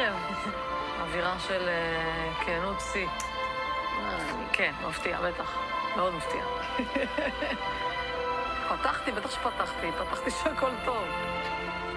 הערב. 0.00 0.54
אווירה 1.00 1.38
של 1.38 1.68
אה, 1.68 2.32
כנות 2.46 2.80
שיא. 2.92 3.06
כן, 4.52 4.72
מפתיע, 4.88 5.18
בטח. 5.20 5.58
מאוד 5.96 6.14
מפתיע. 6.14 6.44
פתחתי, 8.68 9.12
בטח 9.12 9.30
שפתחתי. 9.30 9.86
פתחתי 9.98 10.30
שהכל 10.30 10.70
טוב. 10.84 11.04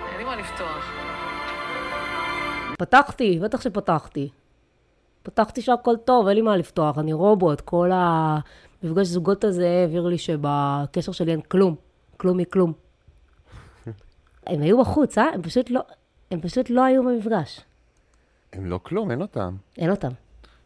אין 0.10 0.18
לי 0.18 0.24
מה 0.24 0.36
לפתוח. 0.36 0.92
פתחתי, 2.78 3.40
בטח 3.40 3.62
שפתחתי. 3.62 4.30
פתחתי 5.24 5.62
שהכל 5.62 5.96
טוב, 6.06 6.28
אין 6.28 6.36
לי 6.36 6.42
מה 6.42 6.58
לפתוח, 6.58 6.98
אני 6.98 7.14
רובוט. 7.14 7.62
כל 7.62 7.90
המפגש 7.94 9.08
זוגות 9.08 9.44
הזה 9.44 9.70
העביר 9.70 10.08
לי 10.08 10.18
שבקשר 10.18 11.12
שלי 11.12 11.32
אין 11.32 11.42
כלום. 11.42 11.76
כלום 12.18 12.38
מכלום. 12.38 12.74
הם 14.48 14.62
היו 14.62 14.82
בחוץ, 14.82 15.18
אה? 15.18 15.30
הם 15.34 15.42
פשוט 15.42 15.70
לא, 15.70 15.82
הם 16.32 16.42
פשוט 16.42 16.70
לא 16.70 16.84
היו 16.84 17.04
במפגש. 17.04 17.62
הם 18.54 18.66
לא 18.66 18.80
כלום, 18.84 19.12
אין 19.12 19.22
אותם. 19.22 19.56
אין 19.78 19.90
אותם. 19.90 20.10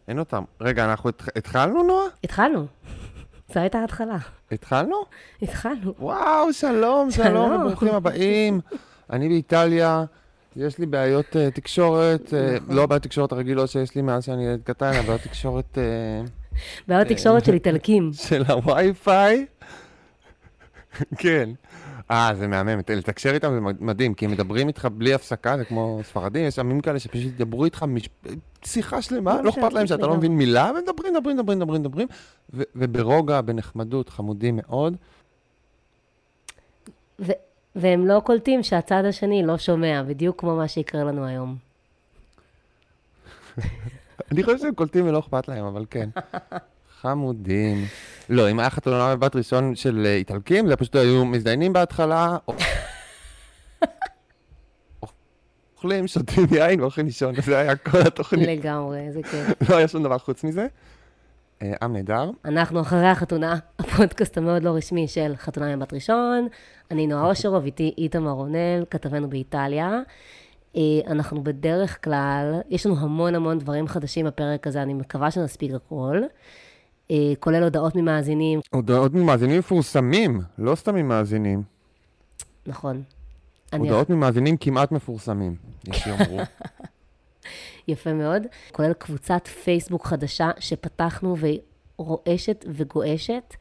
אין 0.07 0.19
אותם. 0.19 0.43
רגע, 0.61 0.85
אנחנו 0.85 1.09
התח... 1.09 1.27
התחלנו, 1.35 1.83
נועה? 1.83 2.05
התחלנו. 2.23 2.65
זו 3.53 3.59
הייתה 3.59 3.79
ההתחלה. 3.79 4.17
התחלנו? 4.51 4.95
התחלנו. 5.41 5.93
וואו, 5.99 6.53
שלום, 6.53 7.11
שלום. 7.11 7.51
וברוכים 7.51 7.93
הבאים. 7.93 8.59
אני 9.09 9.27
באיטליה, 9.29 10.05
יש 10.55 10.77
לי 10.77 10.85
בעיות 10.85 11.25
uh, 11.35 11.55
תקשורת, 11.55 12.33
uh, 12.33 12.73
לא 12.73 12.85
בעיות 12.85 13.03
תקשורת 13.03 13.31
הרגילות 13.31 13.69
שיש 13.69 13.95
לי 13.95 14.01
מאז 14.01 14.23
שאני 14.23 14.45
ילד 14.45 14.61
קטן, 14.63 14.93
אלא 14.93 15.01
בעיות 15.01 15.21
תקשורת 15.21 15.77
uh, 15.77 16.29
בעיות 16.87 17.07
תקשורת 17.07 17.45
של 17.45 17.53
איטלקים. 17.53 18.11
של 18.13 18.43
הווי-פיי. 18.43 19.45
כן. 21.17 21.49
אה, 22.11 22.31
זה 22.35 22.47
מהמם, 22.47 22.79
לתקשר 22.89 23.33
איתם 23.33 23.53
זה 23.53 23.59
מדהים, 23.79 24.13
כי 24.13 24.25
הם 24.25 24.31
מדברים 24.31 24.67
איתך 24.67 24.87
בלי 24.93 25.13
הפסקה, 25.13 25.57
זה 25.57 25.65
כמו 25.65 25.99
ספרדים, 26.03 26.45
יש 26.45 26.59
עמים 26.59 26.81
כאלה 26.81 26.99
שפשוט 26.99 27.23
ידברו 27.23 27.65
איתך 27.65 27.83
מש... 27.83 28.09
שיחה 28.63 29.01
שלמה, 29.01 29.41
לא 29.41 29.49
אכפת 29.49 29.73
להם 29.73 29.87
שאתה 29.87 30.07
לא 30.07 30.17
מבין 30.17 30.31
מילה, 30.31 30.71
ומדברים, 30.75 31.13
מדברים, 31.13 31.37
מדברים, 31.37 31.59
מדברים, 31.59 31.81
מדברים, 31.81 32.07
ו- 32.53 32.63
וברוגע, 32.75 33.41
בנחמדות, 33.41 34.09
חמודים 34.09 34.55
מאוד. 34.55 34.95
ו- 37.19 37.31
והם 37.75 38.07
לא 38.07 38.19
קולטים 38.19 38.63
שהצד 38.63 39.05
השני 39.05 39.43
לא 39.43 39.57
שומע, 39.57 40.03
בדיוק 40.03 40.39
כמו 40.39 40.55
מה 40.55 40.67
שיקרה 40.67 41.03
לנו 41.03 41.25
היום. 41.25 41.55
אני 44.31 44.43
חושב 44.43 44.57
שהם 44.57 44.75
קולטים 44.75 45.07
ולא 45.07 45.19
אכפת 45.19 45.47
להם, 45.47 45.65
אבל 45.65 45.85
כן. 45.89 46.09
חמודים. 47.11 47.85
לא, 48.29 48.51
אם 48.51 48.59
היה 48.59 48.69
חתונה 48.69 49.15
בבת 49.15 49.35
ראשון 49.35 49.75
של 49.75 50.03
אה, 50.05 50.15
איטלקים, 50.15 50.67
זה 50.67 50.75
פשוט 50.75 50.95
היו 50.95 51.25
מזדיינים 51.25 51.73
בהתחלה, 51.73 52.37
או- 52.47 52.53
אוכלים, 55.75 56.07
שותים 56.07 56.45
יין 56.51 56.79
והולכים 56.79 57.05
לישון, 57.05 57.35
זה 57.41 57.57
היה 57.57 57.75
כל 57.75 58.01
התוכנית. 58.01 58.47
לגמרי, 58.47 59.11
זה 59.11 59.23
כיף. 59.23 59.69
לא 59.69 59.75
היה 59.75 59.87
שום 59.87 60.03
דבר 60.03 60.17
חוץ 60.17 60.43
מזה. 60.43 60.67
אה, 61.61 61.73
עם 61.81 61.93
נהדר. 61.93 62.31
אנחנו 62.45 62.81
אחרי 62.81 63.07
החתונה, 63.07 63.55
הפודקאסט 63.79 64.37
המאוד 64.37 64.63
לא 64.63 64.69
רשמי 64.69 65.07
של 65.07 65.33
חתונה 65.37 65.75
מבת 65.75 65.93
ראשון. 65.93 66.47
אני 66.91 67.07
נועה 67.07 67.25
אושרוב, 67.29 67.65
איתי 67.65 67.93
איתמר 67.97 68.31
רונל, 68.31 68.83
כתבנו 68.89 69.29
באיטליה. 69.29 69.99
אה, 70.75 70.81
אנחנו 71.07 71.43
בדרך 71.43 72.03
כלל, 72.03 72.59
יש 72.69 72.85
לנו 72.85 72.95
המון 72.99 73.35
המון 73.35 73.59
דברים 73.59 73.87
חדשים 73.87 74.25
בפרק 74.25 74.67
הזה, 74.67 74.81
אני 74.81 74.93
מקווה 74.93 75.31
שנספיק 75.31 75.71
הכל. 75.73 76.21
אה, 77.11 77.33
כולל 77.39 77.63
הודעות 77.63 77.95
ממאזינים, 77.95 78.59
הודעות 78.71 79.13
ממאזינים 79.13 79.59
מפורסמים, 79.59 80.41
לא 80.57 80.75
סתם 80.75 80.95
ממאזינים. 80.95 81.63
נכון. 82.65 83.03
הודעות 83.73 84.09
ממאזינים 84.09 84.57
כמעט 84.57 84.91
מפורסמים, 84.91 85.55
יש 85.87 85.97
שיאמרו. 85.97 86.37
יפה 87.87 88.13
מאוד. 88.13 88.43
כולל 88.71 88.93
קבוצת 88.93 89.47
פייסבוק 89.47 90.05
חדשה 90.05 90.51
שפתחנו 90.59 91.37
והיא 91.37 91.59
רועשת 91.97 92.65
וגועשת, 92.67 93.55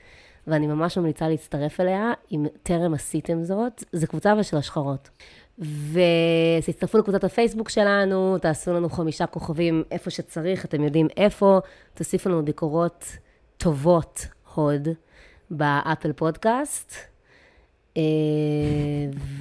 ואני 0.46 0.66
ממש 0.66 0.98
ממליצה 0.98 1.28
להצטרף 1.28 1.80
אליה, 1.80 2.12
אם 2.32 2.46
טרם 2.62 2.94
עשיתם 2.94 3.44
זאת. 3.44 3.84
זו 3.92 4.06
קבוצה 4.06 4.32
אבל 4.32 4.42
של 4.42 4.56
השחרות. 4.56 5.10
ותצטרפו 5.58 6.98
לקבוצת 6.98 7.24
הפייסבוק 7.24 7.68
שלנו, 7.68 8.38
תעשו 8.38 8.72
לנו 8.74 8.88
חמישה 8.88 9.26
כוכבים 9.26 9.84
איפה 9.90 10.10
שצריך, 10.10 10.64
אתם 10.64 10.84
יודעים 10.84 11.08
איפה, 11.16 11.58
תוסיפו 11.94 12.28
לנו 12.28 12.44
ביקורות 12.44 13.04
טובות, 13.56 14.26
הוד, 14.54 14.88
באפל 15.50 16.12
פודקאסט. 16.12 16.94
אה, 17.96 18.02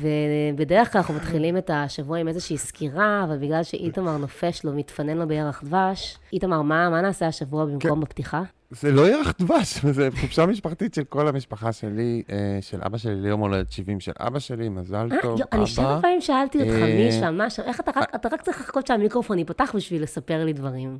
ובדרך 0.01 0.91
כלל 0.91 0.99
אנחנו 0.99 1.13
מתחילים 1.13 1.57
את 1.57 1.69
השבוע 1.73 2.17
עם 2.17 2.27
איזושהי 2.27 2.57
סקירה, 2.57 3.23
אבל 3.23 3.37
בגלל 3.37 3.63
שאיתמר 3.63 4.17
נופש 4.17 4.63
לו, 4.63 4.73
מתפנן 4.73 5.17
לו 5.17 5.27
בירח 5.27 5.63
דבש, 5.63 6.17
איתמר, 6.33 6.61
מה, 6.61 6.89
מה 6.89 7.01
נעשה 7.01 7.27
השבוע 7.27 7.65
במקום 7.65 8.01
בפתיחה? 8.01 8.43
זה 8.71 8.91
לא 8.91 9.09
ירח 9.09 9.33
דבש, 9.39 9.77
זה 9.97 10.09
חופשה 10.21 10.45
משפחתית 10.45 10.93
של 10.93 11.03
כל 11.03 11.27
המשפחה 11.27 11.71
שלי, 11.71 12.23
אה, 12.31 12.57
של 12.61 12.79
אבא 12.85 12.97
שלי 12.97 13.15
ליום 13.15 13.39
הולדת 13.39 13.71
70 13.71 13.99
של 13.99 14.11
אבא 14.19 14.39
שלי, 14.39 14.69
מזל 14.69 15.07
אה, 15.11 15.21
טוב, 15.21 15.39
יו, 15.39 15.45
אני 15.51 15.63
אבא. 15.77 16.01
פעמים 16.01 16.21
שאלתי 16.21 16.61
אותך 16.61 16.73
מי 16.73 17.11
שם, 17.11 17.35
מה 17.37 17.49
שם, 17.49 17.63
איך 17.63 17.79
אתה 17.79 17.91
רק, 17.95 18.15
אתה 18.15 18.29
רק 18.31 18.41
צריך 18.41 18.59
לחכות 18.61 18.87
שהמיקרופון 18.87 19.39
ייפתח 19.39 19.71
בשביל 19.75 20.03
לספר 20.03 20.45
לי 20.45 20.53
דברים. 20.53 20.99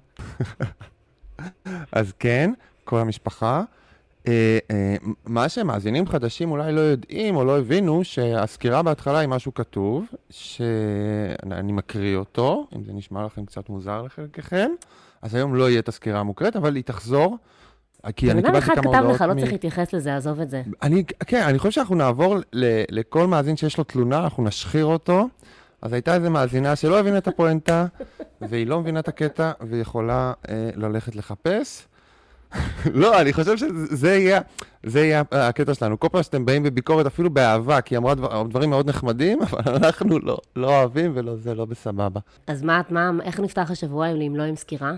אז 1.92 2.14
כן, 2.20 2.52
כל 2.86 3.00
המשפחה. 3.00 3.64
אה, 4.28 4.58
אה, 4.72 4.96
מה 5.26 5.50
שמאזינים 5.50 6.08
חדשים 6.08 6.52
אולי 6.52 6.72
לא 6.72 6.82
יודעים 6.82 7.36
או 7.36 7.46
לא 7.46 7.60
הבינו, 7.60 8.04
שהסקירה 8.04 8.84
בהתחלה 8.84 9.20
היא 9.20 9.30
משהו 9.30 9.54
כתוב, 9.54 10.06
שאני 10.30 11.72
מקריא 11.72 12.18
אותו, 12.18 12.68
אם 12.76 12.84
זה 12.84 12.94
נשמע 12.94 13.26
לכם 13.26 13.46
קצת 13.46 13.70
מוזר 13.70 14.02
לחלקכם, 14.02 14.70
אז 15.22 15.36
היום 15.36 15.56
לא 15.56 15.70
יהיה 15.70 15.80
את 15.80 15.88
הסקירה 15.88 16.20
המוקראת, 16.20 16.56
אבל 16.56 16.76
היא 16.76 16.84
תחזור, 16.84 17.38
כי 18.16 18.26
בן 18.26 18.32
אני 18.32 18.40
אדם 18.40 18.48
קיבלתי 18.48 18.66
אחד 18.66 18.74
כמה 18.74 18.84
כתב 18.84 18.96
הודעות 18.96 19.16
לך, 19.16 19.22
לא 19.22 19.34
מ- 19.34 19.40
צריך 19.40 19.52
להתייחס 19.52 19.94
לזה, 19.94 20.16
עזוב 20.16 20.40
את 20.40 20.50
זה. 20.50 20.64
אני, 20.82 21.04
כן, 21.04 21.44
אני 21.44 21.60
חושב 21.60 21.72
שאנחנו 21.72 21.96
נעבור 21.96 22.36
ל, 22.54 22.84
לכל 22.90 23.28
מאזין 23.28 23.58
שיש 23.58 23.78
לו 23.78 23.84
תלונה, 23.84 24.20
אנחנו 24.20 24.44
נשחיר 24.44 24.86
אותו. 24.86 25.28
אז 25.82 25.94
הייתה 25.94 26.16
איזו 26.16 26.30
מאזינה 26.30 26.76
שלא 26.76 27.00
הבינה 27.00 27.18
את 27.18 27.28
הפואנטה, 27.28 27.86
והיא 28.42 28.68
לא 28.68 28.82
מבינה 28.82 29.00
את 29.00 29.08
הקטע, 29.08 29.52
והיא 29.62 29.82
יכולה 29.82 30.34
אה, 30.50 30.70
ללכת 30.76 31.16
לחפש. 31.16 31.88
לא, 32.94 33.22
אני 33.22 33.34
חושב 33.34 33.58
שזה 33.58 34.16
יהיה, 34.16 34.42
זה 34.84 35.00
יהיה 35.00 35.24
הקטע 35.32 35.74
שלנו. 35.74 36.00
כל 36.00 36.08
פעם 36.12 36.24
שאתם 36.24 36.46
באים 36.46 36.64
בביקורת, 36.64 37.06
אפילו 37.06 37.30
באהבה, 37.30 37.82
כי 37.82 37.96
היא 37.96 37.98
אמרה 37.98 38.16
דבר, 38.16 38.44
דברים 38.44 38.70
מאוד 38.70 38.90
נחמדים, 38.90 39.40
אבל 39.44 39.76
אנחנו 39.76 40.20
לא, 40.20 40.38
לא 40.56 40.68
אוהבים 40.68 41.12
ולא, 41.16 41.36
זה 41.36 41.56
לא 41.56 41.66
בסבבה. 41.66 42.20
אז 42.48 42.64
מה, 42.64 42.82
מה, 42.90 43.12
איך 43.24 43.40
נפתח 43.40 43.72
השבוע 43.72 44.08
אם 44.08 44.36
לא 44.36 44.44
עם 44.44 44.56
סקירה? 44.56 44.94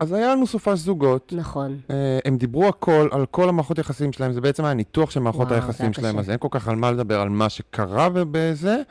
אז 0.00 0.12
היה 0.12 0.34
לנו 0.34 0.46
סופש 0.46 0.78
זוגות. 0.78 1.32
נכון. 1.36 1.78
אה, 1.90 2.18
הם 2.24 2.36
דיברו 2.36 2.68
הכל, 2.68 3.08
על 3.10 3.26
כל 3.26 3.48
המערכות 3.48 3.78
יחסים 3.78 4.12
שלהם, 4.12 4.32
זה 4.32 4.40
בעצם 4.40 4.64
היה 4.64 4.74
ניתוח 4.74 5.10
של 5.10 5.20
מערכות 5.20 5.48
וואו, 5.48 5.54
היחסים 5.54 5.92
שלהם, 5.92 6.14
קשה. 6.14 6.20
אז 6.20 6.30
אין 6.30 6.38
כל 6.38 6.48
כך 6.50 6.68
על 6.68 6.76
מה 6.76 6.90
לדבר, 6.90 7.20
על 7.20 7.28
מה 7.28 7.48
שקרה 7.48 8.08
ובזה, 8.14 8.82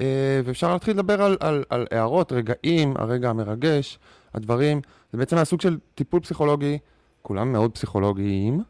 אה, 0.00 0.40
ואפשר 0.44 0.72
להתחיל 0.72 0.94
לדבר 0.94 1.22
על, 1.22 1.36
על, 1.40 1.64
על 1.70 1.86
הערות, 1.90 2.32
רגעים, 2.32 2.94
הרגע 2.96 3.30
המרגש, 3.30 3.98
הדברים, 4.34 4.80
זה 5.12 5.18
בעצם 5.18 5.36
היה 5.36 5.44
סוג 5.44 5.60
של 5.60 5.78
טיפול 5.94 6.20
פסיכולוגי, 6.20 6.78
כולם 7.22 7.52
מאוד 7.52 7.72
פסיכולוגיים, 7.72 8.62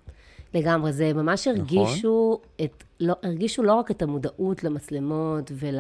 לגמרי, 0.55 0.93
זה 0.93 1.11
נכון. 1.11 1.23
ממש 1.23 1.49
הרגישו, 1.49 2.41
את, 2.65 2.85
לא, 3.01 3.15
הרגישו 3.23 3.63
לא 3.63 3.75
רק 3.75 3.91
את 3.91 4.03
המודעות 4.03 4.65
למצלמות 4.65 5.53
ול, 5.55 5.79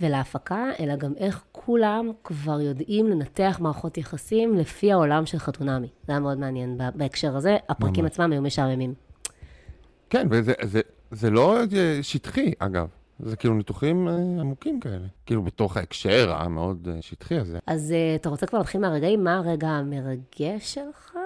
ולהפקה, 0.00 0.64
אלא 0.80 0.96
גם 0.96 1.12
איך 1.16 1.44
כולם 1.52 2.10
כבר 2.24 2.60
יודעים 2.60 3.06
לנתח 3.06 3.58
מערכות 3.60 3.98
יחסים 3.98 4.54
לפי 4.54 4.92
העולם 4.92 5.26
של 5.26 5.38
חתונמי. 5.38 5.88
זה 6.06 6.12
היה 6.12 6.20
מאוד 6.20 6.38
מעניין 6.38 6.78
בהקשר 6.94 7.36
הזה. 7.36 7.56
הפרקים 7.68 8.04
ממש. 8.04 8.12
עצמם 8.12 8.32
היו 8.32 8.42
משעממים. 8.42 8.94
כן, 10.10 10.26
וזה 10.30 10.52
זה, 10.62 10.80
זה 11.10 11.30
לא 11.30 11.58
שטחי, 12.02 12.52
אגב, 12.58 12.88
זה 13.22 13.36
כאילו 13.36 13.54
ניתוחים 13.54 14.08
אה, 14.08 14.14
עמוקים 14.40 14.80
כאלה, 14.80 15.06
כאילו 15.26 15.42
בתוך 15.42 15.76
ההקשר 15.76 16.32
המאוד 16.36 16.88
אה, 16.90 17.02
שטחי 17.02 17.38
הזה. 17.38 17.58
אז 17.66 17.92
אה, 17.92 18.14
אתה 18.14 18.28
רוצה 18.28 18.46
כבר 18.46 18.58
להתחיל 18.58 18.80
מהרגעים? 18.80 19.24
מה 19.24 19.36
הרגע 19.36 19.68
המרגש 19.68 20.74
שלך? 20.74 21.16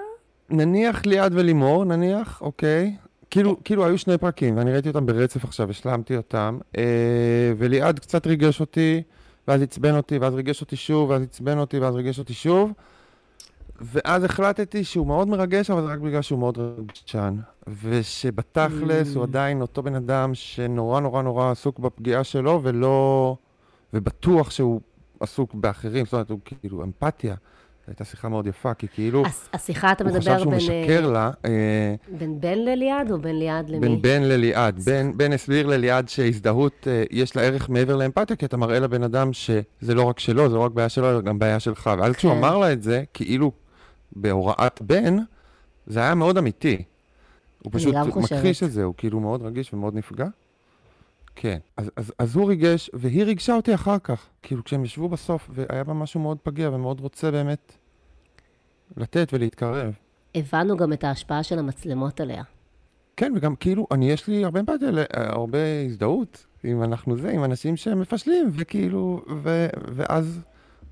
נניח 0.50 1.06
ליעד 1.06 1.32
ולימור, 1.34 1.84
נניח, 1.84 2.42
אוקיי. 2.42 2.96
כאילו, 3.30 3.56
כאילו 3.64 3.86
היו 3.86 3.98
שני 3.98 4.18
פרקים, 4.18 4.56
ואני 4.56 4.72
ראיתי 4.72 4.88
אותם 4.88 5.06
ברצף 5.06 5.44
עכשיו, 5.44 5.70
השלמתי 5.70 6.16
אותם, 6.16 6.58
אה, 6.78 7.52
וליעד 7.56 7.98
קצת 7.98 8.26
ריגש 8.26 8.60
אותי, 8.60 9.02
ואז 9.48 9.62
עצבן 9.62 9.96
אותי, 9.96 10.18
ואז 10.18 10.34
ריגש 10.34 10.60
אותי 10.60 10.76
שוב, 10.76 11.10
ואז 11.10 11.22
עצבן 11.22 11.58
אותי, 11.58 11.78
ואז 11.78 11.94
ריגש 11.94 12.18
אותי 12.18 12.34
שוב, 12.34 12.72
ואז 13.80 14.24
החלטתי 14.24 14.84
שהוא 14.84 15.06
מאוד 15.06 15.28
מרגש, 15.28 15.70
אבל 15.70 15.82
זה 15.82 15.92
רק 15.92 15.98
בגלל 15.98 16.22
שהוא 16.22 16.38
מאוד 16.38 16.58
רגשן. 16.58 17.36
ושבתכלס 17.82 19.12
Mm. 19.12 19.16
הוא 19.16 19.22
עדיין 19.22 19.60
אותו 19.60 19.82
בן 19.82 19.94
אדם 19.94 20.34
שנורא 20.34 21.00
נורא 21.00 21.22
נורא 21.22 21.50
עסוק 21.50 21.78
בפגיעה 21.78 22.24
שלו, 22.24 22.60
ולא... 22.62 23.36
ובטוח 23.94 24.50
שהוא 24.50 24.80
עסוק 25.20 25.54
באחרים, 25.54 26.04
זאת 26.04 26.12
אומרת, 26.12 26.30
הוא 26.30 26.38
כאילו 26.44 26.82
אמפתיה. 26.82 27.34
הייתה 27.86 28.04
שיחה 28.04 28.28
מאוד 28.28 28.46
יפה, 28.46 28.74
כי 28.74 28.86
כאילו, 28.88 29.22
השיחה, 29.52 29.92
אתה 29.92 30.04
הוא 30.04 30.10
מדבר 30.10 30.20
חשב 30.20 30.38
שהוא 30.38 30.52
בין, 30.52 30.56
משקר 30.56 31.10
לה. 31.10 31.30
אה, 31.44 31.94
בין 32.18 32.40
בן 32.40 32.58
לליעד 32.58 33.10
או 33.10 33.18
בין 33.18 33.38
ליעד 33.38 33.70
למי? 33.70 33.80
בין 33.80 34.02
בן 34.02 34.22
לליעד. 34.22 34.80
בן 35.16 35.32
הסביר 35.32 35.66
לליעד 35.66 36.08
שהזדהות, 36.08 36.88
אה, 36.90 37.04
יש 37.10 37.36
לה 37.36 37.42
ערך 37.42 37.70
מעבר 37.70 37.96
לאמפתיה, 37.96 38.36
כי 38.36 38.46
אתה 38.46 38.56
מראה 38.56 38.78
לבן 38.78 39.02
אדם 39.02 39.32
שזה 39.32 39.94
לא 39.94 40.02
רק 40.02 40.18
שלו, 40.18 40.48
זה 40.48 40.54
לא 40.54 40.60
רק 40.60 40.72
בעיה 40.72 40.88
שלו, 40.88 41.10
אלא 41.10 41.20
גם 41.20 41.38
בעיה 41.38 41.60
שלך. 41.60 41.90
ואז 41.98 42.14
כשהוא 42.14 42.32
כן. 42.32 42.38
אמר 42.38 42.58
לה 42.58 42.72
את 42.72 42.82
זה, 42.82 43.02
כאילו 43.14 43.52
בהוראת 44.12 44.82
בן, 44.82 45.16
זה 45.86 46.00
היה 46.00 46.14
מאוד 46.14 46.38
אמיתי. 46.38 46.82
הוא 47.62 47.72
פשוט. 47.74 47.94
מכחיש 48.16 48.62
את 48.62 48.72
זה, 48.72 48.84
הוא 48.84 48.94
כאילו 48.96 49.20
מאוד 49.20 49.42
רגיש 49.42 49.74
ומאוד 49.74 49.94
נפגע. 49.94 50.26
כן. 51.36 51.58
אז, 51.76 51.90
אז, 51.96 52.12
אז 52.18 52.36
הוא 52.36 52.48
ריגש, 52.48 52.90
והיא 52.94 53.24
ריגשה 53.24 53.56
אותי 53.56 53.74
אחר 53.74 53.98
כך. 53.98 54.26
כאילו, 54.42 54.64
כשהם 54.64 54.84
ישבו 54.84 55.08
בסוף, 55.08 55.50
והיה 55.54 55.84
בה 55.84 55.94
משהו 55.94 56.20
מאוד 56.20 56.38
פגיע 56.42 56.70
ומאוד 56.70 57.00
רוצה 57.00 57.30
באמת 57.30 57.72
לתת 58.96 59.28
ולהתקרב. 59.32 59.94
הבנו 60.34 60.76
גם 60.76 60.92
את 60.92 61.04
ההשפעה 61.04 61.42
של 61.42 61.58
המצלמות 61.58 62.20
עליה. 62.20 62.42
כן, 63.16 63.32
וגם 63.36 63.56
כאילו, 63.56 63.86
אני, 63.90 64.10
יש 64.10 64.28
לי 64.28 64.44
הרבה 64.44 64.60
אמפתיה, 64.60 64.88
הרבה 65.12 65.58
הזדהות, 65.86 66.46
אם 66.64 66.82
אנחנו 66.82 67.16
זה, 67.16 67.30
עם 67.30 67.44
אנשים 67.44 67.76
שהם 67.76 68.00
מפשלים, 68.00 68.50
וכאילו, 68.52 69.22
ו, 69.42 69.66
ואז 69.92 70.40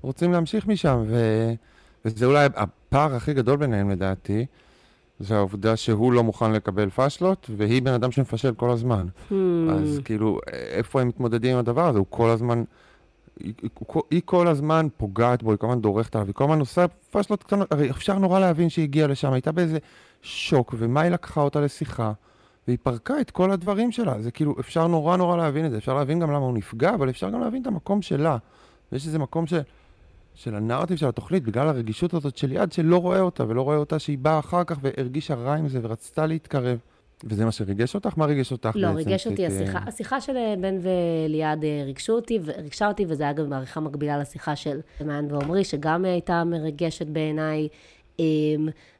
רוצים 0.01 0.31
להמשיך 0.31 0.67
משם, 0.67 1.03
ו, 1.07 1.17
וזה 2.05 2.25
אולי 2.25 2.47
הפער 2.93 3.15
הכי 3.15 3.33
גדול 3.33 3.57
ביניהם 3.57 3.89
לדעתי, 3.89 4.45
זה 5.19 5.35
העובדה 5.35 5.75
שהוא 5.75 6.13
לא 6.13 6.23
מוכן 6.23 6.51
לקבל 6.51 6.89
פשלות, 6.89 7.49
והיא 7.57 7.81
בן 7.81 7.93
אדם 7.93 8.11
שמפשל 8.11 8.53
כל 8.53 8.69
הזמן. 8.69 9.07
Hmm, 9.29 9.33
אז 9.71 9.99
כאילו, 10.05 10.39
איפה 10.53 11.01
הם 11.01 11.07
מתמודדים 11.07 11.53
עם 11.53 11.59
הדבר 11.59 11.87
הזה? 11.87 11.99
הוא 11.99 12.05
כל 12.09 12.29
הזמן, 12.29 12.63
היא, 13.39 13.53
היא, 13.61 13.69
היא 14.11 14.21
כל 14.25 14.47
הזמן 14.47 14.87
פוגעת 14.97 15.43
בו, 15.43 15.51
היא 15.51 15.57
כל 15.57 15.67
הזמן 15.67 15.81
דורכת 15.81 16.15
עליו, 16.15 16.27
היא 16.27 16.35
כל 16.35 16.43
הזמן 16.43 16.59
עושה 16.59 16.85
פשלות 17.11 17.43
קטנות, 17.43 17.71
הרי 17.71 17.89
אפשר 17.89 18.19
נורא 18.19 18.39
להבין 18.39 18.69
שהיא 18.69 18.83
הגיעה 18.83 19.07
לשם, 19.07 19.33
הייתה 19.33 19.51
באיזה 19.51 19.77
שוק, 20.21 20.75
ומה 20.77 21.01
היא 21.01 21.11
לקחה 21.11 21.41
אותה 21.41 21.61
לשיחה, 21.61 22.11
והיא 22.67 22.77
פרקה 22.83 23.21
את 23.21 23.31
כל 23.31 23.51
הדברים 23.51 23.91
שלה. 23.91 24.21
זה 24.21 24.31
כאילו, 24.31 24.55
אפשר 24.59 24.87
נורא 24.87 25.17
נורא 25.17 25.37
להבין 25.37 25.65
את 25.65 25.71
זה, 25.71 25.77
אפשר 25.77 25.93
להבין 25.93 26.19
גם 26.19 26.31
למה 26.31 26.45
הוא 26.45 26.53
נפגע, 26.53 26.93
אבל 26.93 27.09
אפשר 27.09 27.29
גם 27.29 27.41
להבין 27.41 27.61
את 27.61 27.67
המקום 27.67 28.01
שלה. 28.01 28.37
ויש 28.91 29.05
איזה 29.07 29.19
מקום 29.19 29.47
של, 29.47 29.61
של 30.35 30.55
הנרטיב 30.55 30.97
של 30.97 31.07
התוכנית, 31.07 31.43
בגלל 31.43 31.67
הרגישות 31.67 32.13
הזאת 32.13 32.37
של 32.37 32.51
יד 32.51 32.71
שלא 32.71 32.97
רואה 32.97 33.19
אותה, 33.19 33.47
ולא 33.47 33.61
רואה 33.61 33.77
אותה 33.77 33.99
שהיא 33.99 34.17
באה 34.17 34.39
אחר 34.39 34.63
כך 34.63 34.77
והרגישה 34.81 35.33
רע 35.33 35.55
עם 35.55 35.67
זה 35.67 35.79
ורצתה 35.83 36.25
להתקרב. 36.25 36.77
וזה 37.23 37.45
מה 37.45 37.51
שריגש 37.51 37.95
אותך? 37.95 38.17
מה 38.17 38.25
ריגש 38.25 38.51
אותך 38.51 38.71
לא, 38.75 38.87
בעצם? 38.87 38.97
ריגש 38.97 39.27
אותי 39.27 39.41
שאת, 39.41 39.51
אה, 39.51 39.61
השיחה. 39.61 39.79
השיחה 39.87 40.21
של 40.21 40.37
אה, 40.37 40.53
בן 40.61 40.75
וליעד 40.81 41.63
אה, 41.63 41.83
ריגשו 41.85 42.13
אותי, 42.13 42.39
וריגשה 42.43 42.87
אותי, 42.87 43.05
וזה 43.07 43.23
היה 43.23 43.33
גם 43.33 43.49
בעריכה 43.49 43.79
מקבילה 43.79 44.17
לשיחה 44.17 44.55
של 44.55 44.79
מעיין 45.05 45.31
ועומרי, 45.31 45.63
שגם 45.63 46.05
הייתה 46.05 46.43
מרגשת 46.43 47.07
בעיניי. 47.07 47.67
אה, 48.19 48.25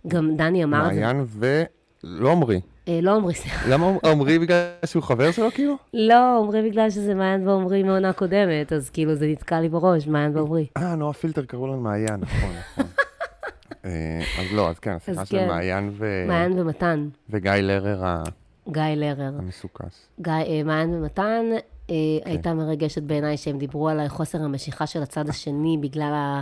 גם 0.07 0.35
דני 0.35 0.63
אמר 0.63 0.87
את 0.87 0.93
זה. 0.93 0.99
מעיין 0.99 1.23
ו... 1.27 1.63
לא 2.03 2.31
עמרי. 2.31 2.61
אה, 2.87 2.99
לא 3.01 3.15
עומרי, 3.15 3.33
סליחה. 3.33 3.69
למה 3.69 3.91
עמרי 4.05 4.39
בגלל 4.39 4.65
שהוא 4.85 5.03
חבר 5.03 5.31
שלו 5.31 5.51
כאילו? 5.51 5.75
לא, 5.93 6.37
עומרי 6.37 6.69
בגלל 6.69 6.89
שזה 6.89 7.13
מעיין 7.15 7.47
ועומרי 7.47 7.83
מעונה 7.83 8.13
קודמת, 8.13 8.73
אז 8.73 8.89
כאילו 8.89 9.15
זה 9.15 9.27
נתקע 9.27 9.61
לי 9.61 9.69
בראש, 9.69 10.07
מעיין 10.07 10.37
ועומרי. 10.37 10.67
אה, 10.77 10.95
נועה 10.95 11.13
פילטר 11.13 11.45
קראו 11.45 11.67
לנו 11.67 11.81
מעיין, 11.81 12.15
נכון, 12.19 12.49
נכון. 12.59 12.85
אה, 13.85 14.19
אז 14.39 14.45
לא, 14.53 14.69
אז 14.69 14.79
כן, 14.79 14.91
השיחה 14.91 15.25
של 15.25 15.37
כן. 15.37 15.47
מעיין 15.47 15.91
ו- 15.97 16.25
מעיין 16.27 16.59
ומתן, 16.59 17.07
וגיא 17.29 17.51
לרר 17.51 18.05
ה- 18.05 18.23
גיא 18.69 18.81
לרר. 18.95 19.31
המסוכס. 19.39 20.07
אה, 20.27 20.61
מעיין 20.65 20.93
ומתן 20.93 21.45
אה, 21.89 21.95
הייתה 22.25 22.53
מרגשת 22.53 23.01
בעיניי 23.01 23.37
שהם 23.37 23.57
דיברו 23.57 23.89
על 23.89 24.07
חוסר 24.07 24.43
המשיכה 24.43 24.87
של 24.87 25.03
הצד 25.03 25.29
השני 25.29 25.77
בגלל 25.81 26.11
ה... 26.13 26.41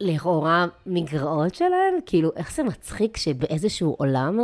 לכאורה 0.00 0.66
מגרעות 0.86 1.54
שלהם, 1.54 1.94
כאילו, 2.06 2.30
איך 2.36 2.52
זה 2.54 2.62
מצחיק 2.62 3.16
שבאיזשהו 3.16 3.94
עולם 3.98 4.40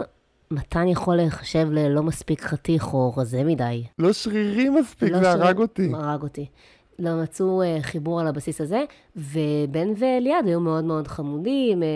מתן 0.51 0.89
יכול 0.89 1.17
להיחשב 1.17 1.69
ללא 1.71 2.03
מספיק 2.03 2.41
חתיך 2.41 2.95
או 2.95 3.12
רזה 3.17 3.45
מדי. 3.45 3.85
לא 3.99 4.12
שרירי 4.12 4.69
מספיק, 4.69 5.11
לא 5.12 5.19
זה 5.19 5.33
שיר- 5.33 5.45
הרג 5.45 5.59
אותי. 5.59 5.91
הרג 5.95 6.23
אותי. 6.23 6.47
לא 6.99 7.23
מצאו 7.23 7.62
uh, 7.62 7.83
חיבור 7.83 8.21
על 8.21 8.27
הבסיס 8.27 8.61
הזה, 8.61 8.85
ובן 9.17 9.89
וליעד 9.99 10.47
היו 10.47 10.61
מאוד 10.61 10.85
מאוד 10.85 11.09
חמודים. 11.09 11.83
Uh, 11.83 11.87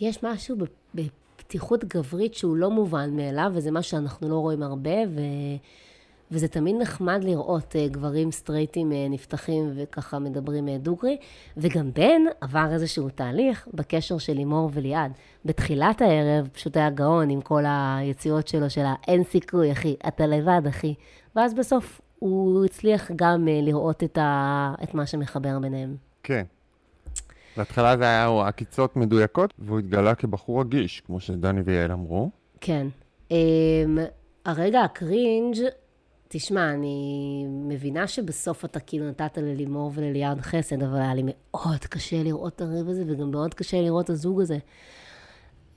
יש 0.00 0.22
משהו 0.22 0.56
בפתיחות 0.94 1.84
גברית 1.84 2.34
שהוא 2.34 2.56
לא 2.56 2.70
מובן 2.70 3.16
מאליו, 3.16 3.50
וזה 3.54 3.70
משהו 3.70 3.90
שאנחנו 3.90 4.28
לא 4.28 4.34
רואים 4.34 4.62
הרבה, 4.62 4.90
ו... 5.14 5.20
וזה 6.30 6.48
תמיד 6.48 6.76
נחמד 6.80 7.24
לראות 7.24 7.76
uh, 7.76 7.92
גברים 7.92 8.30
סטרייטים 8.30 8.90
uh, 8.90 8.94
נפתחים 9.10 9.72
וככה 9.74 10.18
מדברים 10.18 10.68
uh, 10.68 10.70
דוגרי. 10.78 11.16
וגם 11.56 11.90
בן 11.92 12.22
עבר 12.40 12.68
איזשהו 12.72 13.08
תהליך 13.08 13.68
בקשר 13.74 14.18
של 14.18 14.32
לימור 14.32 14.70
וליעד. 14.72 15.12
בתחילת 15.44 16.02
הערב 16.02 16.48
פשוט 16.52 16.76
היה 16.76 16.90
גאון 16.90 17.30
עם 17.30 17.40
כל 17.40 17.64
היציאות 17.66 18.48
שלו, 18.48 18.70
של 18.70 18.84
ה"אין 18.84 19.24
סיכוי, 19.24 19.72
אחי, 19.72 19.96
אתה 20.08 20.26
לבד, 20.26 20.62
אחי". 20.68 20.94
ואז 21.36 21.54
בסוף 21.54 22.00
הוא 22.18 22.64
הצליח 22.64 23.10
גם 23.16 23.48
לראות 23.48 24.04
את, 24.04 24.18
ה... 24.18 24.74
את 24.82 24.94
מה 24.94 25.06
שמחבר 25.06 25.58
ביניהם. 25.58 25.96
כן. 26.22 26.42
בהתחלה 27.56 27.96
זה 27.96 28.04
היה 28.04 28.46
עקיצות 28.46 28.96
מדויקות, 28.96 29.54
והוא 29.58 29.78
התגלה 29.78 30.14
כבחור 30.14 30.60
רגיש, 30.60 31.00
כמו 31.00 31.20
שדני 31.20 31.60
ויעל 31.60 31.92
אמרו. 31.92 32.30
כן. 32.60 32.86
Um, 33.28 33.32
הרגע 34.44 34.80
הקרינג', 34.80 35.56
תשמע, 36.28 36.74
אני 36.74 37.46
מבינה 37.48 38.06
שבסוף 38.06 38.64
אתה 38.64 38.80
כאילו 38.80 39.08
נתת 39.08 39.38
ללימור 39.38 39.92
ולליארד 39.94 40.40
חסד, 40.40 40.82
אבל 40.82 40.98
היה 40.98 41.14
לי 41.14 41.22
מאוד 41.24 41.78
קשה 41.78 42.22
לראות 42.22 42.56
את 42.56 42.60
הריב 42.60 42.88
הזה, 42.88 43.04
וגם 43.06 43.30
מאוד 43.30 43.54
קשה 43.54 43.80
לראות 43.82 44.04
את 44.04 44.10
הזוג 44.10 44.40
הזה. 44.40 44.58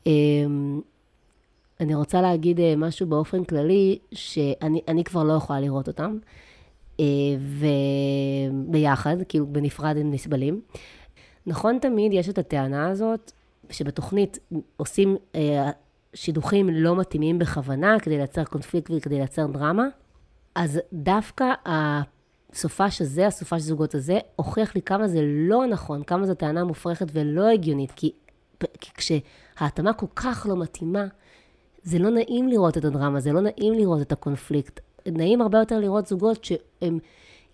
Um, 0.03 0.09
אני 1.79 1.95
רוצה 1.95 2.21
להגיד 2.21 2.57
uh, 2.59 2.61
משהו 2.77 3.07
באופן 3.07 3.43
כללי, 3.43 3.99
שאני 4.11 4.81
אני 4.87 5.03
כבר 5.03 5.23
לא 5.23 5.33
יכולה 5.33 5.59
לראות 5.59 5.87
אותם, 5.87 6.17
uh, 6.97 7.01
וביחד, 8.69 9.17
כאילו 9.29 9.47
בנפרד 9.47 9.97
הם 9.97 10.11
נסבלים. 10.11 10.61
נכון 11.45 11.79
תמיד 11.81 12.13
יש 12.13 12.29
את 12.29 12.37
הטענה 12.37 12.89
הזאת, 12.89 13.31
שבתוכנית 13.69 14.39
עושים 14.77 15.17
אה, 15.35 15.69
שידוכים 16.13 16.69
לא 16.69 16.95
מתאימים 16.95 17.39
בכוונה, 17.39 17.99
כדי 17.99 18.17
לייצר 18.17 18.43
קונפליקט 18.43 18.91
וכדי 18.97 19.15
לייצר 19.15 19.47
דרמה, 19.47 19.87
אז 20.55 20.79
דווקא 20.93 21.45
הסופש 21.65 23.01
הזה, 23.01 23.27
הסופש 23.27 23.61
זוגות 23.61 23.95
הזה, 23.95 24.19
הוכיח 24.35 24.75
לי 24.75 24.81
כמה 24.81 25.07
זה 25.07 25.19
לא 25.23 25.65
נכון, 25.65 26.03
כמה 26.03 26.25
זו 26.25 26.33
טענה 26.33 26.63
מופרכת 26.63 27.07
ולא 27.13 27.49
הגיונית, 27.49 27.91
כי, 27.91 28.11
כי 28.79 28.91
כשההתאמה 28.93 29.93
כל 29.93 30.05
כך 30.15 30.45
לא 30.49 30.57
מתאימה, 30.57 31.05
זה 31.83 31.99
לא 31.99 32.09
נעים 32.09 32.47
לראות 32.47 32.77
את 32.77 32.85
הדרמה, 32.85 33.19
זה 33.19 33.31
לא 33.31 33.41
נעים 33.41 33.73
לראות 33.73 34.01
את 34.01 34.11
הקונפליקט. 34.11 34.79
נעים 35.05 35.41
הרבה 35.41 35.57
יותר 35.57 35.79
לראות 35.79 36.07
זוגות 36.07 36.45
שהם, 36.45 36.99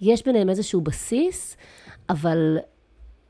יש 0.01 0.25
ביניהם 0.25 0.49
איזשהו 0.49 0.81
בסיס, 0.81 1.57
אבל 2.09 2.57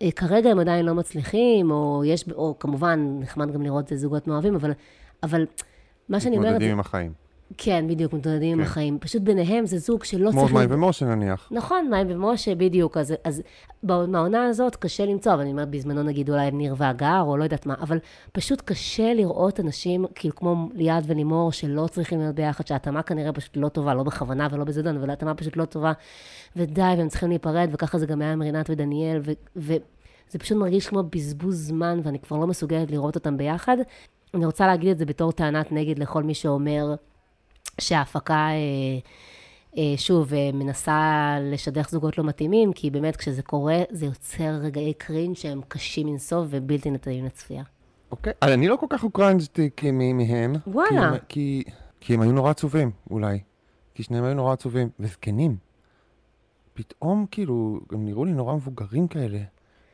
אה, 0.01 0.12
כרגע 0.12 0.50
הם 0.50 0.60
עדיין 0.60 0.86
לא 0.86 0.96
מצליחים, 0.96 1.72
או 1.72 2.03
יש, 2.06 2.25
או 2.36 2.56
כמובן, 2.60 3.18
נחמד 3.20 3.51
גם 3.53 3.62
לראות 3.62 3.91
זוגות 3.96 4.27
מאוהבים, 4.27 4.56
אבל, 4.56 4.72
אבל 5.24 5.46
מה 6.10 6.20
שאני 6.20 6.38
אומרת, 6.38 6.50
מתמודדים 6.50 6.72
עם 6.72 6.80
החיים. 6.80 7.26
כן, 7.58 7.86
בדיוק, 7.88 8.13
מתמודדים 8.13 8.51
עם 8.51 8.66
כן. 8.66 8.72
החיים. 8.72 9.00
פשוט 9.00 9.22
ביניהם 9.22 9.66
זה 9.66 9.77
זוג 9.77 10.04
שלא 10.04 10.32
כמו 10.32 10.42
צריך... 10.42 10.54
מים 10.54 10.70
ומשה 10.72 11.06
נניח. 11.06 11.50
נכון, 11.51 11.89
מים 11.89 12.08
ומשה, 12.10 12.56
בדיוק. 12.56 12.98
אז, 12.98 13.13
אז 13.24 13.42
מהעונה 13.84 14.46
הזאת 14.46 14.75
קשה 14.75 15.06
למצוא, 15.06 15.34
אבל 15.34 15.42
אני 15.42 15.51
אומרת, 15.51 15.70
בזמנו 15.70 16.04
נגיד 16.04 16.30
אולי 16.30 16.51
ניר 16.51 16.75
והגר, 16.77 17.22
או 17.22 17.38
לא 17.38 17.44
יודעת 17.44 17.66
מה, 17.66 17.75
אבל 17.82 17.98
פשוט 18.32 18.62
קשה 18.62 19.13
לראות 19.13 19.60
אנשים, 19.60 20.06
כאילו 20.16 20.36
כמו 20.36 20.70
ליעד 20.74 21.04
ולימור, 21.08 21.51
שלא 21.51 21.88
צריכים 21.88 22.20
להיות 22.20 22.36
ביחד, 22.36 22.68
שההתאמה 22.68 23.01
כנראה 23.01 23.34
פשוט 23.34 23.58
לא 23.58 23.70
טובה, 23.70 23.94
לא 23.94 24.04
בכוונה 24.04 24.48
ולא 24.51 24.63
בזדון, 24.63 24.98
אבל 24.98 25.10
ההתאמה 25.10 25.34
פשוט 25.34 25.58
לא 25.58 25.66
טובה, 25.66 25.92
ודי, 26.56 26.82
והם 26.82 27.08
צריכים 27.08 27.30
להיפרד, 27.30 27.70
וככה 27.72 27.98
זה 27.98 28.06
גם 28.06 28.22
היה 28.22 28.34
עם 28.34 28.42
רינת 28.42 28.70
ודניאל, 28.70 29.22
ו... 29.25 29.32
וזה 29.56 30.39
פשוט 30.39 30.58
מרגיש 30.58 30.88
כמו 30.88 31.04
בזבוז 31.04 31.68
זמן, 31.68 32.00
ואני 32.04 32.20
כבר 32.20 32.38
לא 32.38 32.48
מסוגלת 32.48 32.92
לראות 32.92 33.16
אותם 33.16 33.38
ביחד. 33.38 33.77
אני 34.34 34.46
רוצה 34.46 34.68
להגיד 34.68 34.89
את 34.89 34.98
זה 34.98 35.06
בתור 35.06 35.32
טענת 35.32 35.72
נגד 35.72 36.00
לכל 36.00 36.24
מי 36.24 36.34
שאומר 36.34 36.96
שההפקה... 37.81 38.34
אה, 38.50 39.00
אה, 39.77 39.93
שוב, 39.98 40.34
אה, 40.34 40.50
מנסה 40.53 41.01
לשדך 41.41 41.89
זוגות 41.89 42.17
לא 42.17 42.24
מתאימים, 42.24 42.74
כי 42.74 42.89
באמת 42.89 43.15
כשזה 43.15 43.41
קורה, 43.41 43.77
זה 43.89 44.05
יוצר 44.05 44.50
רגעי 44.62 44.93
קרין 44.93 45.36
שהם 45.36 45.62
קשים 45.67 46.07
מנשוא 46.07 46.46
ובלתי 46.50 46.91
ניתנים 46.91 47.25
לצפייה. 47.25 47.63
אוקיי. 48.12 48.34
אבל 48.41 48.51
אני 48.51 48.67
לא 48.67 48.75
כל 48.75 48.86
כך 48.89 49.03
הוקרנג'תי 49.03 49.69
כמי 49.77 50.13
מהם. 50.13 50.53
וואלה. 50.67 50.89
כי 50.89 51.03
הם- 51.03 51.17
כי, 51.29 51.63
כי 52.00 52.13
הם 52.13 52.22
היו 52.22 52.31
נורא 52.31 52.51
עצובים, 52.51 52.91
אולי. 53.12 53.39
כי 53.96 54.03
שניהם 54.03 54.24
היו 54.24 54.34
נורא 54.34 54.53
עצובים, 54.53 54.89
וזקנים. 55.00 55.57
פתאום, 56.74 57.25
כאילו, 57.31 57.79
גם 57.91 58.05
נראו 58.05 58.25
לי 58.25 58.31
נורא 58.34 58.55
מבוגרים 58.55 59.07
כאלה. 59.07 59.39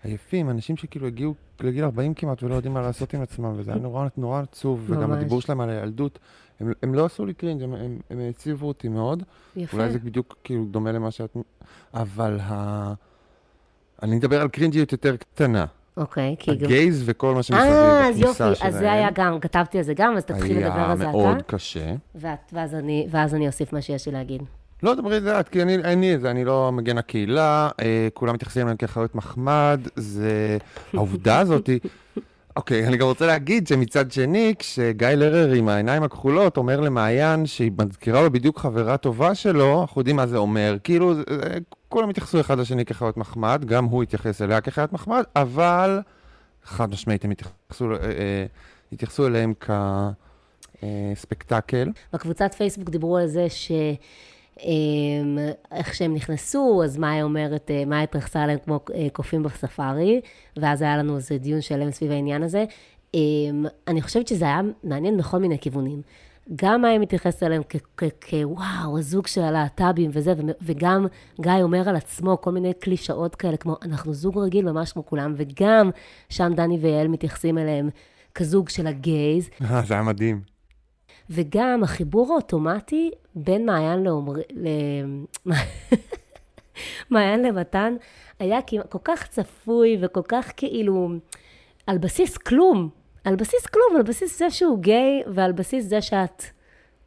עייפים, 0.04 0.50
אנשים 0.50 0.78
שכאילו 0.78 1.08
הגיעו 1.08 1.34
לגיל 1.62 1.84
40 1.84 2.14
כמעט 2.14 2.44
ולא 2.44 2.56
יודעים 2.56 2.74
מה 2.74 2.82
לעשות 2.82 3.14
עם 3.14 3.22
עצמם, 3.22 3.54
וזה 3.58 3.72
היה 3.72 3.80
נורא, 3.82 4.08
נורא 4.18 4.42
עצוב, 4.42 4.84
וגם 4.88 5.10
ממש. 5.10 5.18
הדיבור 5.18 5.42
שלהם 5.42 5.62
על 5.62 5.70
הילדות, 5.70 6.20
הם, 6.64 6.74
הם 6.84 6.94
לא 6.94 7.06
עשו 7.06 7.26
לי 7.26 7.34
קרינג', 7.34 7.64
הם, 7.64 7.74
הם, 7.74 7.98
הם 8.10 8.20
העציבו 8.20 8.68
אותי 8.68 8.88
מאוד. 8.88 9.24
יפה. 9.56 9.78
אולי 9.78 9.92
זה 9.92 10.00
בדיוק 10.00 10.36
כאילו 10.44 10.66
דומה 10.66 10.92
למה 10.92 11.12
שאת... 11.12 11.38
אבל 11.94 12.40
ה... 12.42 12.94
אני 14.04 14.16
מדבר 14.16 14.42
על 14.42 14.48
קרינג'יות 14.48 14.92
יותר 14.92 15.16
קטנה. 15.18 15.66
אוקיי, 15.98 16.36
כי. 16.40 16.52
הגייז 16.52 17.04
וכל 17.06 17.36
מה 17.36 17.44
שמסביב 17.44 17.70
אה, 17.72 18.08
אז 18.10 18.20
בכניסה 18.20 18.44
יופי, 18.44 18.56
שלהם. 18.60 18.74
אז 18.74 18.80
זה 18.80 18.92
היה 18.92 19.10
גם, 19.14 19.40
כתבתי 19.40 19.78
על 19.78 19.84
זה 19.84 19.94
גם, 19.94 20.18
אז 20.18 20.26
תתחיל 20.26 20.58
לדבר 20.58 20.80
על 20.80 20.98
זה 20.98 21.04
היה 21.04 21.10
אתה. 21.12 21.18
מאוד 21.18 21.42
קשה. 21.42 21.94
ואת- 22.16 22.52
ואז 22.54 22.74
אני- 22.76 23.08
ואז 23.12 23.36
אני 23.36 23.48
אוסיף 23.48 23.74
מה 23.74 23.82
שיש 23.82 24.06
לי 24.08 24.12
להגיד. 24.14 24.42
לא, 24.84 24.96
דברי 24.96 25.18
את 25.18 25.24
זה 25.24 25.40
את, 25.40 25.50
כי 25.50 25.62
אני, 25.62 26.16
את 26.16 26.22
זה, 26.22 26.32
אני 26.32 26.46
לא 26.46 26.72
מגן 26.72 26.98
הקהילה, 26.98 27.70
אה, 27.82 28.08
כולם 28.14 28.34
מתייחסים 28.34 28.62
אליהם 28.62 28.78
כאחריות 28.78 29.16
מחמד, 29.16 29.82
זה... 29.96 30.58
העובדה 30.94 31.40
הזאת 31.40 31.68
היא... 31.68 31.80
אוקיי, 32.56 32.88
אני 32.88 32.98
גם 32.98 33.08
רוצה 33.08 33.28
להגיד 33.28 33.68
שמצד 33.68 34.12
שני, 34.12 34.54
כשגיא 34.60 35.08
לרר 35.08 35.52
עם 35.52 35.70
העיניים 35.70 36.04
הכחולות 36.04 36.58
אומר 36.58 36.80
למעיין 36.80 37.46
שהיא 37.46 37.72
מזכירה 37.82 38.22
לו 38.22 38.32
בדיוק 38.32 38.60
חברה 38.60 38.98
טובה 38.98 39.36
שלו, 39.36 39.82
אנחנו 39.82 40.02
יודעים 40.02 40.16
מה 40.16 40.28
זה 40.28 40.38
אומר. 40.38 40.78
כאילו, 40.84 41.14
כולם 41.90 42.10
התייחסו 42.10 42.40
אחד 42.40 42.60
לשני 42.60 42.86
כחיות 42.86 43.18
מחמד, 43.18 43.66
גם 43.66 43.86
הוא 43.86 44.04
התייחס 44.04 44.42
אליה 44.42 44.62
כחיית 44.62 44.94
מחמד, 44.94 45.24
אבל 45.36 46.00
חד 46.64 46.90
משמעית 46.90 47.26
הם 47.26 47.32
התייחסו, 47.32 47.92
אה, 47.92 47.98
אה, 47.98 48.46
התייחסו 48.92 49.28
אליהם 49.28 49.54
כספקטקל. 51.14 51.90
בקבוצת 52.14 52.54
פייסבוק 52.54 52.90
דיברו 52.90 53.18
על 53.18 53.28
זה 53.28 53.50
ש... 53.50 53.72
אמ, 54.64 55.38
איך 55.72 55.96
שהם 55.96 56.14
נכנסו, 56.14 56.82
אז 56.84 56.98
מאיה 56.98 57.24
אומרת, 57.24 57.72
אה, 57.72 57.86
מאיה 57.86 58.04
התייחסה 58.04 58.44
אליהם 58.44 58.60
כמו 58.66 58.80
אה, 58.94 59.08
קופים 59.14 59.44
בספארי, 59.44 60.22
ואז 60.58 60.82
היה 60.82 60.98
לנו 60.98 61.16
איזה 61.16 61.38
דיון 61.38 61.62
שלם 61.62 61.92
סביב 61.92 62.12
העניין 62.12 62.44
הזה. 62.44 62.66
אמ, 63.14 63.66
אני 63.88 64.02
חושבת 64.02 64.28
שזה 64.28 64.46
היה 64.46 64.62
מעניין 64.84 65.18
בכל 65.18 65.38
מיני 65.38 65.60
כיוונים. 65.60 66.02
גם 66.56 66.82
מאיה 66.82 67.00
מתייחסת 67.00 67.44
אליהם 67.44 67.62
כוואו, 68.30 68.98
הזוג 68.98 69.28
של 69.28 69.42
הלהט"בים 69.42 70.12
וזה, 70.14 70.34
וגם 70.62 71.08
גיא 71.42 71.52
אומר 71.62 71.90
על 71.90 71.96
עצמו 71.96 72.42
כל 72.42 72.52
מיני 72.52 72.74
קלישאות 72.74 73.36
כאלה, 73.36 73.58
כמו 73.58 73.76
אנחנו 73.84 74.14
זוג 74.14 74.38
רגיל 74.38 74.72
ממש 74.72 74.92
כמו 74.92 75.06
כולם, 75.06 75.34
וגם 75.38 75.90
שם 76.30 76.52
דני 76.56 76.78
ויעל 76.78 77.08
מתייחסים 77.08 77.58
אליהם 77.58 77.90
כזוג 78.36 78.70
של 78.70 78.88
הגייז. 78.88 79.50
אה, 79.62 79.82
זה 79.82 79.94
היה 79.94 80.04
מדהים. 80.04 80.53
וגם 81.30 81.84
החיבור 81.84 82.32
האוטומטי 82.32 83.12
בין 83.36 83.66
מעיין 83.66 84.04
לעומר... 84.04 84.34
מעיין 87.10 87.44
למתן 87.44 87.96
היה 88.40 88.60
כל 88.90 88.98
כך 89.04 89.28
צפוי 89.28 89.98
וכל 90.02 90.22
כך 90.28 90.52
כאילו 90.58 91.10
על 91.88 91.98
בסיס 91.98 92.38
כלום. 92.38 92.90
על 93.24 93.36
בסיס 93.36 93.66
כלום, 93.66 93.96
על 93.96 94.04
בסיס 94.04 94.40
זה 94.40 94.50
שהוא 94.52 94.80
גיי 94.80 95.24
ועל 95.34 95.52
בסיס 95.52 95.86
זה 95.86 96.02
שאת 96.02 96.44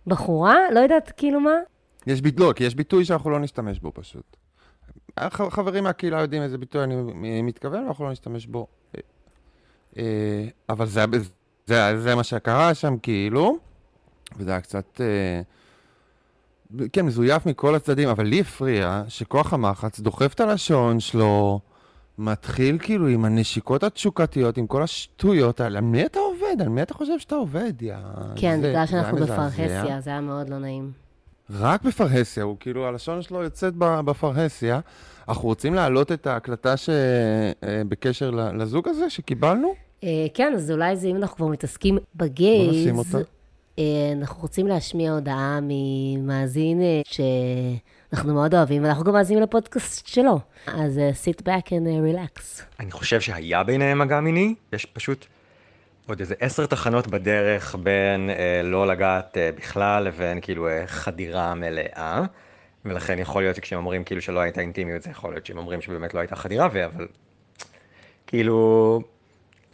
בחורה, 0.06 0.56
לא 0.72 0.80
יודעת 0.80 1.12
כאילו 1.16 1.40
מה. 1.40 1.54
יש 2.06 2.20
ביטוי, 2.20 2.46
לא, 2.46 2.52
כי 2.52 2.64
יש 2.64 2.74
ביטוי 2.74 3.04
שאנחנו 3.04 3.30
לא 3.30 3.38
נשתמש 3.40 3.80
בו 3.80 3.90
פשוט. 3.94 4.36
חברים 5.50 5.84
מהקהילה 5.84 6.20
יודעים 6.20 6.42
איזה 6.42 6.58
ביטוי 6.58 6.84
אני 6.84 7.42
מתכוון, 7.42 7.84
ואנחנו 7.84 8.04
לא 8.04 8.10
נשתמש 8.12 8.46
בו. 8.46 8.66
אה, 9.98 10.44
אבל 10.68 10.86
זה, 10.86 11.00
היה- 11.00 11.08
זה, 11.66 12.00
זה 12.00 12.14
מה 12.14 12.24
שקרה 12.24 12.74
שם, 12.74 12.96
כאילו, 13.02 13.58
וזה 14.38 14.50
היה 14.50 14.60
קצת, 14.60 15.00
אה, 15.00 15.40
כן, 16.92 17.06
מזויף 17.06 17.46
מכל 17.46 17.74
הצדדים, 17.74 18.08
אבל 18.08 18.26
לי 18.26 18.40
הפריע 18.40 19.02
שכוח 19.08 19.52
המחץ 19.52 20.00
דוחף 20.00 20.34
את 20.34 20.40
הלשון 20.40 21.00
שלו, 21.00 21.60
מתחיל 22.18 22.78
כאילו 22.78 23.06
עם 23.08 23.24
הנשיקות 23.24 23.82
התשוקתיות, 23.82 24.58
עם 24.58 24.66
כל 24.66 24.82
השטויות 24.82 25.60
האלה. 25.60 25.78
על 25.78 25.84
מי 25.84 26.06
אתה 26.06 26.18
עובד? 26.18 26.62
על 26.62 26.68
מי 26.68 26.82
אתה 26.82 26.94
חושב 26.94 27.18
שאתה 27.18 27.34
עובד? 27.34 27.72
יא... 27.82 27.94
כן, 28.36 28.60
זה- 28.60 28.68
בגלל 28.68 28.86
שאנחנו. 28.86 29.16
בפרהסיה, 29.18 30.00
זה 30.00 30.10
היה 30.10 30.20
מאוד 30.20 30.48
לא 30.48 30.58
נעים. 30.58 30.90
רק 31.50 31.82
בפרהסיה, 31.82 32.42
הוא 32.44 32.56
כאילו, 32.60 32.86
הלשון 32.86 33.22
שלו 33.22 33.42
יוצאת 33.42 33.72
בפרהסיה. 33.76 34.80
אנחנו 35.28 35.48
רוצים 35.48 35.74
להעלות 35.74 36.12
את 36.12 36.26
ההקלטה 36.26 36.74
שבקשר 36.76 38.30
לזוג 38.30 38.88
הזה 38.88 39.10
שקיבלנו? 39.10 39.74
אה, 40.04 40.08
כן, 40.34 40.52
אז 40.56 40.70
אולי 40.70 40.96
זה 40.96 41.08
אם 41.08 41.16
אנחנו 41.16 41.36
כבר 41.36 41.46
מתעסקים 41.46 41.98
בגייז. 42.14 42.86
אה, 43.14 43.20
אנחנו 44.12 44.42
רוצים 44.42 44.66
להשמיע 44.66 45.12
הודעה 45.12 45.58
ממאזין 45.62 46.80
אה, 46.82 47.00
שאנחנו 47.04 48.34
מאוד 48.34 48.54
אוהבים, 48.54 48.82
ואנחנו 48.84 49.04
גם 49.04 49.12
מאזינים 49.12 49.42
לפודקאסט 49.42 50.06
שלו. 50.06 50.40
אז 50.66 50.98
אה, 50.98 51.10
sit 51.10 51.40
back 51.42 51.66
and 51.66 51.86
אה, 51.86 52.12
relax. 52.12 52.62
אני 52.80 52.90
חושב 52.90 53.20
שהיה 53.20 53.62
ביניהם 53.62 53.98
מגע 53.98 54.20
מיני, 54.20 54.54
יש 54.72 54.84
פשוט 54.84 55.26
עוד 56.06 56.20
איזה 56.20 56.34
עשר 56.40 56.66
תחנות 56.66 57.06
בדרך 57.06 57.76
בין 57.82 58.30
אה, 58.30 58.60
לא 58.64 58.86
לגעת 58.86 59.36
אה, 59.36 59.50
בכלל 59.56 60.04
לבין 60.04 60.40
כאילו 60.40 60.68
אה, 60.68 60.86
חדירה 60.86 61.54
מלאה, 61.54 62.22
ולכן 62.84 63.18
יכול 63.18 63.42
להיות 63.42 63.56
שכשהם 63.56 63.78
אומרים 63.78 64.04
כאילו 64.04 64.22
שלא 64.22 64.40
הייתה 64.40 64.60
אינטימיות, 64.60 65.02
זה 65.02 65.10
יכול 65.10 65.32
להיות 65.32 65.46
שהם 65.46 65.58
אומרים 65.58 65.80
שבאמת 65.80 66.14
לא 66.14 66.20
הייתה 66.20 66.36
חדירה, 66.36 66.68
ו- 66.72 66.84
אבל 66.84 67.06
כאילו, 68.26 69.00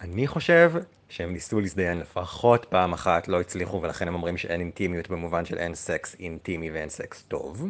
אני 0.00 0.26
חושב 0.26 0.72
שהם 1.12 1.32
ניסו 1.32 1.60
להזדיין 1.60 1.98
לפחות 1.98 2.64
פעם 2.64 2.92
אחת, 2.92 3.28
לא 3.28 3.40
הצליחו, 3.40 3.82
ולכן 3.82 4.08
הם 4.08 4.14
אומרים 4.14 4.36
שאין 4.36 4.60
אינטימיות 4.60 5.08
במובן 5.08 5.44
של 5.44 5.58
אין 5.58 5.74
סקס 5.74 6.16
אינטימי 6.20 6.70
ואין 6.70 6.88
סקס 6.88 7.22
טוב. 7.22 7.68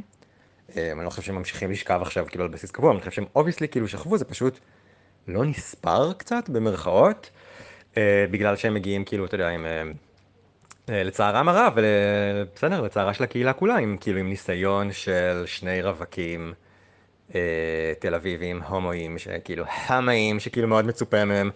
אה, 0.77 0.93
אני 0.93 1.05
לא 1.05 1.11
חושב 1.11 1.23
שהם 1.23 1.35
ממשיכים 1.35 1.71
לשכב 1.71 1.99
עכשיו 2.03 2.27
כאילו 2.29 2.45
על 2.45 2.51
בסיס 2.51 2.71
קבוע, 2.71 2.93
אני 2.93 2.99
חושב 2.99 3.11
שהם 3.11 3.25
obviously 3.37 3.69
כאילו 3.69 3.89
שכבו, 3.89 4.19
זה 4.19 4.25
פשוט 4.25 4.59
לא 5.29 5.45
נספר 5.45 6.13
קצת 6.13 6.49
במרכאות, 6.49 7.31
אה, 7.97 8.25
בגלל 8.31 8.57
שהם 8.57 8.75
מגיעים 8.75 9.05
כאילו, 9.05 9.25
אתה 9.25 9.35
יודע, 9.35 9.49
עם... 9.49 9.65
אה, 9.65 9.83
אה, 10.89 11.03
לצערם 11.03 11.49
הרב, 11.49 11.73
ובסדר, 11.77 12.81
לצערה 12.81 13.15
של 13.15 13.25
הקהילה 13.25 13.53
כולה, 13.53 13.77
עם 13.77 13.97
כאילו 14.01 14.19
עם 14.19 14.29
ניסיון 14.29 14.93
של 14.93 15.43
שני 15.47 15.83
רווקים 15.83 16.53
תל 17.99 18.15
אביבים, 18.15 18.63
הומואים, 18.63 19.19
שכאילו 19.19 19.65
המאים, 19.69 20.41
שכאילו 20.41 20.69
מאוד 20.69 20.87
מצופה 20.87 21.25
מהם 21.25 21.51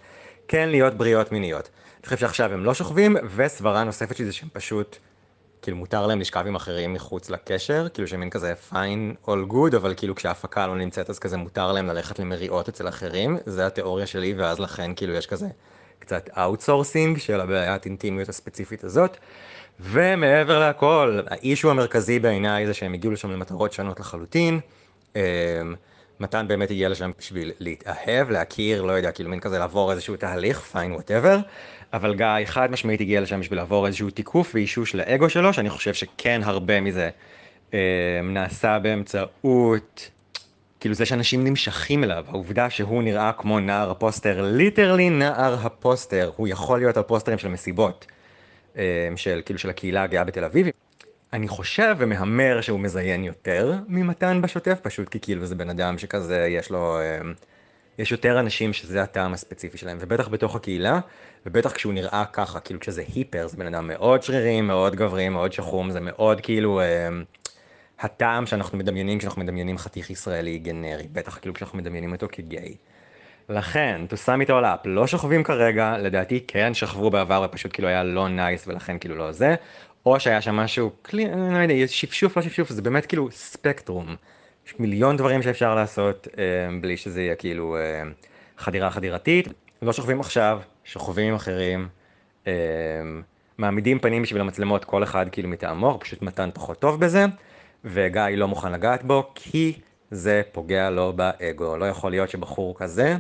כן 0.49 0.69
להיות 0.69 0.95
בריות 0.95 1.33
מיניות. 1.33 1.69
אני 1.99 2.05
חושב 2.05 2.17
שעכשיו 2.17 2.53
הם 2.53 2.65
לא 2.65 2.75
שוכבים, 2.75 3.17
וסברה 3.37 3.85
נוספת 3.85 4.17
של 4.17 4.25
זה 4.25 4.33
שהם 4.33 4.49
פשוט, 4.53 4.97
כאילו 5.63 5.77
מותר 5.77 6.07
להם 6.07 6.21
לשכב 6.21 6.45
עם 6.47 6.55
אחרים 6.55 6.93
מחוץ 6.93 7.31
לקשר, 7.31 7.89
כאילו 7.89 8.09
שהם 8.09 8.21
מין 8.21 8.31
כזה 8.31 8.55
fine 8.73 9.27
all 9.27 9.53
good, 9.53 9.77
אבל 9.77 9.95
כאילו 9.97 10.15
כשההפקה 10.15 10.67
לא 10.67 10.77
נמצאת 10.77 11.11
אז 11.11 11.19
כזה 11.19 11.37
מותר 11.37 11.73
להם 11.73 11.87
ללכת 11.87 12.19
למריעות 12.19 12.69
אצל 12.69 12.89
אחרים, 12.89 13.39
זה 13.47 13.67
התיאוריה 13.67 14.07
שלי, 14.07 14.35
ואז 14.37 14.61
לכן 14.61 14.95
כאילו 14.95 15.15
יש 15.15 15.27
כזה 15.27 15.47
קצת 15.99 16.31
outsourcing 16.39 17.19
של 17.19 17.41
הבעיית 17.41 17.87
אינטימיות 17.87 18.29
הספציפית 18.29 18.85
הזאת. 18.85 19.17
ומעבר 19.81 20.71
לכל, 20.71 21.21
ה 21.27 21.34
issue 21.34 21.71
המרכזי 21.71 22.19
בעיניי 22.19 22.67
זה 22.67 22.75
שהם 22.75 22.95
הגיעו 22.95 23.13
לשם 23.13 23.31
למטרות 23.31 23.73
שונות 23.73 24.01
לחלוטין. 24.01 24.61
מתן 26.21 26.49
באמת 26.49 26.71
הגיע 26.71 26.89
לשם 26.89 27.11
בשביל 27.19 27.53
להתאהב, 27.61 28.31
להכיר, 28.31 28.83
לא 28.83 28.93
יודע, 28.93 29.13
כאילו 29.13 29.31
מין 29.31 29.41
כזה 29.41 29.59
לעבור 29.59 29.93
איזשהו 29.93 30.17
תהליך, 30.17 30.61
fine 30.61 30.93
whatever, 30.93 31.39
אבל 31.93 32.15
גיא 32.15 32.45
חד 32.45 32.71
משמעית 32.71 33.01
הגיע 33.01 33.21
לשם 33.21 33.41
בשביל 33.41 33.59
לעבור 33.59 33.87
איזשהו 33.87 34.11
תיקוף 34.11 34.55
ואישוש 34.55 34.95
לאגו 34.95 35.31
שלו, 35.31 35.53
שאני 35.53 35.71
חושב 35.71 35.95
שכן 35.95 36.41
הרבה 36.45 36.81
מזה 36.81 37.11
אמ, 37.73 37.79
נעשה 38.25 38.79
באמצעות, 38.79 40.11
כאילו 40.81 40.95
זה 40.95 41.07
שאנשים 41.07 41.45
נמשכים 41.45 42.05
אליו, 42.05 42.25
העובדה 42.29 42.71
שהוא 42.71 43.03
נראה 43.03 43.33
כמו 43.33 43.61
נער 43.61 43.91
הפוסטר, 43.91 44.43
literally 44.43 45.11
נער 45.11 45.67
הפוסטר, 45.67 46.31
הוא 46.37 46.49
יכול 46.49 46.79
להיות 46.79 46.97
על 46.97 47.03
פוסטרים 47.03 47.39
של 47.39 47.49
מסיבות, 47.49 48.07
אמ, 48.77 48.83
של 49.17 49.41
כאילו 49.45 49.59
של 49.59 49.71
הקהילה 49.71 50.03
הגאה 50.03 50.25
בתל 50.25 50.45
אביב. 50.45 50.67
אני 51.37 51.49
חושב 51.49 51.97
ומהמר 51.99 52.61
שהוא 52.61 52.81
מזיין 52.81 53.25
יותר 53.25 53.75
ממתן 53.89 54.41
בשוטף, 54.43 54.79
פשוט 54.83 55.09
כי 55.09 55.21
כאילו 55.21 55.47
זה 55.47 55.55
בן 55.55 55.71
אדם 55.71 55.99
שכזה 55.99 56.47
יש 56.49 56.71
לו, 56.71 56.99
אמ, 57.01 57.35
יש 57.99 58.13
יותר 58.13 58.41
אנשים 58.41 58.73
שזה 58.73 59.03
הטעם 59.03 59.33
הספציפי 59.33 59.79
שלהם, 59.79 59.99
ובטח 60.01 60.29
בתוך 60.29 60.57
הקהילה, 60.57 61.01
ובטח 61.47 61.73
כשהוא 61.73 61.93
נראה 61.93 62.25
ככה, 62.33 62.61
כאילו 62.61 62.81
כשזה 62.81 63.03
היפר, 63.15 63.47
זה 63.47 63.57
בן 63.57 63.75
אדם 63.75 63.89
מאוד 63.89 64.23
שרירי, 64.23 64.61
מאוד 64.61 64.97
גברי, 64.97 65.29
מאוד 65.29 65.53
שחום, 65.53 65.91
זה 65.91 66.01
מאוד 66.01 66.41
כאילו 66.41 66.81
אמ, 66.81 67.25
הטעם 68.01 68.47
שאנחנו 68.47 68.79
מדמיינים 68.79 69.19
כשאנחנו 69.19 69.43
מדמיינים 69.43 69.79
חתיך 69.79 70.11
ישראלי 70.11 70.59
גנרי, 70.59 71.09
בטח 71.13 71.39
כאילו 71.39 71.55
כשאנחנו 71.55 71.79
מדמיינים 71.79 72.13
אותו 72.13 72.27
כגיי. 72.33 72.75
לכן, 73.49 74.01
to 74.09 74.15
sum 74.27 74.47
it 74.47 74.49
all 74.49 74.65
up, 74.65 74.85
לא 74.85 75.07
שוכבים 75.07 75.45
כרגע, 75.45 75.99
לדעתי 75.99 76.45
כן 76.49 76.75
שכבו 76.75 77.11
בעבר 77.11 77.43
ופשוט 77.45 77.73
כאילו 77.73 77.89
היה 77.89 78.05
לא 78.05 78.29
נייס 78.29 78.69
ולכן 78.69 78.99
כאילו 78.99 79.17
לא 79.17 79.33
זה, 79.33 79.55
או 80.07 80.21
שהיה 80.21 80.41
שם 80.41 80.55
משהו, 80.55 80.91
קלי, 81.03 81.27
אני 81.27 81.69
לא 81.69 81.73
יודע, 81.73 81.87
שפשוף 81.87 82.37
לא 82.37 82.43
שפשוף, 82.43 82.71
זה 82.71 82.83
באמת 82.83 83.07
כאילו 83.07 83.29
ספקטרום. 83.31 84.17
יש 84.67 84.75
מיליון 84.79 85.17
דברים 85.17 85.43
שאפשר 85.43 85.75
לעשות 85.75 86.29
אה, 86.39 86.45
בלי 86.81 86.97
שזה 86.97 87.23
יהיה 87.23 87.35
כאילו 87.35 87.77
אה, 87.77 88.03
חדירה 88.59 88.91
חדירתית. 88.91 89.49
לא 89.83 89.93
שוכבים 89.93 90.21
עכשיו, 90.21 90.61
שוכבים 90.85 91.29
עם 91.29 91.35
אחרים, 91.35 91.89
אה, 92.47 92.53
מעמידים 93.59 93.99
פנים 93.99 94.23
בשביל 94.23 94.41
המצלמות, 94.41 94.85
כל 94.85 95.03
אחד 95.03 95.27
כאילו 95.33 95.49
מטעמו, 95.49 95.99
פשוט 96.01 96.23
מתן 96.23 96.51
פחות 96.55 96.79
טוב 96.79 97.01
בזה, 97.01 97.25
וגיא 97.85 98.23
לא 98.37 98.49
מוכן 98.49 98.73
לגעת 98.73 99.05
בו, 99.05 99.31
כי 99.35 99.81
זה 100.11 100.43
פוגע 100.53 100.91
לו 100.91 101.13
באגו. 101.13 101.77
לא 101.77 101.85
יכול 101.85 102.11
להיות 102.11 102.31
שבחור 102.31 102.75
כזה, 102.79 103.17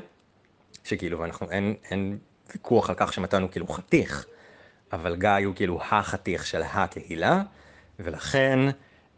שכאילו, 0.85 1.19
ואנחנו, 1.19 1.50
אין, 1.50 1.75
אין 1.90 2.19
ויכוח 2.55 2.90
על 2.90 2.97
כך 2.99 3.12
שמתן 3.12 3.43
הוא 3.43 3.50
כאילו 3.50 3.66
חתיך, 3.66 4.26
אבל 4.93 5.16
גיא 5.16 5.31
הוא 5.45 5.55
כאילו 5.55 5.81
החתיך 5.90 6.47
של 6.47 6.62
הקהילה, 6.62 7.43
ולכן 8.00 8.59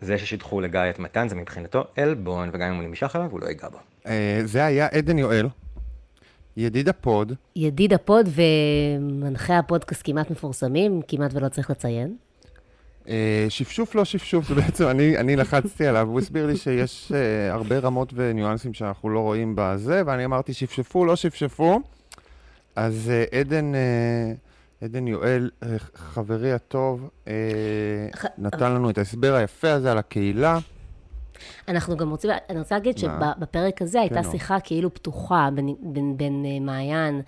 זה 0.01 0.19
ששידכו 0.19 0.61
לגיא 0.61 0.81
את 0.91 0.99
מתן 0.99 1.29
זה 1.29 1.35
מבחינתו 1.35 1.85
עלבון, 1.97 2.51
וגם 2.53 2.69
אם 2.71 2.75
הוא 2.77 2.85
נמשך 2.85 3.17
אליו 3.17 3.31
הוא 3.31 3.41
לא 3.41 3.47
ייגע 3.47 3.69
בו. 3.69 3.79
אה, 4.07 4.41
זה 4.45 4.65
היה 4.65 4.87
עדן 4.87 5.19
יואל, 5.19 5.49
ידיד 6.57 6.89
הפוד, 6.89 7.33
ידיד 7.57 7.93
ה 7.93 8.02
pod 8.02 8.29
ומנחה 8.29 9.59
הפודקאסט 9.59 10.03
כמעט 10.05 10.31
מפורסמים, 10.31 11.01
כמעט 11.09 11.31
ולא 11.35 11.49
צריך 11.49 11.71
לציין. 11.71 12.17
אה, 13.09 13.47
שפשוף 13.49 13.95
לא 13.95 14.05
שפשוף, 14.05 14.49
זה 14.49 14.55
בעצם, 14.55 14.85
אני, 14.89 15.19
אני 15.19 15.37
לחצתי 15.37 15.87
עליו, 15.87 16.09
הוא 16.09 16.19
הסביר 16.19 16.47
לי 16.47 16.57
שיש 16.57 17.13
אה, 17.15 17.53
הרבה 17.53 17.79
רמות 17.79 18.13
וניואנסים 18.15 18.75
שאנחנו 18.75 19.09
לא 19.11 19.21
רואים 19.21 19.53
בזה, 19.57 20.03
ואני 20.07 20.25
אמרתי 20.25 20.55
שפשפו, 20.55 21.05
לא 21.05 21.17
שפשפו. 21.17 21.81
אז 22.77 23.11
אה, 23.11 23.41
עדן, 23.41 23.75
אה, 23.75 24.33
עדן 24.85 25.09
יואל, 25.09 25.51
אה, 25.63 25.69
חברי 25.95 26.53
הטוב, 26.53 27.09
אה, 27.29 27.33
ח- 28.17 28.25
נתן 28.39 28.73
לנו 28.73 28.91
את 28.91 28.99
ההסבר 28.99 29.35
היפה 29.35 29.73
הזה 29.73 29.93
על 29.93 29.99
הקהילה. 29.99 30.59
אנחנו 31.69 31.97
גם 31.97 32.11
רוצים, 32.11 32.31
אני 32.51 32.59
רוצה 32.59 32.75
להגיד? 32.75 32.99
שבפרק 32.99 33.83
הזה 33.83 34.01
הייתה 34.01 34.23
כן, 34.23 34.31
שיחה 34.31 34.61
כאילו 34.61 34.95
פתוחה 34.95 35.49
בין, 35.55 35.75
בין, 35.81 36.17
בין 36.17 36.45
אה, 36.47 36.61
מעיין 36.61 37.21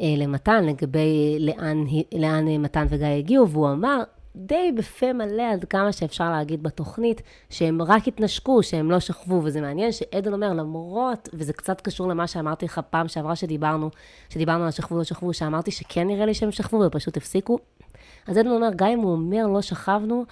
למתן, 0.00 0.64
לגבי 0.64 1.36
לאן, 1.40 1.84
לאן 2.14 2.48
מתן 2.48 2.86
וגיא 2.90 3.06
הגיעו, 3.06 3.50
והוא 3.50 3.70
אמר 3.70 4.02
די 4.36 4.72
בפה 4.76 5.12
מלא 5.12 5.42
עד 5.52 5.64
כמה 5.64 5.92
שאפשר 5.92 6.30
להגיד 6.30 6.62
בתוכנית, 6.62 7.22
שהם 7.50 7.82
רק 7.82 8.08
התנשקו, 8.08 8.62
שהם 8.62 8.90
לא 8.90 9.00
שכבו, 9.00 9.40
וזה 9.44 9.60
מעניין 9.60 9.92
שעדן 9.92 10.32
אומר, 10.32 10.52
למרות, 10.52 11.28
וזה 11.32 11.52
קצת 11.52 11.80
קשור 11.80 12.08
למה 12.08 12.26
שאמרתי 12.26 12.64
לך 12.66 12.80
פעם 12.90 13.08
שעברה 13.08 13.36
שדיברנו, 13.36 13.90
שדיברנו 14.30 14.64
על 14.64 14.70
שכבו 14.70 14.98
לא 14.98 15.04
שכבו, 15.04 15.34
שאמרתי 15.34 15.70
שכן 15.70 16.06
נראה 16.06 16.26
לי 16.26 16.34
שהם 16.34 16.52
שכבו 16.52 16.82
ופשוט 16.86 17.16
הפסיקו. 17.16 17.58
אז 18.26 18.36
עדן 18.36 18.48
אומר, 18.48 18.70
גם 18.76 18.88
אם 18.88 18.98
הוא 18.98 19.12
אומר 19.12 19.46
לא 19.46 19.62
שכבנו, 19.62 20.24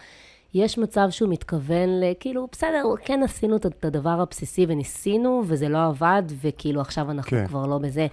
יש 0.55 0.79
מצב 0.79 1.11
שהוא 1.11 1.29
מתכוון 1.29 1.89
ל... 1.89 2.05
כאילו, 2.21 2.49
בסדר, 2.53 2.85
כן 3.05 3.23
עשינו 3.23 3.57
את 3.57 3.85
הדבר 3.85 4.21
הבסיסי 4.21 4.67
וניסינו, 4.69 5.43
וזה 5.47 5.69
לא 5.69 5.85
עבד, 5.85 6.23
וכאילו 6.43 6.81
עכשיו 6.81 7.11
אנחנו 7.11 7.31
כן. 7.31 7.47
כבר 7.47 7.67
לא 7.67 7.79
בזה. 7.79 8.07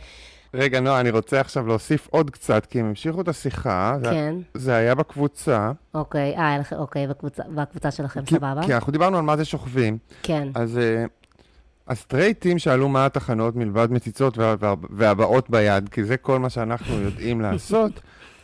רגע, 0.53 0.79
נועה, 0.79 0.99
אני 0.99 1.09
רוצה 1.09 1.39
עכשיו 1.41 1.67
להוסיף 1.67 2.07
עוד 2.11 2.29
קצת, 2.29 2.65
כי 2.65 2.79
הם 2.79 2.85
המשיכו 2.85 3.21
את 3.21 3.27
השיחה. 3.27 3.97
כן. 4.03 4.35
זה 4.53 4.75
היה 4.75 4.95
בקבוצה. 4.95 5.71
אוקיי, 5.93 6.37
אה, 6.37 6.57
אוקיי, 6.77 7.07
בקבוצה, 7.07 7.43
בקבוצה 7.55 7.91
שלכם, 7.91 8.25
כי- 8.25 8.35
סבבה? 8.35 8.61
כי 8.65 8.73
אנחנו 8.75 8.91
דיברנו 8.91 9.17
על 9.17 9.23
מה 9.23 9.37
זה 9.37 9.45
שוכבים. 9.45 9.97
כן. 10.23 10.47
אז 10.55 10.77
אה, 10.77 11.05
הסטרייטים 11.87 12.59
שאלו 12.59 12.89
מה 12.89 13.05
התחנות 13.05 13.55
מלבד 13.55 13.91
מציצות 13.91 14.37
וה- 14.37 14.55
וה- 14.59 14.73
והבאות 14.89 15.49
ביד, 15.49 15.89
כי 15.89 16.03
זה 16.03 16.17
כל 16.17 16.39
מה 16.39 16.49
שאנחנו 16.49 16.93
יודעים 17.05 17.41
לעשות. 17.41 17.91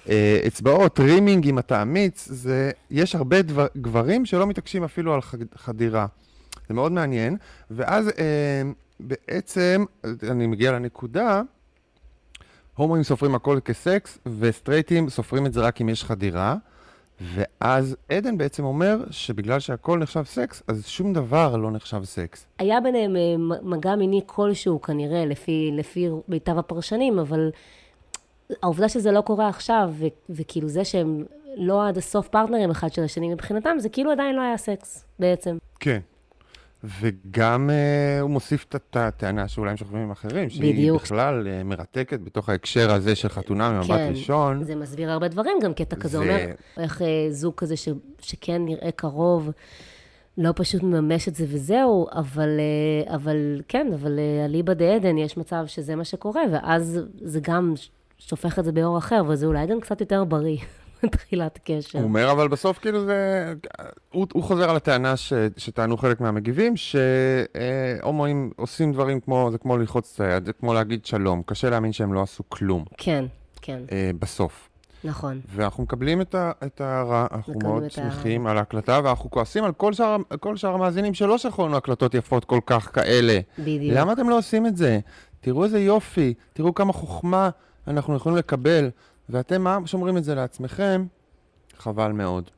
אה, 0.10 0.40
אצבעות, 0.48 1.00
rimming 1.00 1.48
אם 1.48 1.60
אתה 1.60 1.82
אמיץ, 1.82 2.28
זה, 2.32 2.72
יש 2.92 3.16
הרבה 3.16 3.42
דבר, 3.42 3.68
גברים 3.78 4.26
שלא 4.26 4.48
מתעקשים 4.48 4.84
אפילו 4.84 5.14
על 5.14 5.22
חד- 5.22 5.38
חדירה. 5.56 6.06
זה 6.68 6.74
מאוד 6.74 6.92
מעניין. 6.92 7.38
ואז 7.72 8.08
אה, 8.08 8.62
בעצם, 9.00 9.86
אני 10.30 10.48
מגיע 10.48 10.72
לנקודה, 10.72 11.42
הומואים 12.76 13.04
סופרים 13.04 13.36
הכל 13.36 13.60
כסקס, 13.66 14.20
וסטרייטים 14.40 15.10
סופרים 15.10 15.46
את 15.46 15.54
זה 15.54 15.62
רק 15.62 15.82
אם 15.82 15.90
יש 15.90 16.04
חדירה. 16.04 16.56
ואז 17.22 17.96
עדן 18.10 18.38
בעצם 18.38 18.64
אומר 18.64 18.98
שבגלל 19.12 19.60
שהכל 19.60 20.00
נחשב 20.00 20.24
סקס, 20.24 20.64
אז 20.68 20.88
שום 20.88 21.14
דבר 21.14 21.56
לא 21.56 21.72
נחשב 21.72 22.04
סקס. 22.04 22.48
היה 22.60 22.82
ביניהם 22.82 23.16
אה, 23.16 23.22
מגע 23.62 23.96
מיני 23.96 24.22
כלשהו, 24.26 24.82
כנראה, 24.82 25.26
לפי, 25.26 25.72
לפי 25.74 26.10
מיטב 26.28 26.58
הפרשנים, 26.58 27.20
אבל 27.20 27.50
העובדה 28.64 28.90
שזה 28.90 29.12
לא 29.12 29.22
קורה 29.22 29.50
עכשיו, 29.50 29.90
ו- 29.94 30.06
וכאילו 30.30 30.70
זה 30.70 30.86
שהם 30.86 31.26
לא 31.58 31.88
עד 31.88 31.98
הסוף 31.98 32.28
פרטנרים 32.28 32.72
אחד 32.72 32.94
של 32.94 33.04
השני 33.04 33.34
מבחינתם, 33.34 33.76
זה 33.80 33.90
כאילו 33.90 34.12
עדיין 34.12 34.36
לא 34.36 34.42
היה 34.42 34.58
סקס, 34.58 35.06
בעצם. 35.20 35.58
כן. 35.80 36.00
וגם 36.84 37.70
uh, 37.70 38.22
הוא 38.22 38.30
מוסיף 38.30 38.66
את 38.70 38.96
הטענה 38.96 39.48
שאולי 39.48 39.72
הם 39.72 39.78
שוכבים 39.78 40.02
עם 40.02 40.12
אחרים, 40.12 40.50
שהיא 40.50 40.74
בדיוק. 40.74 41.02
בכלל 41.02 41.48
uh, 41.48 41.64
מרתקת 41.64 42.20
בתוך 42.20 42.50
ההקשר 42.50 42.92
הזה 42.94 43.16
של 43.16 43.30
חתונה 43.30 43.70
ממבט 43.72 43.88
כן. 43.90 44.08
ראשון. 44.10 44.64
זה 44.64 44.76
מסביר 44.76 45.12
הרבה 45.12 45.28
דברים, 45.28 45.58
גם 45.62 45.74
קטע 45.74 45.96
כזה 45.96 46.10
זה- 46.10 46.18
אומר, 46.18 46.46
איך 46.78 47.02
אה, 47.02 47.08
זוג 47.30 47.54
כזה 47.58 47.78
ש, 47.78 47.90
שכן 48.22 48.66
נראה 48.66 48.92
קרוב, 48.92 49.50
לא 50.38 50.52
פשוט 50.56 50.84
מממש 50.84 51.28
את 51.28 51.36
זה 51.36 51.46
וזהו, 51.48 52.08
אבל, 52.12 52.50
אה, 52.60 53.16
אבל 53.16 53.62
כן, 53.68 53.88
אבל 53.94 54.20
אליבא 54.46 54.74
דעדן 54.74 55.18
יש 55.18 55.38
מצב 55.38 55.64
שזה 55.68 55.96
מה 55.96 56.04
שקורה, 56.04 56.42
ואז 56.52 57.00
זה 57.22 57.40
גם 57.44 57.74
שופך 58.20 58.60
את 58.60 58.66
זה 58.66 58.72
באור 58.72 58.98
אחר, 58.98 59.22
וזה 59.28 59.46
אולי 59.46 59.68
גם 59.68 59.80
קצת 59.80 60.02
יותר 60.02 60.24
בריא 60.24 60.58
בתחילת 61.04 61.60
קשר. 61.64 62.00
הוא 62.00 62.08
אומר, 62.08 62.32
אבל 62.32 62.48
בסוף 62.48 62.80
כאילו 62.80 63.06
זה... 63.06 63.54
הוא, 64.12 64.28
הוא 64.34 64.44
חוזר 64.44 64.70
על 64.70 64.76
הטענה 64.76 65.18
ש, 65.18 65.34
שטענו 65.58 65.98
חלק 65.98 66.22
מהמגיבים, 66.22 66.74
שהומואים 66.78 68.52
עושים 68.56 68.94
דברים 68.94 69.20
כמו, 69.20 69.50
זה 69.52 69.58
כמו 69.58 69.78
ללחוץ 69.78 70.14
את 70.16 70.22
היד, 70.22 70.46
זה 70.46 70.54
כמו 70.54 70.74
להגיד 70.74 71.06
שלום. 71.06 71.42
קשה 71.46 71.70
להאמין 71.70 71.92
שהם 71.92 72.14
לא 72.14 72.22
עשו 72.22 72.44
כלום 72.50 72.86
כן, 72.98 73.26
כן, 73.62 73.80
אה, 73.92 74.12
בסוף. 74.20 74.70
נכון. 75.04 75.42
ואנחנו 75.56 75.84
מקבלים 75.84 76.22
את, 76.22 76.36
ה, 76.36 76.52
את 76.66 76.82
ההערה, 76.82 77.28
אנחנו 77.32 77.54
מאוד. 77.64 77.92
שמחים 77.92 78.48
על 78.48 78.58
ההקלטה, 78.58 79.00
ואנחנו 79.04 79.32
כועסים 79.32 79.64
על 79.64 79.72
כל 79.72 79.94
שאר, 79.94 80.18
כל 80.40 80.58
שאר 80.58 80.74
המאזינים 80.74 81.14
שלא 81.14 81.38
שלחו 81.38 81.76
הקלטות 81.76 82.14
יפות 82.14 82.46
כל 82.46 82.60
כך 82.66 82.90
כאלה. 82.94 83.40
בדיוק. 83.60 83.98
למה 83.98 84.14
אתם 84.14 84.30
לא 84.30 84.38
עושים 84.38 84.66
את 84.66 84.78
זה? 84.78 85.00
תראו 85.42 85.64
איזה 85.64 85.80
יופי, 85.80 86.34
תראו 86.54 86.74
כמה 86.74 86.94
חוכמה 86.94 87.50
אנחנו 87.88 88.16
יכולים 88.16 88.38
לקבל, 88.38 88.90
ואתם 89.30 89.62
מה 89.62 89.80
שומרים 89.86 90.18
את 90.18 90.24
זה 90.24 90.36
לעצמכם? 90.36 91.06
חבל 91.78 92.12
מאוד. 92.12 92.50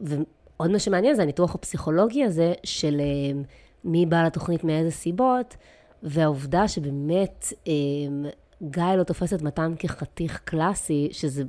ועוד 0.00 0.70
מה 0.70 0.78
שמעניין 0.78 1.14
זה 1.14 1.22
הניתוח 1.22 1.54
הפסיכולוגי 1.54 2.24
הזה 2.24 2.52
של 2.64 3.00
אה, 3.00 3.40
מי 3.84 4.06
בא 4.06 4.22
לתוכנית 4.22 4.64
מאיזה 4.64 4.90
סיבות, 4.90 5.56
והעובדה 6.02 6.68
שבאמת 6.68 7.52
אה, 7.68 7.72
גיא 8.62 8.94
לא 8.96 9.02
תופס 9.02 9.32
את 9.32 9.42
מתן 9.42 9.74
כחתיך 9.78 10.40
קלאסי, 10.44 11.08
שזה 11.12 11.42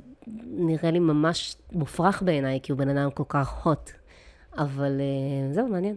נראה 0.46 0.90
לי 0.90 0.98
ממש 0.98 1.56
מופרך 1.72 2.22
בעיניי, 2.22 2.60
כי 2.62 2.72
הוא 2.72 2.78
בן 2.78 2.88
אדם 2.88 3.10
כל 3.10 3.24
כך 3.28 3.66
הוט. 3.66 3.90
אבל 4.58 5.00
אה, 5.00 5.54
זהו, 5.54 5.68
מעניין. 5.68 5.96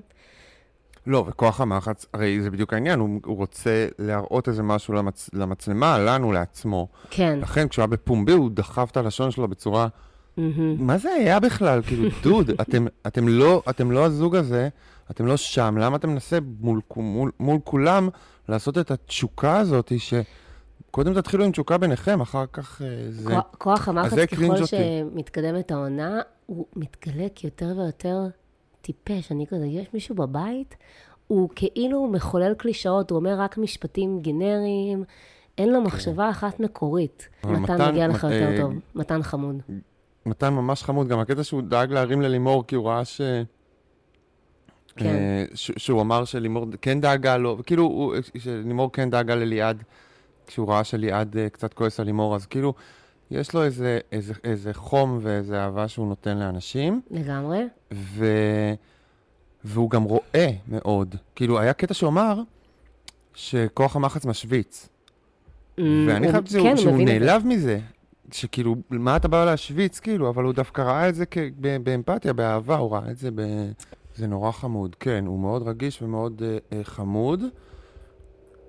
לא, 1.07 1.23
וכוח 1.27 1.61
המחץ, 1.61 2.05
הרי 2.13 2.41
זה 2.41 2.51
בדיוק 2.51 2.73
העניין, 2.73 2.99
הוא, 2.99 3.19
הוא 3.25 3.37
רוצה 3.37 3.87
להראות 3.99 4.47
איזה 4.47 4.63
משהו 4.63 4.93
למצ, 4.93 5.29
למצלמה, 5.33 5.97
לנו, 5.99 6.31
לעצמו. 6.31 6.87
כן. 7.09 7.39
לכן, 7.41 7.67
כשהוא 7.67 7.83
היה 7.83 7.87
בפומבי, 7.87 8.31
הוא 8.31 8.49
דחף 8.53 8.87
את 8.91 8.97
הלשון 8.97 9.31
שלו 9.31 9.47
בצורה... 9.47 9.87
מה 10.77 10.97
זה 10.97 11.09
היה 11.11 11.39
בכלל? 11.39 11.81
כאילו, 11.81 12.09
דוד, 12.23 12.49
אתם, 12.61 12.85
אתם, 13.07 13.27
לא, 13.27 13.63
אתם 13.69 13.91
לא 13.91 14.05
הזוג 14.05 14.35
הזה, 14.35 14.69
אתם 15.11 15.25
לא 15.25 15.37
שם, 15.37 15.77
למה 15.79 15.95
אתה 15.97 16.07
מנסה 16.07 16.37
מול, 16.59 16.81
מול, 16.95 17.31
מול 17.39 17.59
כולם 17.63 18.09
לעשות 18.49 18.77
את 18.77 18.91
התשוקה 18.91 19.57
הזאת, 19.57 19.91
שקודם 19.97 21.13
תתחילו 21.13 21.43
עם 21.45 21.51
תשוקה 21.51 21.77
ביניכם, 21.77 22.21
אחר 22.21 22.45
כך 22.53 22.81
אה, 22.81 22.87
זה... 23.09 23.35
כוח- 23.57 23.87
המחץ, 23.87 24.13
ככל. 24.19 24.65
שמתקדמת 24.65 25.71
העונה, 25.71 26.21
הוא 26.45 26.65
מתגלה 26.75 27.27
כיותר 27.35 27.73
ויותר 27.77 28.19
טיפש. 28.85 29.31
אני 29.31 29.47
כזה, 29.47 29.65
יש 29.65 29.87
מישהו 29.93 30.15
בבית? 30.15 30.75
הוא 31.27 31.49
כאילו 31.55 32.07
מחולל 32.07 32.53
קלישאות, 32.53 33.11
הוא 33.11 33.17
אומר 33.19 33.39
רק 33.39 33.57
משפטים 33.57 34.19
גנריים, 34.21 35.03
אין 35.57 35.69
לו 35.73 35.81
מחשבה 35.81 36.29
אחת 36.29 36.59
מקורית. 36.59 37.29
כן. 37.41 37.49
מתן 37.49 37.89
מגיע 37.91 38.07
לך 38.07 38.25
אה, 38.25 38.35
יותר 38.35 38.61
טוב, 38.61 38.73
מתן 38.95 39.23
חמוד. 39.23 39.55
מתן 40.25 40.53
ממש 40.53 40.83
חמוד, 40.83 41.07
גם 41.07 41.19
הקטע 41.19 41.43
שהוא 41.43 41.61
דאג 41.61 41.91
להרים 41.91 42.21
ללימור, 42.21 42.63
כי 42.67 42.75
הוא 42.75 42.87
ראה 42.89 43.05
ש... 43.05 43.21
כן. 44.97 45.05
אה, 45.05 45.45
ש- 45.55 45.71
שהוא 45.77 46.01
אמר 46.01 46.25
שלימור 46.25 46.65
כן 46.81 47.01
דאגה 47.01 47.37
לו, 47.37 47.55
וכאילו, 47.59 47.83
הוא- 47.83 48.15
שלימור 48.37 48.91
כן 48.91 49.09
דאגה 49.09 49.35
לליעד, 49.35 49.83
כשהוא 50.47 50.67
ראה 50.69 50.83
שליעד 50.83 51.37
אה, 51.37 51.49
קצת 51.49 51.73
כועס 51.73 51.99
על 51.99 52.05
לימור, 52.05 52.35
אז 52.35 52.45
כאילו, 52.45 52.73
יש 53.31 53.53
לו 53.53 53.63
איזה, 53.63 53.99
איזה, 54.11 54.33
איזה 54.43 54.73
חום 54.73 55.19
ואיזה 55.21 55.59
אהבה 55.63 55.87
שהוא 55.87 56.07
נותן 56.07 56.37
לאנשים, 56.37 57.01
לגמרי. 57.11 57.63
ו... 57.93 58.25
והוא 59.63 59.89
גם 59.89 60.03
רואה 60.03 60.49
מאוד. 60.67 61.15
כאילו, 61.35 61.59
היה 61.59 61.73
קטע 61.73 61.93
שהוא 61.93 62.09
אמר 62.09 62.41
שכוח 63.33 63.95
המחץ 63.95 64.25
משוויץ. 64.25 64.89
ואני 65.77 66.25
הוא- 66.27 66.33
חשבתי 66.33 66.49
שהוא, 66.51 66.63
כן, 66.63 66.69
הוא 66.69 66.77
שהוא 66.77 66.91
את 67.01 67.07
זה. 67.07 67.19
נעלב 67.19 67.45
מזה. 67.45 67.79
שכאילו, 68.31 68.75
מה 68.89 69.15
אתה 69.15 69.27
בא 69.27 69.45
להשוויץ, 69.45 69.99
כאילו, 69.99 70.29
אבל 70.29 70.43
הוא 70.43 70.53
דווקא 70.53 70.81
ראה 70.81 71.09
את 71.09 71.15
זה 71.15 71.25
כ- 71.31 71.37
באמפתיה, 71.83 72.33
באהבה, 72.33 72.77
הוא 72.77 72.91
ראה 72.91 73.11
את 73.11 73.17
זה 73.17 73.29
ב... 73.35 73.41
זה 74.15 74.27
נורא 74.27 74.51
חמוד, 74.51 74.95
כן, 74.99 75.25
הוא 75.27 75.39
מאוד 75.39 75.67
רגיש 75.67 76.01
ומאוד 76.01 76.41
אה, 76.45 76.57
אה, 76.77 76.83
חמוד. 76.83 77.43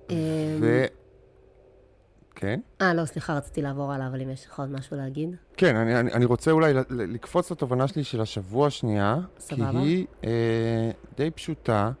אמ, 0.09 0.15
ו... 0.61 0.85
כן? 2.39 2.59
אה, 2.81 2.93
לא, 2.93 3.05
סליחה, 3.05 3.37
רציתי 3.37 3.61
לעבור 3.61 3.93
עליו, 3.93 4.07
אבל 4.07 4.21
אם 4.21 4.29
יש 4.29 4.45
לך 4.45 4.59
עוד 4.59 4.71
משהו 4.71 4.97
להגיד? 4.97 5.35
כן, 5.57 5.75
אני, 5.75 5.99
אני, 5.99 6.13
אני 6.13 6.25
רוצה 6.25 6.51
אולי 6.51 6.73
לקפוץ 6.89 7.51
לתובנה 7.51 7.87
שלי 7.87 8.03
של 8.03 8.21
השבוע 8.21 8.69
שנייה, 8.69 9.17
סבבה. 9.39 9.71
כי 9.71 9.77
היא 9.77 10.05
אה, 10.23 10.91
די 11.17 11.31
פשוטה. 11.31 11.91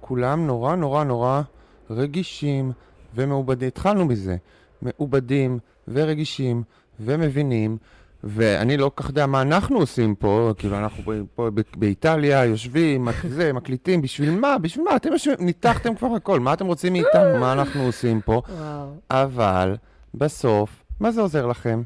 כולם 0.00 0.46
נורא 0.46 0.74
נורא 0.74 1.04
נורא 1.04 1.42
רגישים 1.90 2.72
ומעובדים. 3.14 3.68
התחלנו 3.68 4.04
מזה. 4.04 4.36
מעובדים 4.82 5.58
ורגישים 5.88 6.62
ומבינים, 7.00 7.78
ואני 8.26 8.76
לא 8.76 8.90
כל 8.94 9.02
כך 9.02 9.08
יודע 9.08 9.26
מה 9.26 9.42
אנחנו 9.42 9.78
עושים 9.78 10.14
פה, 10.14 10.52
כאילו 10.58 10.78
אנחנו 10.78 11.12
פה, 11.34 11.48
באיטליה, 11.76 12.44
יושבים, 12.44 13.08
זה, 13.28 13.52
מקליטים, 13.52 14.02
בשביל 14.02 14.30
מה? 14.30 14.58
בשביל 14.58 14.84
מה? 14.84 14.96
אתם 14.96 15.12
יושבים, 15.12 15.36
ניתחתם 15.38 15.94
כבר 15.94 16.08
הכל, 16.16 16.40
מה 16.40 16.52
אתם 16.52 16.66
רוצים 16.66 16.92
מאיתנו? 16.92 17.38
מה 17.40 17.52
אנחנו 17.52 17.82
עושים 17.82 18.20
פה? 18.20 18.42
אבל 19.10 19.76
בסוף, 20.14 20.84
מה 21.00 21.10
זה 21.10 21.20
עוזר 21.20 21.46
לכם? 21.46 21.82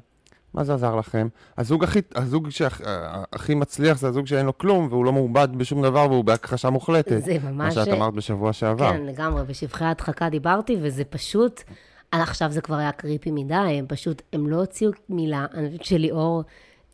מה 0.55 0.65
זה 0.65 0.75
עזר 0.75 0.97
לכם? 0.97 1.29
הזוג 1.59 1.85
הכי, 1.85 1.99
הזוג 2.15 2.51
שהכי 2.51 3.55
מצליח 3.55 3.99
זה 3.99 4.09
הזוג 4.09 4.27
שאין 4.27 4.47
לו 4.47 4.59
כלום, 4.59 4.89
והוא 4.91 5.05
לא 5.05 5.13
מעובד 5.13 5.49
בשום 5.57 5.83
דבר, 5.83 6.07
והוא 6.11 6.25
בהכחשה 6.25 6.71
מוחלטת. 6.71 7.25
זה 7.25 7.37
מה 7.45 7.51
ממש... 7.51 7.75
שאת 7.75 7.89
אמרת 7.89 8.15
בשבוע 8.15 8.53
שעבר. 8.53 8.93
כן, 8.93 9.03
לגמרי, 9.03 9.43
בשבחי 9.45 9.85
ההדחקה 9.85 10.29
דיברתי, 10.29 10.77
וזה 10.81 11.05
פשוט, 11.05 11.63
עד 12.11 12.21
עכשיו 12.21 12.53
זה 12.53 12.61
כבר 12.61 12.75
היה 12.75 12.93
קריפי 12.93 13.31
מדי, 13.31 13.55
הם 13.55 13.87
פשוט, 13.89 14.23
הם 14.33 14.49
לא 14.49 14.57
הוציאו 14.57 14.91
מילה. 15.09 15.47
אני 15.55 15.69
חושבת 15.69 15.85
שליאור, 15.85 16.43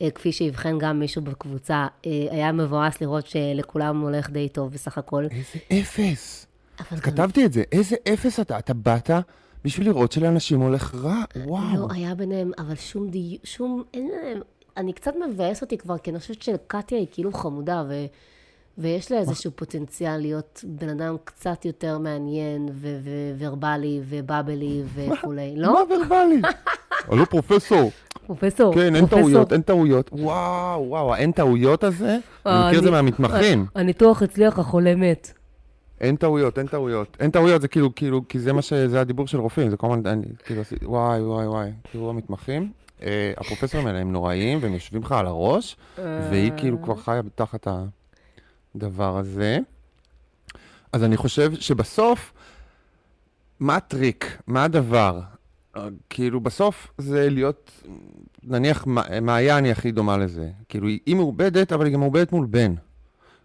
אה, 0.03 0.11
כפי 0.11 0.33
שאבחן 0.33 0.79
גם 0.79 1.01
מישהו 1.01 1.23
בקבוצה, 1.23 1.87
אה, 2.07 2.27
היה 2.31 2.53
מבואס 2.53 3.01
לראות 3.01 3.27
שלכולם 3.27 4.01
הולך 4.01 4.31
די 4.31 4.49
טוב 4.49 4.73
בסך 4.73 4.99
הכל. 4.99 5.25
איזה 5.31 5.83
אפס. 5.83 6.47
אבל 6.81 6.99
גם 6.99 7.13
כתבתי 7.13 7.45
את 7.45 7.53
זה, 7.53 7.63
איזה 7.73 7.97
אפס 8.13 8.41
אתה. 8.41 8.59
אתה 8.59 8.75
באת 8.75 9.11
בשביל 9.65 9.87
לראות 9.87 10.13
שלאנשים 10.13 10.61
הולך 10.61 10.95
רע, 10.95 11.23
וואו. 11.37 11.77
לא 11.77 11.87
היה 11.91 12.15
ביניהם, 12.15 12.51
אבל 12.59 12.75
שום 12.75 13.11
דיוק, 13.11 13.47
שום, 13.47 13.83
אין 13.95 14.09
להם, 14.09 14.41
אני 14.77 14.93
קצת 14.93 15.13
מבאס 15.29 15.63
אותי 15.63 15.79
כבר, 15.79 15.99
כי 15.99 16.11
אני 16.11 16.19
חושבת 16.19 16.43
שקטיה 16.43 16.99
היא 16.99 17.07
כאילו 17.11 17.33
חמודה, 17.33 17.85
ו, 17.89 18.07
ויש 18.79 19.13
לה 19.13 19.19
איזשהו 19.19 19.51
פוטנציאל 19.55 20.17
להיות 20.17 20.65
בן 20.69 20.89
אדם 20.89 21.17
קצת 21.25 21.65
יותר 21.65 21.99
מעניין, 21.99 22.69
וורבלי, 23.39 24.01
ובאבלי, 24.09 24.83
וכולי. 24.95 25.55
לא? 25.57 25.73
מה 25.73 25.95
ורבלי? 25.95 26.43
הלו 27.09 27.27
פרופסור. 27.27 27.91
פרופסור, 28.27 28.75
כן, 28.75 28.97
אין. 28.97 29.07
טעויות, 29.07 29.53
אין 29.53 29.63
טעויות. 29.63 30.11
וואו, 30.13 30.85
וואו, 30.89 31.15
האין 31.15 31.33
טעויות 31.33 31.85
הזה, 31.85 32.19
אני 32.47 32.67
מכיר 32.69 32.79
את 32.79 32.85
זה 32.85 32.91
מהמתמחים. 32.91 33.67
הניתוח 33.75 34.23
הצליח, 34.23 34.59
החולה 34.59 34.95
מת. 34.95 35.33
אין 36.01 36.17
טעויות, 36.17 36.59
אין 36.59 36.67
טעויות. 36.67 37.17
אין 37.21 37.31
טעויות 37.31 37.63
זה 37.63 37.69
כאילו, 37.69 37.95
כאילו, 37.95 38.29
כי 38.29 38.39
זה 38.39 38.53
מה 38.53 38.63
ש... 38.63 38.73
זה 38.73 39.01
הדיבור 39.01 39.27
של 39.27 39.41
רופאים, 39.41 39.71
זה 39.71 39.77
כל 39.77 39.87
הזמן, 39.87 40.07
אני, 40.07 40.27
כאילו, 40.45 40.63
וואי, 40.83 41.21
וואי, 41.21 41.47
וואי, 41.47 41.71
כאילו 41.91 42.11
המתמחים. 42.11 42.73
אה, 43.03 43.33
הפרופסורים 43.37 43.87
האלה 43.87 43.99
הם 43.99 44.13
נוראיים, 44.13 44.59
והם 44.63 44.73
יושבים 44.75 45.03
לך 45.03 45.13
על 45.13 45.27
הראש, 45.27 45.77
והיא 45.99 46.53
כאילו 46.57 46.83
כבר 46.83 46.97
חיה 46.97 47.21
תחת 47.35 47.69
הדבר 48.75 49.19
הזה. 49.19 49.59
אז 50.93 51.05
אני 51.05 51.17
חושב 51.17 51.53
שבסוף, 51.61 52.33
מה 53.61 53.77
הטריק? 53.77 54.39
מה 54.47 54.65
הדבר? 54.65 55.21
אה, 55.77 55.89
כאילו, 56.11 56.41
בסוף 56.41 56.93
זה 56.99 57.31
להיות, 57.31 57.71
נניח, 58.43 58.87
מעיין 59.23 59.65
היא 59.65 59.73
הכי 59.73 59.93
דומה 59.93 60.17
לזה. 60.17 60.51
כאילו, 60.69 60.89
היא 60.89 61.17
מעובדת, 61.17 61.73
אבל 61.73 61.85
היא 61.87 61.95
גם 61.95 62.01
מעובדת 62.01 62.33
מול 62.33 62.47
בן. 62.47 62.75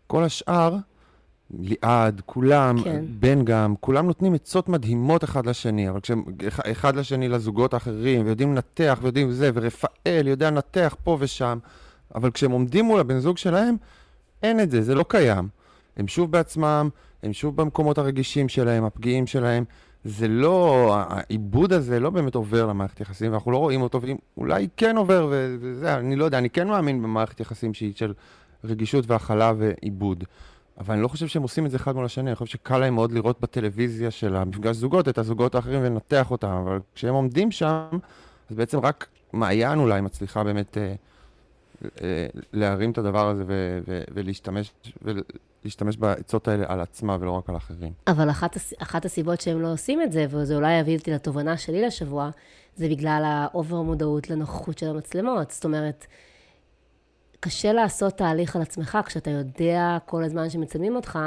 כל 0.08 0.24
השאר, 0.24 0.76
ליעד, 1.60 2.22
כולם, 2.26 2.84
כן. 2.84 3.06
בן 3.20 3.46
גם, 3.46 3.74
כולם 3.80 4.06
נותנים 4.06 4.34
עצות 4.34 4.70
מדהימות 4.70 5.24
אחד 5.24 5.46
לשני, 5.46 5.90
אבל 5.90 6.00
כשהם, 6.00 6.24
אח- 6.48 6.60
אחד 6.72 6.96
לשני 6.96 7.28
לזוגות 7.30 7.74
האחרים, 7.74 8.26
ויודעים 8.26 8.54
לנתח, 8.56 9.00
ויודעים 9.02 9.32
זה, 9.32 9.52
ורפאל 9.54 10.28
יודע 10.28 10.52
לנתח 10.52 10.96
פה 11.04 11.18
ושם, 11.20 11.58
אבל 12.16 12.32
כשהם 12.32 12.52
עומדים 12.52 12.86
מול 12.86 13.00
הבן 13.00 13.20
זוג 13.20 13.38
שלהם, 13.38 13.76
אין 14.44 14.60
את 14.60 14.72
זה, 14.72 14.82
זה 14.82 14.96
לא 14.96 15.06
קיים. 15.08 15.48
הם 15.98 16.08
שוב 16.08 16.32
בעצמם, 16.32 16.90
הם 17.24 17.34
שוב 17.34 17.56
במקומות 17.56 17.98
הרגישים 17.98 18.50
שלהם, 18.50 18.84
הפגיעים 18.84 19.28
שלהם. 19.28 19.64
זה 20.04 20.28
לא, 20.28 20.96
העיבוד 21.10 21.74
הזה 21.74 22.00
לא 22.00 22.10
באמת 22.10 22.36
עובר 22.36 22.66
למערכת 22.66 23.00
יחסים, 23.00 23.32
ואנחנו 23.32 23.52
לא 23.52 23.58
רואים 23.58 23.82
אותו, 23.82 24.02
ואם, 24.02 24.16
אולי 24.38 24.68
כן 24.78 24.98
עובר, 24.98 25.28
וזה, 25.32 25.96
אני 25.96 26.16
לא 26.16 26.26
יודע, 26.26 26.38
אני 26.38 26.50
כן 26.50 26.68
מאמין 26.68 27.04
במערכת 27.04 27.40
יחסים 27.40 27.74
שהיא 27.74 27.94
של 27.96 28.14
רגישות 28.64 29.06
והכלה 29.08 29.54
ועיבוד. 29.58 30.24
אבל 30.80 30.94
אני 30.94 31.04
לא 31.04 31.08
חושב 31.08 31.28
שהם 31.28 31.42
עושים 31.42 31.66
את 31.66 31.72
זה 31.72 31.78
אחד 31.78 31.96
מול 31.96 32.06
השני, 32.06 32.30
אני 32.30 32.36
חושב 32.36 32.52
שקל 32.52 32.78
להם 32.78 32.96
מאוד 32.96 33.12
לראות 33.12 33.42
בטלוויזיה 33.42 34.12
של 34.12 34.36
המפגש 34.36 34.76
זוגות 34.76 35.10
את 35.10 35.18
הזוגות 35.18 35.56
האחרים 35.56 35.82
ולנתח 35.82 36.32
אותם, 36.32 36.48
אבל 36.48 36.80
כשהם 36.96 37.14
עומדים 37.14 37.52
שם, 37.52 37.88
אז 38.50 38.56
בעצם 38.56 38.80
רק 38.80 39.08
מעיין 39.34 39.80
אולי 39.80 40.02
מצליחה 40.02 40.44
באמת 40.44 40.78
אה, 40.78 40.94
להרים 42.54 42.92
את 42.92 42.98
הדבר 42.98 43.30
הזה 43.30 43.44
ו- 43.48 43.80
ו- 43.88 44.04
ולהשתמש, 44.14 44.74
ולהשתמש 45.02 45.98
בעצות 45.98 46.48
האלה 46.48 46.66
על 46.68 46.82
עצמה 46.82 47.18
ולא 47.20 47.32
רק 47.32 47.50
על 47.50 47.58
אחרים. 47.58 47.92
אבל 48.08 48.30
אחת, 48.30 48.58
אחת 48.78 49.06
הסיבות 49.06 49.42
שהם 49.42 49.62
לא 49.62 49.72
עושים 49.74 50.02
את 50.02 50.12
זה, 50.12 50.26
וזה 50.30 50.56
אולי 50.56 50.80
יביא 50.80 50.98
אותי 50.98 51.12
לתובנה 51.12 51.58
שלי 51.58 51.82
לשבוע, 51.82 52.30
זה 52.76 52.88
בגלל 52.90 53.24
האובר 53.26 53.82
מודעות 53.82 54.30
לנוכחות 54.30 54.78
של 54.78 54.90
המצלמות. 54.90 55.52
זאת 55.52 55.66
אומרת, 55.66 56.06
קשה 57.40 57.74
לעשות 57.74 58.14
תהליך 58.14 58.56
על 58.56 58.62
עצמך 58.62 58.98
כשאתה 59.06 59.30
יודע 59.30 59.98
כל 60.06 60.24
הזמן 60.24 60.50
שמצלמים 60.50 60.96
אותך. 60.96 61.20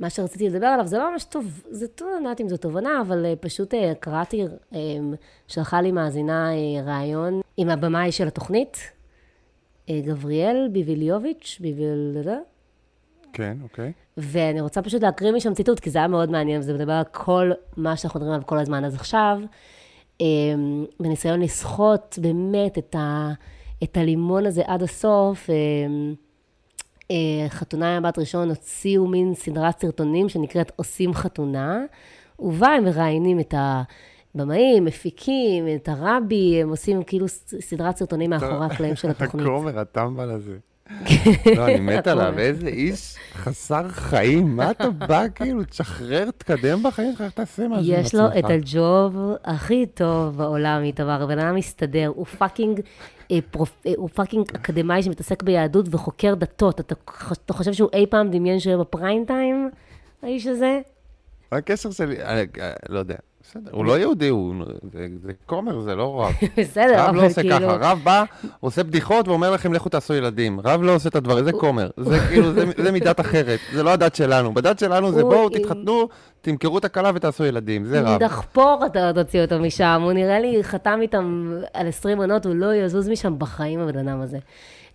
מה 0.00 0.10
שרציתי 0.10 0.48
לדבר 0.48 0.66
עליו 0.66 0.86
זה 0.86 0.98
לא 0.98 1.12
ממש 1.12 1.24
טוב, 1.24 1.62
זה 1.70 1.88
טוב, 1.88 2.08
אני 2.16 2.24
לא 2.24 2.28
יודעת 2.28 2.40
אם 2.40 2.48
זו 2.48 2.56
תובנה, 2.56 3.00
אבל 3.00 3.26
אה, 3.26 3.36
פשוט 3.40 3.74
אה, 3.74 3.92
קראתי, 4.00 4.44
אה, 4.74 4.78
שלחה 5.48 5.80
לי 5.80 5.92
מאזינה 5.92 6.50
אה, 6.52 6.82
ראיון 6.84 7.40
עם 7.56 7.70
הבמאי 7.70 8.12
של 8.12 8.26
התוכנית, 8.26 8.76
אה, 8.76 8.93
גבריאל 9.90 10.68
ביביליוביץ', 10.72 11.58
ביביל... 11.60 12.16
כן, 13.32 13.56
אוקיי. 13.62 13.92
ואני 14.16 14.60
רוצה 14.60 14.82
פשוט 14.82 15.02
להקריא 15.02 15.32
משם 15.32 15.54
ציטוט, 15.54 15.80
כי 15.80 15.90
זה 15.90 15.98
היה 15.98 16.08
מאוד 16.08 16.30
מעניין, 16.30 16.60
וזה 16.60 16.74
מדבר 16.74 16.92
על 16.92 17.04
כל 17.04 17.50
מה 17.76 17.96
שאנחנו 17.96 18.20
מדברים 18.20 18.34
עליו 18.34 18.46
כל 18.46 18.58
הזמן. 18.58 18.84
אז 18.84 18.94
עכשיו, 18.94 19.38
אמ, 20.20 20.84
בניסיון 21.00 21.40
לסחוט 21.40 22.18
באמת 22.18 22.78
את, 22.78 22.94
ה, 22.94 23.32
את 23.82 23.96
הלימון 23.96 24.46
הזה 24.46 24.62
עד 24.66 24.82
הסוף, 24.82 25.50
אה, 27.10 27.46
חתונה 27.48 27.96
עם 27.96 28.02
בת 28.02 28.18
ראשון 28.18 28.48
הוציאו 28.48 29.06
מין 29.06 29.34
סדרת 29.34 29.80
סרטונים 29.80 30.28
שנקראת 30.28 30.72
עושים 30.76 31.14
חתונה, 31.14 31.84
ובה 32.38 32.68
הם 32.68 32.84
מראיינים 32.84 33.40
את 33.40 33.54
הבמאים, 34.34 34.84
מפיקים, 34.84 35.64
את 35.76 35.88
הרבי, 35.88 36.62
הם 36.62 36.68
עושים 36.68 37.02
כאילו 37.02 37.28
סדרת 37.60 37.96
סרטונים 37.96 38.30
מאחורי 38.30 38.66
הקלעים 38.66 38.96
של 38.96 39.10
התוכנית. 39.10 39.46
הכומר 39.46 39.78
הטמבל 39.78 40.30
הזה. 40.30 40.56
לא, 41.56 41.66
אני 41.66 41.80
מת 41.80 42.06
עליו. 42.06 42.38
איזה 42.38 42.68
איש 42.68 43.16
חסר 43.34 43.88
חיים, 43.88 44.56
מה 44.56 44.70
אתה 44.70 44.90
בא 44.90 45.24
כאילו, 45.34 45.64
תשחרר, 45.64 46.30
תקדם 46.38 46.82
בחיים 46.82 47.12
שלך, 47.12 47.20
איך 47.20 47.32
תעשה 47.32 47.68
משהו 47.68 47.94
עם 47.94 48.00
יש 48.00 48.14
לו 48.14 48.24
עצמך. 48.24 48.44
את 48.44 48.50
הג'וב 48.50 49.16
הכי 49.44 49.86
טוב 49.86 50.36
בעולם, 50.36 50.82
איתמר, 50.82 51.22
הבן 51.22 51.38
אדם 51.38 51.54
מסתדר, 51.54 52.12
הוא 52.14 52.26
fucking, 52.26 52.80
אה. 53.30 53.38
אה, 53.86 53.92
הוא 53.96 54.08
fucking 54.08 54.46
אקדמאי 54.54 55.02
שמתעסק 55.02 55.42
ביהדות 55.42 55.86
וחוקר 55.90 56.34
דתות. 56.34 56.80
אתה, 56.80 56.94
חושב 57.52 57.72
שהוא 57.72 57.88
אי 57.92 58.06
פעם 58.06 58.30
דמיין 58.30 58.60
שהוא 58.60 58.70
יהיה 58.70 58.78
בפריים 58.78 59.24
טיים, 59.26 59.70
האיש 60.22 60.46
הזה? 60.46 60.80
הקשר 61.52 61.90
שלי, 61.90 62.22
אה, 62.22 62.42
לא 62.88 62.98
יודע, 62.98 63.16
בסדר, 63.50 63.70
הוא 63.72 63.84
לא 63.84 63.98
יהודי, 63.98 64.28
הוא, 64.28 64.54
זה, 64.92 65.06
זה 65.22 65.32
כומר, 65.46 65.80
זה 65.80 65.94
לא 65.94 66.22
רב. 66.22 66.32
בסדר, 66.60 66.94
רב 67.00 67.08
אבל 67.08 67.16
לא 67.16 67.26
עושה 67.26 67.42
כאילו... 67.42 67.56
ככה, 67.56 67.76
רב 67.80 68.00
בא, 68.04 68.24
עושה 68.60 68.82
בדיחות 68.82 69.28
ואומר 69.28 69.50
לכם, 69.50 69.72
לכו 69.72 69.88
תעשו 69.88 70.14
ילדים. 70.14 70.60
רב 70.64 70.82
לא 70.82 70.94
עושה 70.94 71.08
את 71.08 71.16
הדברים, 71.16 71.44
זה 71.44 71.52
כומר. 71.52 71.90
זה 71.96 72.18
כאילו, 72.28 72.52
זה, 72.52 72.64
זה 72.82 72.92
מדת 72.92 73.20
אחרת, 73.20 73.58
זה 73.72 73.82
לא 73.82 73.90
הדת 73.90 74.14
שלנו. 74.14 74.54
בדת 74.54 74.78
שלנו 74.78 75.12
זה 75.12 75.22
בואו, 75.22 75.48
תתחתנו, 75.48 76.08
תמכרו 76.40 76.78
את 76.78 76.84
הכלה 76.84 77.10
ותעשו 77.14 77.44
ילדים, 77.44 77.84
זה 77.84 78.00
רב. 78.00 78.20
דחפור 78.20 78.82
אתה 78.86 79.10
תוציא 79.14 79.42
אותו 79.42 79.58
משם, 79.58 80.00
הוא 80.04 80.12
נראה 80.12 80.40
לי 80.40 80.64
חתם 80.64 80.98
איתם 81.02 81.52
על 81.74 81.88
20 81.88 82.18
עונות, 82.18 82.46
הוא 82.46 82.54
לא 82.54 82.74
יזוז 82.74 83.08
משם 83.08 83.38
בחיים, 83.38 83.80
הבן 83.80 84.08
אדם 84.08 84.20
הזה. 84.20 84.38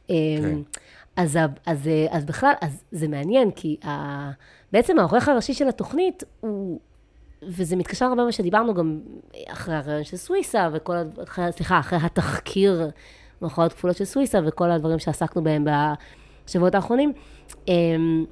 כן. 0.07 0.13
אמ, 0.13 0.61
אז, 1.15 1.35
ה- 1.35 1.45
אז, 1.65 1.87
אה, 1.87 2.17
אז 2.17 2.25
בכלל, 2.25 2.53
אז 2.61 2.83
זה 2.91 3.07
מעניין, 3.07 3.51
כי 3.51 3.77
ה, 3.85 3.89
בעצם 4.71 4.99
העורך 4.99 5.27
הראשי 5.29 5.53
של 5.53 5.67
התוכנית 5.67 6.23
הוא, 6.39 6.79
וזה 7.47 7.75
מתקשר 7.75 8.05
הרבה 8.05 8.23
ממה 8.23 8.31
שדיברנו 8.31 8.73
גם 8.73 8.99
אחרי 9.47 9.75
הרעיון 9.75 10.03
של 10.03 10.17
סוויסה, 10.17 10.69
וכל, 10.73 10.95
אחרי, 11.23 11.51
סליחה, 11.51 11.79
אחרי 11.79 11.99
התחקיר 12.03 12.89
במחאות 13.41 13.73
כפולות 13.73 13.97
של 13.97 14.05
סוויסה, 14.05 14.39
וכל 14.45 14.71
הדברים 14.71 14.99
שעסקנו 14.99 15.43
בהם 15.43 15.65
בשבועות 16.45 16.75
האחרונים. 16.75 17.13
אמ, 17.67 18.25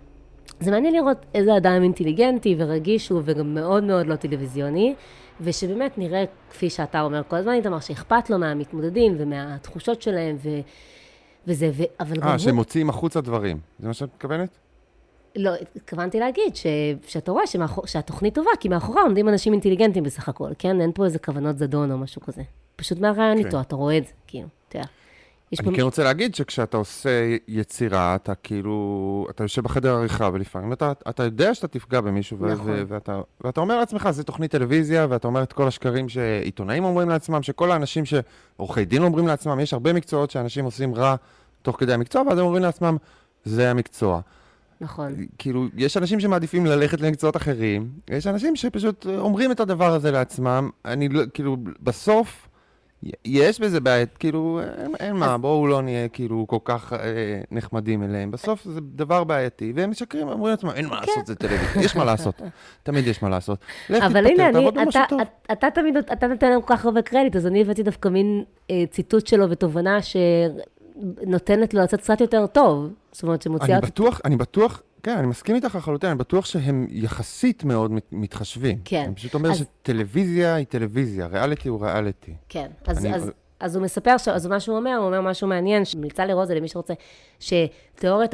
זה 0.59 0.71
מעניין 0.71 0.93
לראות 0.93 1.25
איזה 1.33 1.57
אדם 1.57 1.83
אינטליגנטי 1.83 2.55
ורגיש 2.57 3.09
הוא, 3.09 3.21
וגם 3.25 3.53
מאוד 3.53 3.83
מאוד 3.83 4.07
לא 4.07 4.15
טלוויזיוני, 4.15 4.95
ושבאמת 5.41 5.97
נראה, 5.97 6.23
כפי 6.49 6.69
שאתה 6.69 7.01
אומר 7.01 7.21
כל 7.27 7.35
הזמן, 7.35 7.53
איתמר, 7.53 7.79
שאכפת 7.79 8.29
לו 8.29 8.37
מהמתמודדים 8.39 9.15
ומהתחושות 9.17 10.01
שלהם, 10.01 10.37
ו... 10.43 10.49
וזה, 11.47 11.71
ו... 11.73 11.83
אבל 11.99 12.17
גם 12.19 12.27
אה. 12.27 12.39
שהם 12.39 12.55
מוציאים 12.55 12.89
החוצה 12.89 13.21
דברים. 13.21 13.59
זה 13.79 13.87
מה 13.87 13.93
שאת 13.93 14.09
מתכוונת? 14.15 14.57
לא, 15.37 15.51
התכוונתי 15.75 16.19
להגיד 16.19 16.55
ש... 16.55 16.65
שאתה 17.07 17.31
רואה 17.31 17.47
שמאחור... 17.47 17.87
שהתוכנית 17.87 18.35
טובה, 18.35 18.51
כי 18.59 18.69
מאחוריה 18.69 19.03
עומדים 19.03 19.29
אנשים 19.29 19.53
אינטליגנטים 19.53 20.03
בסך 20.03 20.29
הכל, 20.29 20.49
כן? 20.59 20.81
אין 20.81 20.91
פה 20.95 21.05
איזה 21.05 21.19
כוונות 21.19 21.57
זדון 21.57 21.91
או 21.91 21.97
משהו 21.97 22.21
כזה. 22.21 22.41
פשוט 22.75 22.99
מהרעיון 22.99 23.37
כן. 23.37 23.45
איתו, 23.45 23.61
אתה 23.61 23.75
רואה 23.75 23.97
את 23.97 24.05
זה, 24.05 24.11
כאילו, 24.27 24.47
אתה 24.67 24.77
יודע. 24.77 24.87
אני. 25.59 25.75
כן 25.75 25.81
רוצה 25.81 26.03
להגיד 26.03 26.35
שכשאתה 26.35 26.77
עושה 26.77 27.35
יצירה, 27.47 28.15
אתה 28.15 28.35
כאילו, 28.35 29.27
אתה 29.29 29.43
יושב 29.43 29.63
בחדר 29.63 29.95
עריכה, 29.95 30.29
ולפעמים 30.33 30.73
אתה, 30.73 30.91
אתה 31.09 31.23
יודע 31.23 31.53
שאתה 31.53 31.67
תפגע 31.67 32.01
במישהו, 32.01 32.37
נכון. 32.37 32.69
ו- 32.69 32.83
ואתה, 32.87 33.21
ואתה 33.41 33.61
אומר 33.61 33.79
לעצמך, 33.79 34.09
זה 34.09 34.23
תוכנית 34.23 34.51
טלוויזיה, 34.51 35.07
ואתה 35.09 35.27
אומר 35.27 35.43
את 35.43 35.53
כל 35.53 35.67
השקרים 35.67 36.09
שעיתונאים 36.09 36.83
אומרים 36.83 37.09
לעצמם, 37.09 37.43
שכל 37.43 37.71
האנשים 37.71 38.03
שעורכי 38.05 38.85
דין 38.85 39.03
אומרים 39.03 39.27
לעצמם, 39.27 39.59
יש 39.59 39.73
הרבה 39.73 39.93
מקצועות 39.93 40.31
שאנשים 40.31 40.65
עושים 40.65 40.95
רע 40.95 41.15
תוך 41.61 41.79
כדי 41.79 41.93
המקצוע, 41.93 42.21
ואז 42.21 42.37
הם 42.37 42.45
אומרים 42.45 42.63
לעצמם, 42.63 42.97
זה 43.45 43.71
המקצוע. 43.71 44.21
נכון. 44.81 45.15
כאילו, 45.37 45.65
יש 45.77 45.97
אנשים 45.97 46.19
שמעדיפים 46.19 46.65
ללכת 46.65 47.01
למקצועות 47.01 47.37
אחרים, 47.37 47.89
יש 48.09 48.27
אנשים 48.27 48.55
שפשוט 48.55 49.05
אומרים 49.17 49.51
את 49.51 49.59
הדבר 49.59 49.93
הזה 49.93 50.11
לעצמם, 50.11 50.69
אני 50.85 51.09
לא, 51.09 51.23
כאילו, 51.33 51.57
בסוף, 51.81 52.47
יש 53.25 53.59
בזה 53.59 53.79
בעיית, 53.79 54.17
כאילו, 54.17 54.59
אין, 54.77 54.95
אין 54.99 55.15
מה, 55.15 55.37
בואו 55.37 55.67
לא 55.67 55.81
נהיה 55.81 56.07
כאילו 56.07 56.45
כל 56.47 56.57
כך 56.63 56.93
אה, 56.93 57.41
נחמדים 57.51 58.03
אליהם. 58.03 58.31
בסוף 58.31 58.63
זה 58.63 58.79
דבר 58.81 59.23
בעייתי, 59.23 59.73
והם 59.75 59.89
משקרים, 59.89 60.27
אומרים 60.27 60.51
לעצמם, 60.51 60.69
אין 60.69 60.85
מה 60.85 60.99
לעשות, 60.99 61.25
זה 61.25 61.35
טלוויזיה, 61.35 61.81
יש 61.81 61.95
מה 61.95 62.05
לעשות, 62.05 62.41
תמיד 62.83 63.07
יש 63.07 63.23
מה 63.23 63.29
לעשות. 63.29 63.59
לך 63.89 64.03
אבל 64.03 64.27
תתפטר, 64.27 64.51
תעבוד 64.51 64.75
במשהו 64.75 65.01
אתה, 65.01 65.09
טוב. 65.09 65.21
אתה, 65.21 65.53
אתה 65.53 65.67
תמיד, 65.81 65.97
אתה 65.97 66.27
נותן 66.27 66.51
לנו 66.51 66.65
כל 66.65 66.75
כך 66.75 66.85
הרבה 66.85 67.01
קרדיט, 67.01 67.35
אז 67.35 67.47
אני 67.47 67.61
הבאתי 67.61 67.83
דווקא 67.83 68.09
מין 68.09 68.43
אה, 68.71 68.83
ציטוט 68.91 69.27
שלו 69.27 69.49
ותובנה 69.49 70.01
שנותנת 71.21 71.73
לו 71.73 71.81
לצאת 71.81 72.01
קצת 72.01 72.21
יותר 72.21 72.47
טוב. 72.47 72.89
זאת 73.11 73.23
אומרת, 73.23 73.41
שמוציאה 73.41 73.77
אני. 73.77 73.85
בטוח, 73.87 74.21
אני 74.25 74.35
בטוח, 74.35 74.81
כן, 75.03 75.17
אני 75.17 75.27
מסכים 75.27 75.55
איתך 75.55 75.75
לחלוטין, 75.75 76.09
אני 76.09 76.19
בטוח 76.19 76.45
שהם 76.45 76.87
יחסית 76.89 77.63
מאוד 77.63 77.91
מת- 77.91 78.07
מתחשבים. 78.11 78.77
כן. 78.85 79.03
אני 79.07 79.15
פשוט 79.15 79.33
אומר 79.33 79.51
אז- 79.51 79.57
שטלוויזיה 79.57 80.55
היא 80.55 80.65
טלוויזיה, 80.65 81.25
ריאליטי 81.27 81.69
הוא 81.69 81.85
ריאליטי. 81.85 82.33
כן, 82.49 82.67
אז, 82.87 83.05
אני- 83.05 83.15
אז, 83.15 83.31
אז 83.59 83.75
הוא 83.75 83.83
מספר, 83.83 84.17
ש... 84.17 84.27
אז 84.27 84.45
מה 84.47 84.59
שהוא 84.59 84.77
אומר, 84.77 84.95
הוא 84.97 85.05
אומר 85.05 85.21
משהו 85.21 85.47
מעניין, 85.47 85.85
שמליצה 85.85 86.25
לראות 86.25 86.47
זה 86.47 86.55
למי 86.55 86.67
שרוצה, 86.67 86.93
שתיאוריית 87.39 88.33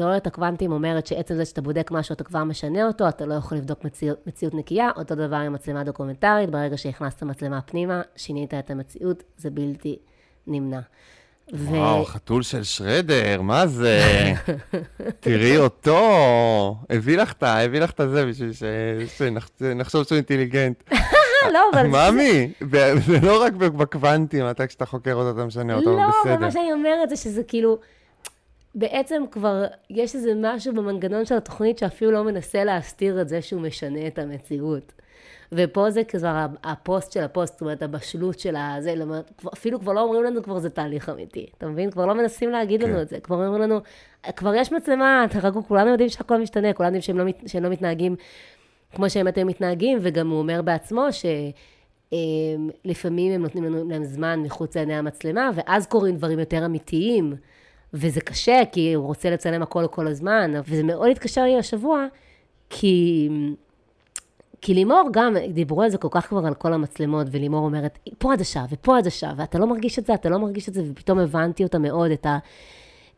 אה, 0.00 0.16
הקוונטים 0.24 0.72
אומרת 0.72 1.06
שעצם 1.06 1.34
זה 1.34 1.44
שאתה 1.44 1.60
בודק 1.60 1.90
משהו, 1.90 2.12
אתה 2.12 2.24
כבר 2.24 2.44
משנה 2.44 2.86
אותו, 2.86 3.08
אתה 3.08 3.26
לא 3.26 3.34
יכול 3.34 3.58
לבדוק 3.58 3.84
מציאות, 3.84 4.26
מציאות 4.26 4.54
נקייה, 4.54 4.88
אותו 4.96 5.14
דבר 5.14 5.36
עם 5.36 5.52
מצלמה 5.52 5.84
דוקומנטרית, 5.84 6.50
ברגע 6.50 6.76
שהכנסת 6.78 7.22
מצלמה 7.22 7.60
פנימה, 7.60 8.02
שינית 8.16 8.54
את 8.54 8.70
המציאות, 8.70 9.22
זה 9.36 9.50
בלתי 9.50 9.98
נמנע. 10.46 10.80
ו... 11.54 11.68
וואו, 11.70 12.04
חתול 12.04 12.42
של 12.42 12.62
שרדר, 12.62 13.42
מה 13.42 13.66
זה? 13.66 14.00
תראי 15.20 15.56
אותו. 15.58 16.76
הביא 16.90 17.16
לך 17.16 17.32
את 17.32 17.42
ה... 17.42 17.60
הביא 17.60 17.80
לך 17.80 17.90
את 17.90 18.00
הזה 18.00 18.26
בשביל 18.26 18.52
ש- 18.52 19.18
שנחשוב 19.18 20.04
שהוא 20.04 20.16
אינטליגנט. 20.16 20.82
לא, 21.52 21.60
אבל... 21.72 21.86
מאמי, 21.86 22.52
זה 23.06 23.18
לא 23.22 23.42
רק 23.42 23.52
בקוונטים, 23.52 24.50
אתה 24.50 24.66
כשאתה 24.66 24.86
חוקר 24.86 25.14
אותו 25.14 25.30
אתה 25.30 25.44
משנה 25.44 25.74
אותו, 25.74 25.96
לא, 25.96 26.04
אבל 26.04 26.12
בסדר. 26.20 26.36
מה 26.36 26.50
שאני 26.50 26.72
אומרת 26.72 27.08
זה 27.08 27.16
שזה 27.16 27.42
כאילו, 27.42 27.78
בעצם 28.74 29.22
כבר 29.30 29.64
יש 29.90 30.14
איזה 30.14 30.32
משהו 30.36 30.74
במנגנון 30.74 31.24
של 31.24 31.36
התוכנית 31.36 31.78
שאפילו 31.78 32.10
לא 32.10 32.24
מנסה 32.24 32.64
להסתיר 32.64 33.20
את 33.20 33.28
זה 33.28 33.42
שהוא 33.42 33.60
משנה 33.60 34.06
את 34.06 34.18
המציאות. 34.18 34.92
ופה 35.52 35.90
זה 35.90 36.04
כבר 36.04 36.46
הפוסט 36.64 37.12
של 37.12 37.22
הפוסט, 37.22 37.52
זאת 37.52 37.60
אומרת, 37.60 37.82
הבשלות 37.82 38.38
של 38.38 38.56
הזה, 38.56 38.94
אפילו 39.52 39.80
כבר 39.80 39.92
לא 39.92 40.02
אומרים 40.02 40.24
לנו 40.24 40.42
כבר 40.42 40.58
זה 40.58 40.70
תהליך 40.70 41.08
אמיתי, 41.08 41.46
אתה 41.58 41.66
מבין? 41.66 41.90
כבר 41.90 42.06
לא 42.06 42.14
מנסים 42.14 42.50
להגיד 42.50 42.82
לנו 42.82 42.94
כן. 42.94 43.02
את 43.02 43.08
זה, 43.08 43.20
כבר 43.20 43.46
אומרים 43.46 43.62
לנו, 43.62 43.80
כבר 44.36 44.54
יש 44.54 44.72
מצלמה, 44.72 45.24
תרגעו, 45.30 45.64
כולנו 45.64 45.90
יודעים 45.90 46.08
שהכל 46.08 46.40
משתנה, 46.40 46.72
כולנו 46.72 46.88
יודעים 46.88 47.02
שהם 47.02 47.18
לא, 47.18 47.24
מת- 47.24 47.42
שהם 47.46 47.62
לא 47.62 47.70
מתנהגים 47.70 48.16
כמו 48.94 49.10
שהם 49.10 49.26
היו 49.36 49.46
מתנהגים, 49.46 49.98
וגם 50.00 50.30
הוא 50.30 50.38
אומר 50.38 50.62
בעצמו 50.62 51.06
שלפעמים 52.12 53.32
הם 53.32 53.42
נותנים 53.42 53.64
לנו 53.64 53.88
להם 53.90 54.04
זמן 54.04 54.40
מחוץ 54.40 54.76
לעיני 54.76 54.94
המצלמה, 54.94 55.50
ואז 55.54 55.86
קורים 55.86 56.16
דברים 56.16 56.38
יותר 56.38 56.66
אמיתיים, 56.66 57.34
וזה 57.94 58.20
קשה, 58.20 58.60
כי 58.72 58.94
הוא 58.94 59.06
רוצה 59.06 59.30
לצלם 59.30 59.62
הכל 59.62 59.86
כל 59.90 60.06
הזמן, 60.06 60.52
וזה 60.68 60.82
מאוד 60.82 61.10
התקשר 61.10 61.42
לי 61.42 61.58
השבוע, 61.58 62.06
כי... 62.70 63.28
כי 64.62 64.74
לימור 64.74 65.08
גם, 65.12 65.36
דיברו 65.52 65.82
על 65.82 65.90
זה 65.90 65.98
כל 65.98 66.08
כך 66.10 66.28
כבר 66.28 66.46
על 66.46 66.54
כל 66.54 66.72
המצלמות, 66.72 67.26
ולימור 67.30 67.64
אומרת, 67.64 67.98
פה 68.18 68.32
עדשה, 68.32 68.64
ופה 68.70 68.98
עדשה, 68.98 69.32
ואתה 69.36 69.58
לא 69.58 69.66
מרגיש 69.66 69.98
את 69.98 70.06
זה, 70.06 70.14
אתה 70.14 70.28
לא 70.28 70.38
מרגיש 70.38 70.68
את 70.68 70.74
זה, 70.74 70.82
ופתאום 70.90 71.18
הבנתי 71.18 71.64
אותה 71.64 71.78
מאוד, 71.78 72.10
את, 72.10 72.26
ה, 72.26 72.38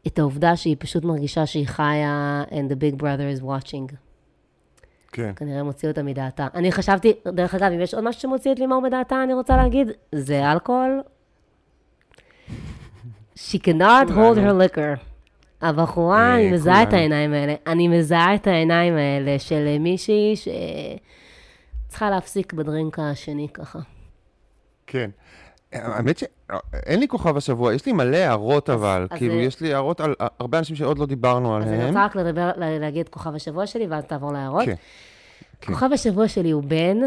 את 0.06 0.18
העובדה 0.18 0.56
שהיא 0.56 0.76
פשוט 0.78 1.04
מרגישה 1.04 1.46
שהיא 1.46 1.66
חיה, 1.66 2.44
and 2.50 2.72
the 2.72 2.74
big 2.74 3.00
brother 3.00 3.40
is 3.40 3.44
watching. 3.44 3.94
כן. 5.12 5.32
כנראה 5.36 5.62
מוציא 5.62 5.88
אותה 5.88 6.02
מדעתה. 6.02 6.46
אני 6.54 6.72
חשבתי, 6.72 7.12
דרך 7.26 7.54
אגב, 7.54 7.72
אם 7.72 7.80
יש 7.80 7.94
עוד 7.94 8.04
משהו 8.04 8.20
שמוציא 8.20 8.52
את 8.52 8.58
לימור 8.58 8.82
מדעתה, 8.82 9.22
אני 9.22 9.34
רוצה 9.34 9.56
להגיד, 9.56 9.88
זה 10.14 10.52
אלכוהול. 10.52 11.00
She 13.36 13.58
cannot 13.58 14.08
hold 14.08 14.36
her 14.36 14.76
liquor. 14.76 14.98
הבחורה, 15.62 16.18
אה, 16.18 16.34
אני 16.34 16.52
מזהה 16.52 16.82
את. 16.82 16.92
העיניים 16.92 17.32
האלה. 17.32 17.54
אני 17.66 17.88
מזהה 17.88 18.34
את 18.34 18.46
העיניים 18.46 18.96
האלה 18.96 19.38
של 19.38 19.78
מישהי 19.80 20.34
שצריכה 21.92 22.10
להפסיק 22.10 22.52
בדרינק 22.52 22.98
השני 22.98 23.48
ככה. 23.54 23.78
כן. 24.86 25.10
האמת 25.72 26.18
שאין 26.18 27.00
לי 27.00 27.08
כוכב 27.08 27.36
השבוע, 27.36 27.74
יש 27.74 27.86
לי 27.86 27.92
מלא 27.92 28.16
הערות 28.16 28.70
אבל, 28.70 29.06
אז, 29.10 29.18
כאילו, 29.18 29.34
יש 29.34 29.60
לי 29.60 29.74
הערות 29.74 30.00
על 30.00 30.14
הרבה 30.38 30.58
אנשים 30.58 30.76
שעוד 30.76 30.98
לא 30.98 31.06
דיברנו 31.06 31.58
אז 31.58 31.62
אני 31.62 31.74
עליהם. 31.74 31.88
רוצה 31.88 32.04
רק 32.04 32.16
לדבר, 32.16 32.50
להגיד 32.56 33.08
כוכב 33.08 33.34
השבוע 33.34 33.66
שלי, 33.66 33.86
ואז 33.86 34.04
תעבור 34.04 34.32
להערות. 34.32 34.64
כן. 34.64 34.74
כן. 35.60 35.72
כוכב 35.72 35.88
השבוע 35.92 36.28
שלי 36.28 36.50
הוא 36.50 36.62
בן, 36.62 36.98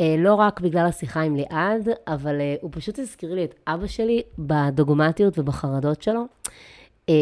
אה, 0.00 0.14
לא 0.18 0.34
רק 0.34 0.60
בגלל 0.60 0.86
השיחה 0.86 1.20
עם 1.20 1.36
ליעד, 1.36 1.88
אבל 2.06 2.40
אה, 2.40 2.54
הוא 2.60 2.70
פשוט 2.74 2.98
הזכיר 2.98 3.34
לי 3.34 3.44
את 3.44 3.54
אבא 3.66 3.86
שלי 3.86 4.22
בדוגמטיות 4.38 5.38
ובחרדות 5.38 6.02
שלו. 6.02 6.26
אה, 7.08 7.14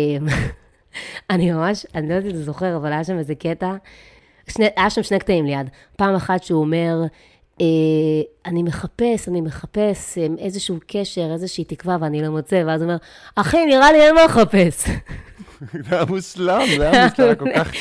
אני 1.31 1.53
ממש, 1.53 1.87
אני 1.95 2.09
לא 2.09 2.15
יודעת 2.15 2.31
אם 2.33 2.37
אתה 2.37 2.45
זוכר, 2.45 2.77
אבל 2.77 2.93
היה 2.93 3.05
שם 3.05 3.19
איזה 3.19 3.35
קטע, 3.35 3.75
שני, 4.49 4.67
היה 4.77 4.91
שם 4.91 5.03
שני 5.03 5.19
קטעים 5.19 5.47
ליד. 5.47 5.71
פעם 5.97 6.15
אחת 6.15 6.43
שהוא 6.45 6.61
אומר, 6.61 7.03
אה, 7.61 7.67
אני 8.47 8.63
מחפש, 8.63 9.29
אני 9.29 9.41
מחפש 9.41 10.19
אה, 10.19 10.27
איזשהו 10.39 10.77
קשר, 10.87 11.29
איזושהי 11.33 11.65
תקווה, 11.65 11.97
ואני 12.01 12.23
לא 12.23 12.29
מוצא, 12.29 12.63
ואז 12.67 12.83
הוא 12.83 12.89
אומר, 12.91 12.97
אחי, 13.37 13.67
נראה 13.67 13.93
לי 13.93 14.01
אין 14.03 14.15
מה 14.15 14.25
לחפש. 14.25 14.85
זה 15.89 15.97
היה 15.97 16.05
מושלם, 16.05 16.61
זה 16.79 16.91
היה 16.91 17.07
מושלם, 17.09 17.27
היה 17.27 17.35
כל 17.35 17.49
כך 17.55 17.73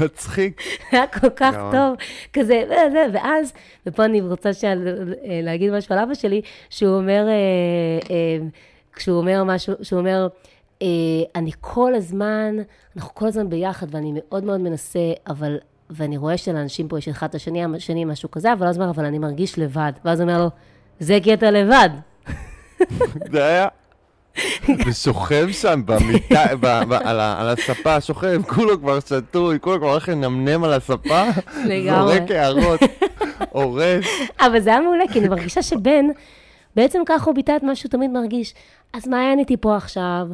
מצחיק. 0.00 0.60
היה 0.92 1.06
כל 1.06 1.30
כך. 1.36 1.54
טוב, 1.72 1.96
כזה, 2.32 2.64
וזה, 2.66 3.06
ואז, 3.12 3.52
ופה 3.86 4.04
אני 4.04 4.20
רוצה 4.20 4.52
שה- 4.52 4.74
להגיד 5.42 5.72
משהו 5.72 5.94
על 5.94 6.00
אבא 6.00 6.14
שלי, 6.14 6.40
שהוא 6.70 6.96
אומר, 6.96 7.26
אה, 7.28 7.34
אה, 8.14 8.46
כשהוא 8.92 9.18
אומר 9.18 9.44
משהו, 9.44 9.74
שהוא 9.82 9.98
אומר, 9.98 10.28
אה, 10.82 10.86
אני 11.34 11.50
כל 11.60 11.94
הזמן, 11.94 12.56
אנחנו 12.96 13.14
כל 13.14 13.26
הזמן 13.26 13.48
ביחד, 13.48 13.86
ואני 13.90 14.12
מאוד 14.14 14.44
מאוד 14.44 14.60
מנסה, 14.60 15.12
אבל, 15.26 15.56
ואני 15.90 16.16
רואה 16.16 16.36
שלאנשים 16.36 16.88
פה 16.88 16.98
יש 16.98 17.08
אחד 17.08 17.28
את 17.28 17.34
השני, 17.34 17.64
השני 17.76 18.04
משהו 18.04 18.30
כזה, 18.30 18.52
אבל 18.52 18.66
אז 18.66 18.76
הוא 18.76 18.82
אומר, 18.82 18.94
אבל 18.94 19.04
אני 19.04 19.18
מרגיש 19.18 19.58
לבד. 19.58 19.92
ואז 20.04 20.20
הוא 20.20 20.28
אומר 20.28 20.42
לו, 20.42 20.50
זה 21.00 21.18
כי 21.22 21.34
אתה 21.34 21.50
לבד. 21.50 21.88
זה 23.32 23.44
היה... 23.44 23.68
ושוכב 24.86 25.48
שם 25.52 25.82
במיטה, 25.84 26.44
על 27.10 27.48
הספה, 27.48 28.00
שוכב, 28.00 28.42
כולו 28.42 28.80
כבר 28.80 29.00
שתוי, 29.00 29.58
כולו 29.60 29.78
כבר 29.78 29.90
הולך 29.90 30.08
לנמנם 30.08 30.64
על 30.64 30.72
הספה. 30.72 31.24
זורק 31.86 32.30
הערות, 32.30 32.80
הורס. 33.50 34.04
אבל 34.40 34.60
זה 34.60 34.70
היה 34.70 34.80
מעולה, 34.80 35.04
כי 35.12 35.18
אני 35.18 35.28
מרגישה 35.28 35.62
שבן, 35.62 36.04
בעצם 36.76 36.98
ככה 37.06 37.24
הוא 37.24 37.34
ביטא 37.34 37.56
את 37.56 37.62
מה 37.62 37.74
שהוא 37.74 37.90
תמיד 37.90 38.10
מרגיש. 38.10 38.54
אז 38.92 39.08
מעיין 39.08 39.38
איתי 39.38 39.56
פה 39.56 39.76
עכשיו, 39.76 40.26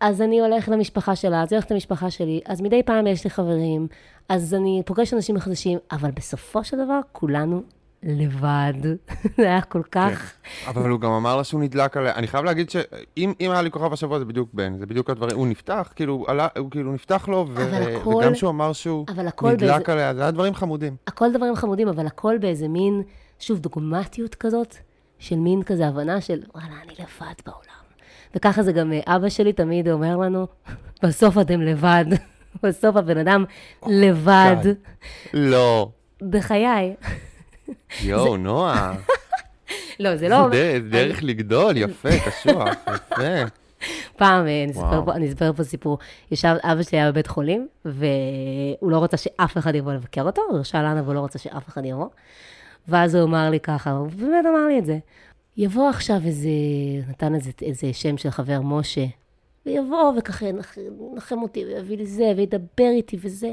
אז 0.00 0.22
אני 0.22 0.40
הולך 0.40 0.68
למשפחה 0.68 1.16
שלה, 1.16 1.42
אז 1.42 1.52
היא 1.52 1.56
הולכת 1.56 1.70
למשפחה 1.70 2.10
שלי, 2.10 2.40
אז 2.46 2.60
מדי 2.60 2.82
פעם 2.82 3.06
יש 3.06 3.24
לי 3.24 3.30
חברים, 3.30 3.86
אז 4.28 4.54
אני 4.54 4.82
פוגש 4.86 5.14
אנשים 5.14 5.38
חדשים, 5.38 5.78
אבל 5.92 6.10
בסופו 6.10 6.64
של 6.64 6.76
דבר, 6.84 7.00
כולנו 7.12 7.62
לבד. 8.02 8.72
זה 9.36 9.42
היה 9.42 9.62
כל 9.62 9.82
כך... 9.92 10.32
אבל 10.66 10.90
הוא 10.90 11.00
גם 11.00 11.10
אמר 11.10 11.36
לה 11.36 11.44
שהוא 11.44 11.60
נדלק 11.60 11.96
עליה. 11.96 12.14
אני 12.14 12.26
חייב 12.26 12.44
להגיד 12.44 12.70
שאם 12.70 13.32
אם 13.40 13.50
היה 13.50 13.62
לי 13.62 13.70
כוכב 13.70 13.92
השבוע, 13.92 14.18
זה 14.18 14.24
בדיוק 14.24 14.48
בן, 14.54 14.78
זה 14.78 14.86
בדיוק 14.86 15.10
הדברים. 15.10 15.36
הוא 15.36 15.46
נפתח, 15.46 15.92
כאילו, 15.96 16.24
עלה, 16.28 16.48
הוא 16.58 16.70
כאילו 16.70 16.92
נפתח 16.92 17.28
לו, 17.28 17.46
ו- 17.50 17.76
הכל- 17.96 18.08
וגם 18.14 18.34
שהוא 18.34 18.50
אמר 18.50 18.72
שהוא 18.72 19.04
נדלק 19.10 19.42
באיזה- 19.42 19.92
עליה, 19.92 20.14
זה 20.14 20.22
היה 20.22 20.30
דברים 20.30 20.54
חמודים. 20.54 20.96
הכל 21.06 21.32
דברים 21.32 21.56
חמודים, 21.56 21.88
אבל 21.88 22.06
הכל 22.06 22.36
באיזה 22.40 22.68
מין, 22.68 23.02
שוב, 23.38 23.58
דוגמטיות 23.58 24.34
כזאת, 24.34 24.76
של 25.18 25.36
מין 25.36 25.62
כזה 25.62 25.86
הבנה 25.88 26.20
של, 26.20 26.42
וואלה, 26.54 26.68
אני 26.84 26.92
לבד 26.92 27.34
בעולם. 27.46 27.75
וככה 28.34 28.62
זה 28.62 28.72
גם 28.72 28.92
אה, 28.92 29.16
אבא 29.16 29.28
שלי 29.28 29.52
תמיד 29.52 29.88
אומר 29.88 30.16
לנו, 30.16 30.46
בסוף 31.02 31.38
אתם 31.38 31.60
לבד. 31.60 32.04
בסוף 32.62 32.96
הבן 32.96 33.18
אדם 33.18 33.44
לבד. 33.86 34.56
לא. 35.34 35.88
בחיי. 36.30 36.94
יואו, 38.02 38.36
נועה. 38.36 38.94
לא, 40.00 40.16
זה 40.16 40.28
לא... 40.28 40.48
זה 40.52 40.78
דרך- 40.90 41.22
לגדול, 41.22 41.76
יפה, 41.76 42.08
קשוח, 42.26 42.68
יפה. 42.94 43.44
פעם, 44.16 44.46
אה, 44.46 44.64
אני 45.14 45.28
אספר 45.28 45.52
פה 45.52 45.64
סיפור. 45.64 45.98
ישב, 46.30 46.54
אבא 46.62 46.82
שלי 46.82 46.98
היה 46.98 47.12
בבית 47.12 47.26
חולים, 47.26 47.68
והוא 47.84 48.00
לא 48.90 49.04
רצה 49.04 49.16
שאף 49.16 49.58
אחד 49.58 49.74
יבוא 49.74 49.92
לבקר 49.92 50.22
אותו, 50.22 50.42
הוא 50.48 50.56
הרשה 50.56 50.82
לנו, 50.82 51.04
והוא 51.04 51.14
לא 51.14 51.24
רצה 51.24 51.38
שאף 51.38 51.68
אחד 51.68 51.84
יבוא. 51.84 52.06
ואז 52.88 53.14
הוא 53.14 53.24
אמר 53.24 53.50
לי 53.50 53.60
ככה, 53.60 53.90
הוא 53.90 54.08
באמת 54.10 54.46
אמר 54.46 54.66
לי 54.66 54.78
את 54.78 54.86
זה. 54.86 54.98
יבוא 55.56 55.88
עכשיו 55.88 56.16
איזה, 56.26 56.48
נתן 57.08 57.34
איזה, 57.34 57.50
איזה 57.62 57.92
שם 57.92 58.16
של 58.16 58.30
חבר 58.30 58.60
משה, 58.60 59.04
ויבוא 59.66 60.12
וככה 60.18 60.46
ינח- 60.46 60.78
ינחם 61.12 61.42
אותי 61.42 61.64
ויביא 61.64 61.96
לי 61.96 62.06
זה, 62.06 62.32
וידבר 62.36 62.90
איתי 62.90 63.16
וזה. 63.20 63.52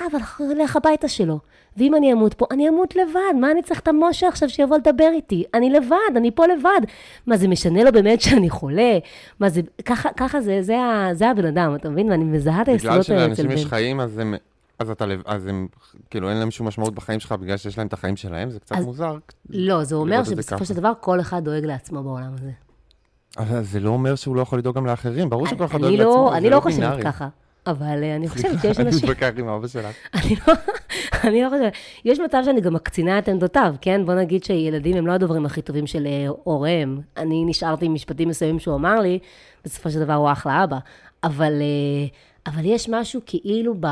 מה, 0.00 0.06
אבל 0.10 0.18
נלך 0.54 0.76
הביתה 0.76 1.08
שלו. 1.08 1.38
ואם 1.76 1.94
אני 1.94 2.12
אמות 2.12 2.34
פה, 2.34 2.46
אני 2.50 2.68
אמות 2.68 2.96
לבד. 2.96 3.40
מה 3.40 3.50
אני 3.50 3.62
צריך 3.62 3.80
את 3.80 3.88
המשה 3.88 4.28
עכשיו 4.28 4.48
שיבוא 4.48 4.76
לדבר 4.76 5.08
איתי? 5.14 5.44
אני 5.54 5.70
לבד, 5.70 6.16
אני 6.16 6.30
פה 6.30 6.46
לבד. 6.46 6.80
מה, 7.26 7.36
זה 7.36 7.48
משנה 7.48 7.84
לו 7.84 7.92
באמת 7.92 8.20
שאני 8.20 8.50
חולה? 8.50 8.98
מה 9.40 9.48
זה, 9.48 9.60
ככה, 9.84 10.08
ככה 10.16 10.40
זה, 10.40 10.62
זה, 10.62 10.76
זה 11.12 11.28
הבן 11.30 11.44
אדם, 11.44 11.74
אתה 11.74 11.90
מבין? 11.90 12.10
ואני 12.10 12.24
מזהה 12.24 12.62
את 12.62 12.68
בגלל 12.68 12.74
היסודות 12.92 13.08
האלה 13.10 13.26
אצל 13.32 13.34
שלאנשים 13.34 13.50
יש 13.50 13.62
בן. 13.64 13.68
חיים, 13.68 14.00
אז 14.00 14.18
הם... 14.18 14.34
אז 14.78 14.90
אתה 14.90 15.06
לב... 15.06 15.22
אז 15.26 15.46
הם, 15.46 15.68
כאילו, 16.10 16.30
אין 16.30 16.36
להם 16.36 16.50
שום 16.50 16.68
משמעות 16.68 16.94
בחיים 16.94 17.20
שלך 17.20 17.32
בגלל 17.32 17.56
שיש 17.56 17.78
להם 17.78 17.86
את 17.86 17.92
החיים 17.92 18.16
שלהם, 18.16 18.50
זה 18.50 18.60
קצת 18.60 18.76
אז- 18.76 18.84
מוזר. 18.84 19.16
לא, 19.50 19.84
זה 19.84 19.94
אומר 19.94 20.24
שבסופו. 20.24 20.64
של 20.64 20.74
דבר 20.74 20.92
כל 21.00 21.20
אחד 21.20 21.44
דואג 21.44 21.64
לעצמו 21.64 22.02
בעולם 22.02 22.34
הזה. 22.34 22.50
אבל 23.38 23.62
זה 23.62 23.80
לא 23.80 23.90
אומר 23.90 24.14
שהוא 24.14 24.36
לא 24.36 24.40
יכול 24.40 24.58
לדאוג 24.58 24.76
גם 24.76 24.86
לאחרים, 24.86 25.30
ברור 25.30 25.46
שכל 25.46 25.64
אחד 25.64 25.84
אני 25.84 25.96
דואג 25.96 26.06
לעצמו, 26.08 26.24
לא, 26.24 26.30
זה 26.30 26.36
אני 26.36 26.50
לא 26.50 26.60
חושבת 26.60 26.80
בינארי. 26.80 27.02
ככה, 27.02 27.28
אבל 27.66 28.02
אה, 28.02 28.16
אני 28.16 28.28
חושבת 28.28 28.60
שיש 28.62 28.78
אני 28.78 28.86
אנשים... 28.88 29.08
מתווכח 29.08 29.30
עם 29.38 29.48
אבא 29.48 29.66
שלך. 29.68 29.86
אני 30.14 30.36
לא, 30.46 30.54
אני 31.24 31.42
לא 31.42 31.48
חושבת, 31.48 31.72
יש 32.04 32.20
מצב 32.20 32.42
שאני 32.44 32.60
גם 32.60 32.74
מקצינה 32.74 33.18
את 33.18 33.28
עמדותיו, 33.28 33.74
כן? 33.80 34.00
בוא 34.06 34.14
נגיד 34.14 34.44
שילדים 34.44 34.96
הם 34.96 35.06
לא 35.06 35.12
הדוברים 35.12 35.46
הכי 35.46 35.62
טובים 35.62 35.86
של 35.86 36.06
אה, 36.06 36.26
הוריהם. 36.44 37.00
אני 37.16 37.44
נשארתי 37.44 37.86
עם 37.86 37.94
משפטים 37.94 38.28
מסוימים 38.28 38.58
שהוא 38.58 38.74
אמר 38.74 39.00
לי, 39.00 39.18
בסופו 39.64 39.90
של 39.90 40.00
דבר 40.00 40.14
הוא 40.14 40.32
אחלה 40.32 40.64
אבא. 40.64 40.78
אבל, 41.24 41.52
אה, 41.52 42.06
אבל 42.52 42.64
יש 42.64 42.88
משהו 42.88 43.20
כאילו 43.26 43.74
ב, 43.80 43.86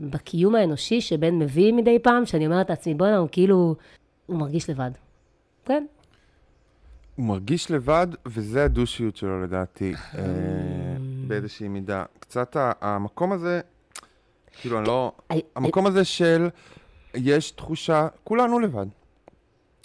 בקיום 0.00 0.54
האנושי 0.54 1.00
שבן 1.00 1.38
מביא 1.38 1.72
מדי 1.72 1.98
פעם, 1.98 2.26
שאני 2.26 2.46
אומרת 2.46 2.70
לעצמי, 2.70 2.94
בוא'נה, 2.94 3.16
הוא 3.16 3.28
כאילו, 3.32 3.74
הוא 4.26 4.36
מרגיש 4.36 4.70
לבד. 4.70 4.90
כן? 5.64 5.86
הוא 7.16 7.26
מרגיש 7.26 7.70
לבד, 7.70 8.06
וזה 8.26 8.64
הדושיות 8.64 9.16
שלו 9.16 9.42
לדעתי, 9.42 9.94
אה, 9.94 10.22
באיזושהי 11.26 11.68
מידה. 11.68 12.04
קצת 12.20 12.56
המקום 12.80 13.32
הזה, 13.32 13.60
כאילו, 14.60 14.78
אני 14.78 14.86
לא... 14.86 15.12
I- 15.32 15.36
המקום 15.56 15.86
הזה 15.86 16.04
של, 16.04 16.48
יש 17.14 17.50
תחושה, 17.50 18.08
כולנו 18.24 18.60
לבד. 18.60 18.86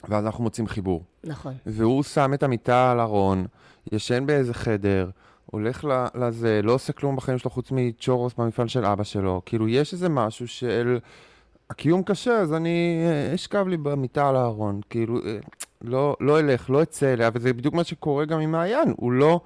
ואז 0.10 0.26
אנחנו 0.26 0.44
מוצאים 0.44 0.68
חיבור. 0.68 1.04
נכון. 1.24 1.54
והוא 1.66 2.04
שם 2.04 2.34
את 2.34 2.44
המיטה 2.44 2.92
על 2.92 3.00
ארון, 3.00 3.46
ישן 3.92 4.26
באיזה 4.26 4.54
חדר, 4.54 5.10
הולך 5.46 5.86
לזה, 6.16 6.60
לא 6.64 6.72
עושה 6.74 6.94
כלום 6.94 7.16
בחיים 7.16 7.38
שלו 7.38 7.52
חוץ 7.52 7.68
מצ'ורוס 7.72 8.34
במפעל 8.38 8.68
של 8.68 8.86
אבא 8.86 9.04
שלו. 9.04 9.42
כאילו, 9.46 9.68
יש 9.68 9.94
איזה 9.94 10.10
משהו 10.10 10.48
של... 10.48 10.98
הקיום 11.70 12.04
קשה, 12.04 12.32
אז 12.40 12.54
אני 12.54 13.04
אה, 13.30 13.36
אשכב 13.36 13.68
לי 13.68 13.78
במיטה 13.78 14.30
על 14.30 14.36
הארון. 14.36 14.82
כאילו, 14.90 15.18
אה, 15.26 15.38
לא, 15.82 16.16
לא 16.20 16.40
אלך, 16.40 16.70
לא 16.70 16.82
אצא 16.84 17.14
אליה, 17.14 17.30
וזה 17.34 17.54
בדיוק 17.54 17.74
מה 17.74 17.84
שקורה 17.84 18.26
גם 18.26 18.40
עם 18.40 18.52
מעיין. 18.52 18.94
הוא 18.98 19.12
לא 19.12 19.42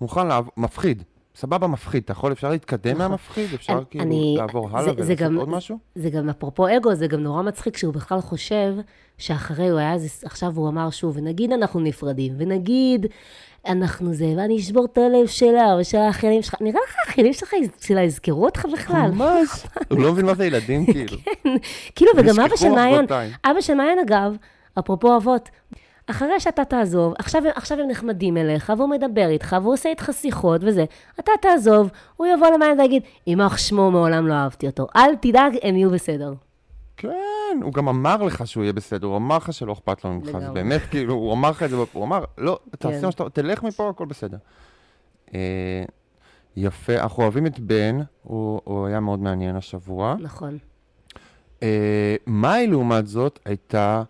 מוכן 0.00 0.26
לעבור, 0.26 0.52
מפחיד. 0.56 1.02
סבבה, 1.36 1.66
מפחיד. 1.66 2.02
אתה 2.02 2.12
יכול, 2.12 2.32
אפשר 2.32 2.50
להתקדם 2.50 2.94
נכון. 2.94 3.08
מהמפחיד? 3.08 3.54
אפשר 3.54 3.72
אני- 3.72 3.82
כאילו 3.90 4.04
אני- 4.04 4.34
לעבור 4.38 4.68
זה- 4.70 4.76
הלאה 4.76 4.92
ולעשות 4.96 5.16
גם- 5.18 5.36
עוד 5.36 5.48
משהו? 5.48 5.78
זה 5.94 6.10
גם, 6.10 6.28
אפרופו 6.28 6.66
אגו, 6.76 6.94
זה 6.94 7.06
גם 7.06 7.20
נורא 7.20 7.42
מצחיק 7.42 7.76
שהוא 7.76 7.94
בכלל 7.94 8.20
חושב 8.20 8.74
שאחרי 9.18 9.68
הוא 9.68 9.78
היה, 9.78 9.94
עכשיו 10.24 10.52
הוא 10.56 10.68
אמר 10.68 10.90
שוב, 10.90 11.16
ונגיד 11.16 11.52
אנחנו 11.52 11.80
נפרדים, 11.80 12.32
ונגיד 12.38 13.06
אנחנו 13.66 14.14
זה, 14.14 14.34
ואני 14.36 14.58
אשבור 14.58 14.84
את 14.84 14.98
הלב 14.98 15.26
שלה 15.26 15.76
ושל 15.80 15.98
האחיינים 15.98 16.42
שלך. 16.42 16.54
נראה 16.60 16.80
לך 16.88 16.96
האחיינים 17.06 17.32
שלך, 17.32 17.52
שלה 17.80 18.02
יזכרו 18.02 18.44
אותך 18.44 18.66
בכלל? 18.72 19.10
ממש. 19.14 19.48
הוא 19.88 19.98
לא 19.98 20.12
מבין 20.12 20.26
מה 20.26 20.34
זה 20.34 20.46
ילדים, 20.46 20.86
כאילו. 20.92 21.16
כאילו, 21.94 22.12
וגם 22.16 22.40
אבא 22.40 22.56
של 22.56 22.68
מעיין. 22.68 23.04
אבא 23.44 23.60
של 23.60 23.74
מעיין 23.74 23.98
אגב, 23.98 24.36
אפרופו 24.78 25.16
אבות, 25.16 25.50
אחרי 26.06 26.40
שאתה 26.40 26.64
תעזוב, 26.64 27.14
עכשיו, 27.18 27.42
עכשיו 27.54 27.80
הם 27.80 27.88
נחמדים 27.88 28.36
אליך, 28.36 28.72
והוא 28.76 28.88
מדבר 28.88 29.28
איתך, 29.28 29.56
והוא 29.62 29.72
עושה 29.72 29.88
איתך 29.88 30.10
שיחות 30.12 30.60
וזה, 30.64 30.84
אתה 31.20 31.32
תעזוב, 31.40 31.90
הוא 32.16 32.26
יבוא 32.26 32.48
למעיין 32.48 32.80
ויגיד, 32.80 33.02
יימח 33.26 33.58
שמו, 33.58 33.90
מעולם 33.90 34.28
לא 34.28 34.34
אהבתי 34.34 34.66
אותו. 34.66 34.86
אל 34.96 35.14
תדאג, 35.20 35.56
הם 35.62 35.76
יהיו 35.76 35.90
בסדר. 35.90 36.32
כן, 37.02 37.62
הוא 37.62 37.72
גם 37.72 37.88
אמר 37.88 38.22
לך 38.22 38.46
שהוא 38.46 38.62
יהיה 38.62 38.72
בסדר, 38.72 39.06
הוא 39.06 39.16
אמר 39.16 39.36
לך 39.36 39.52
שלא 39.52 39.72
אכפת 39.72 40.04
לו 40.04 40.12
ממך, 40.12 40.24
זה 40.26 40.32
לגמרי. 40.32 40.54
באמת, 40.54 40.80
כאילו, 40.90 41.14
הוא 41.14 41.32
אמר 41.32 41.50
לך 41.50 41.62
את 41.62 41.70
זה, 41.70 41.76
הוא 41.92 42.04
אמר, 42.04 42.24
לא, 42.38 42.58
תעשה 42.78 42.98
כן. 43.00 43.06
מה 43.06 43.12
שאתה, 43.12 43.30
תלך 43.30 43.62
מפה, 43.62 43.88
הכל 43.88 44.04
בסדר. 44.06 44.36
אה, 45.34 45.84
יפה, 46.56 46.94
אנחנו 46.94 47.22
אוהבים 47.22 47.46
את 47.46 47.60
בן, 47.60 47.98
הוא 48.22 48.60
הוא 48.64 48.86
היה 48.86 49.00
מאוד 49.00 49.20
מעניין 49.20 49.56
השבוע. 49.56 50.14
נכון. 50.20 50.58
אה, 51.62 52.16
מאי, 52.26 52.66
לעומת 52.66 53.06
זאת, 53.06 53.38
הייתה, 53.44 54.02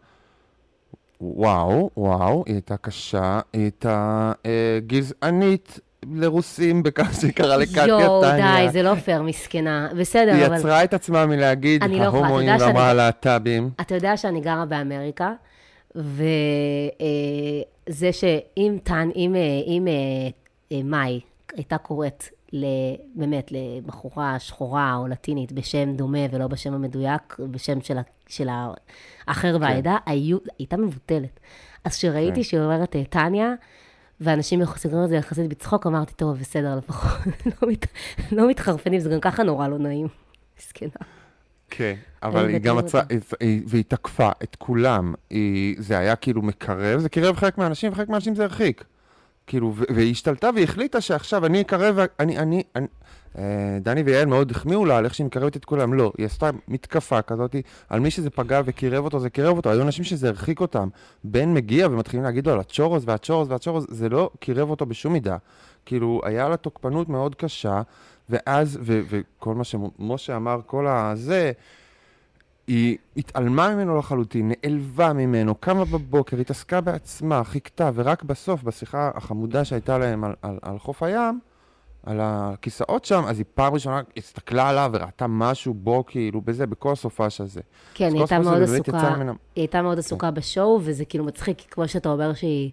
וואו, 1.21 1.91
וואו, 1.97 2.43
היא 2.47 2.55
הייתה 2.55 2.77
קשה, 2.77 3.41
היא 3.53 3.63
הייתה 3.63 4.33
אה, 4.47 4.79
גזענית 4.87 5.81
לרוסים 6.15 6.83
בכך 6.83 7.15
שהיא 7.21 7.33
קראה 7.33 7.57
לקטיה 7.57 7.87
יואו, 7.87 8.23
טניה. 8.23 8.67
די, 8.67 8.73
זה 8.73 8.83
לא 8.83 8.95
פייר, 8.95 9.23
מסכנה. 9.23 9.89
בסדר, 9.99 10.33
היא 10.35 10.47
אבל... 10.47 10.57
יצרה 10.57 10.85
את 10.85 10.95
עצמה 10.95 11.27
מלהגיד, 11.27 11.85
לא 11.85 12.03
ההומואים 12.05 12.59
שאני- 12.59 12.69
ואמרה 12.71 12.91
הלהט"בים. 12.91 13.71
אתה 13.81 13.95
יודע 13.95 14.17
שאני 14.17 14.41
גרה 14.41 14.65
באמריקה, 14.65 15.33
וזה 15.97 16.13
שאם 18.13 18.79
טן, 18.83 19.09
אם, 19.17 19.35
אה, 19.37 19.41
אם 19.67 19.89
אה, 20.73 20.81
מאי 20.85 21.21
הייתה 21.57 21.79
קוראת 21.79 22.25
ל, 22.53 22.65
באמת 23.15 23.53
לבחורה 23.53 24.39
שחורה 24.39 24.95
או 24.97 25.09
לטינית 25.09 25.53
בשם 25.53 25.93
דומה 25.93 26.19
ולא 26.31 26.47
בשם 26.47 26.75
המדויק, 26.75 27.37
בשם 27.51 27.81
של, 27.81 27.97
של 28.29 28.49
האחר 29.27 29.57
והעדה, 29.61 29.97
היו, 30.07 30.39
הייתה 30.59 30.77
מבוטלת. 30.77 31.41
אז 31.85 31.97
כשראיתי 31.97 32.37
כן. 32.37 32.43
שהיא 32.43 32.61
אומרת 32.61 32.97
אה, 32.97 33.05
טניה, 33.05 33.53
ואנשים 34.23 34.61
סוגרים 34.77 35.05
את 35.05 35.09
זה 35.09 35.17
יחסית 35.17 35.49
בצחוק, 35.49 35.87
אמרתי, 35.87 36.15
טוב, 36.15 36.39
בסדר, 36.39 36.77
לפחות 36.77 37.11
לא, 37.63 37.69
לא 38.33 38.49
מתחרפנים, 38.49 39.01
זה 39.01 39.11
גם 39.11 39.21
ככה 39.21 39.43
נורא 39.43 39.69
לא 39.69 39.79
נעים. 39.79 40.07
מסכנה. 40.59 40.89
כן, 41.71 41.95
אבל 42.23 42.49
היא 42.49 42.59
גם. 42.59 42.77
מצאה, 42.77 43.03
היא- 43.41 43.63
והיא 43.67 43.85
תקפה 43.89 44.31
את 44.43 44.57
כולם. 44.59 45.15
היא- 45.31 45.75
זה 45.79 45.99
היה 45.99 46.17
כאילו 46.17 46.43
מקרב, 46.43 47.01
זה 47.01 47.09
קירב 47.09 47.37
חלק 47.37 47.59
מהאנשים, 47.59 47.93
וחלק 47.93 48.09
מהאנשים 48.09 48.35
זה 48.35 48.45
הרחיק. 48.45 48.85
כאילו, 49.47 49.75
והיא 49.95 50.11
השתלטה 50.11 50.51
והיא 50.55 50.65
החליטה 50.65 51.01
שעכשיו 51.01 51.47
אני 51.47 51.61
אקרב, 51.61 51.99
אני, 52.21 52.39
אני, 52.39 52.63
אני, 52.77 52.87
דני 53.81 54.03
ויעל 54.03 54.27
מאוד 54.27 54.51
החמיאו 54.51 54.85
לה 54.85 54.97
על 54.97 55.05
איך 55.05 55.15
שהיא 55.15 55.27
מקרבת 55.27 55.57
את 55.57 55.65
כולם. 55.65 55.95
לא, 55.95 56.13
היא 56.19 56.27
עשתה 56.27 56.51
מתקפה 56.69 57.23
כזאת 57.23 57.57
על 57.89 58.01
מי 58.01 58.11
שזה 58.11 58.31
פגע 58.31 58.61
וקירב 58.65 59.05
אותו, 59.05 59.19
זה 59.19 59.31
קירב 59.31 59.57
אותו. 59.57 59.71
היו 59.71 59.83
אנשים 59.83 60.05
שזה 60.05 60.29
הרחיק 60.29 60.61
אותם. 60.61 60.89
בן 61.25 61.55
מגיע 61.55 61.87
ומתחילים 61.87 62.25
להגיד 62.25 62.47
לו 62.47 62.53
על 62.53 62.61
הצ'ורוז 62.61 63.03
והצ'ורוז 63.07 63.51
והצ'ורוז, 63.51 63.87
זה 63.91 64.09
לא 64.09 64.31
קירב 64.41 64.71
אותו 64.71 64.87
בשום 64.87 65.13
מידה. 65.13 65.37
כאילו, 65.87 66.21
היה 66.25 66.49
לה 66.49 66.57
תוקפנות 66.57 67.09
מאוד 67.09 67.35
קשה, 67.35 67.83
ואז, 68.31 68.79
ו- 68.83 69.01
וכל 69.09 69.55
מה 69.55 69.65
שמשה 69.65 70.37
אמר, 70.37 70.61
כל 70.67 70.87
הזה, 70.87 71.53
היא 72.67 72.97
התעלמה 73.17 73.75
ממנו 73.75 73.99
לחלוטין, 73.99 74.53
נעלבה 74.65 75.13
ממנו, 75.13 75.55
קמה 75.55 75.85
בבוקר, 75.85 76.41
התעסקה 76.41 76.81
בעצמה, 76.81 77.45
חיכתה, 77.45 77.91
ורק 77.95 78.23
בסוף, 78.23 78.63
בשיחה 78.63 79.11
החמודה 79.15 79.65
שהייתה 79.65 79.99
להם 79.99 80.25
על, 80.25 80.35
על, 80.43 80.59
על 80.63 80.79
חוף 80.79 81.03
הים, 81.03 81.41
על 82.07 82.19
הכיסאות 82.23 83.05
שם, 83.05 83.23
אז 83.29 83.39
היא 83.39 83.47
פעם 83.55 83.75
ראשונה 83.75 84.01
הסתכלה 84.17 84.69
עליו 84.69 84.91
וראתה 84.95 85.27
משהו 85.27 85.75
בו, 85.75 86.05
כאילו, 86.07 86.41
בזה, 86.41 86.67
בכל 86.67 86.93
הסופש 86.93 87.41
הזה. 87.41 87.61
כן, 87.95 88.13
היא 88.13 88.19
הייתה 88.21 88.39
מאוד 88.39 88.63
עסוקה, 88.63 89.15
ממנה- 89.17 89.33
היא 89.57 89.63
הייתה 89.63 89.83
מאוד 89.83 89.99
עסוקה 89.99 90.31
בשואו, 90.31 90.81
וזה 90.83 91.05
כאילו 91.05 91.25
מצחיק, 91.25 91.63
כמו 91.71 91.89
שאתה 91.89 92.09
אומר 92.09 92.35
שהיא... 92.35 92.71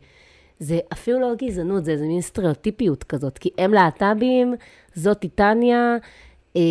זה 0.60 0.80
אפילו 0.94 1.20
לא 1.20 1.32
גזענות, 1.44 1.86
זה 1.86 1.92
איזה 1.92 2.06
מין 2.06 2.22
סטריאוטיפיות 2.22 3.04
כזאת, 3.04 3.38
כי 3.38 3.50
הם 3.58 3.74
להט"בים, 3.74 4.56
זאת 4.94 5.26
טניה, 5.36 5.96
אה, 6.56 6.62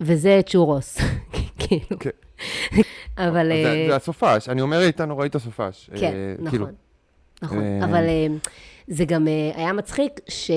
וזה 0.00 0.40
צ'ורוס. 0.46 0.98
כאילו. 1.58 1.98
כן. 2.00 2.10
אבל... 3.28 3.48
זה, 3.48 3.72
אה, 3.72 3.86
זה 3.88 3.96
הסופש, 3.96 4.48
אני 4.48 4.60
אומר, 4.60 4.76
היא 4.76 4.84
הייתה 4.84 5.04
נוראית 5.04 5.34
הסופש. 5.34 5.90
כן, 5.96 6.12
אה, 6.44 6.50
כאילו, 6.50 6.64
נכון. 6.64 6.74
נכון, 7.42 7.58
אה, 7.62 7.84
אבל 7.84 8.04
אה, 8.08 8.26
זה 8.88 9.04
גם 9.04 9.26
היה 9.54 9.72
מצחיק 9.72 10.20
ש... 10.28 10.50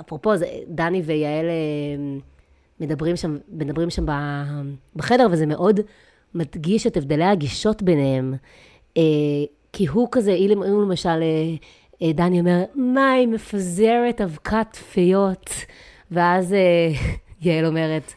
אפרופו, 0.00 0.36
זה- 0.36 0.46
דני 0.68 1.02
ויעל 1.04 1.44
אה, 1.46 2.20
מדברים 2.80 3.16
שם, 3.16 3.38
מדברים 3.52 3.90
שם 3.90 4.06
בחדר, 4.96 5.26
וזה 5.30 5.46
מאוד 5.46 5.80
מדגיש 6.34 6.86
את 6.86 6.96
הבדלי 6.96 7.24
הגישות 7.24 7.82
ביניהם. 7.82 8.34
אה, 8.96 9.02
כי 9.72 9.86
הוא 9.86 10.08
כזה, 10.10 10.32
אם 10.32 10.62
למשל 10.62 11.22
אה, 12.02 12.12
דני 12.12 12.40
אומר, 12.40 12.64
מה, 12.74 13.12
היא 13.12 13.28
מפזרת 13.28 14.20
אבקת 14.20 14.76
פיות? 14.92 15.50
ואז 16.10 16.54
יעל 17.42 17.66
אומרת, 17.66 18.12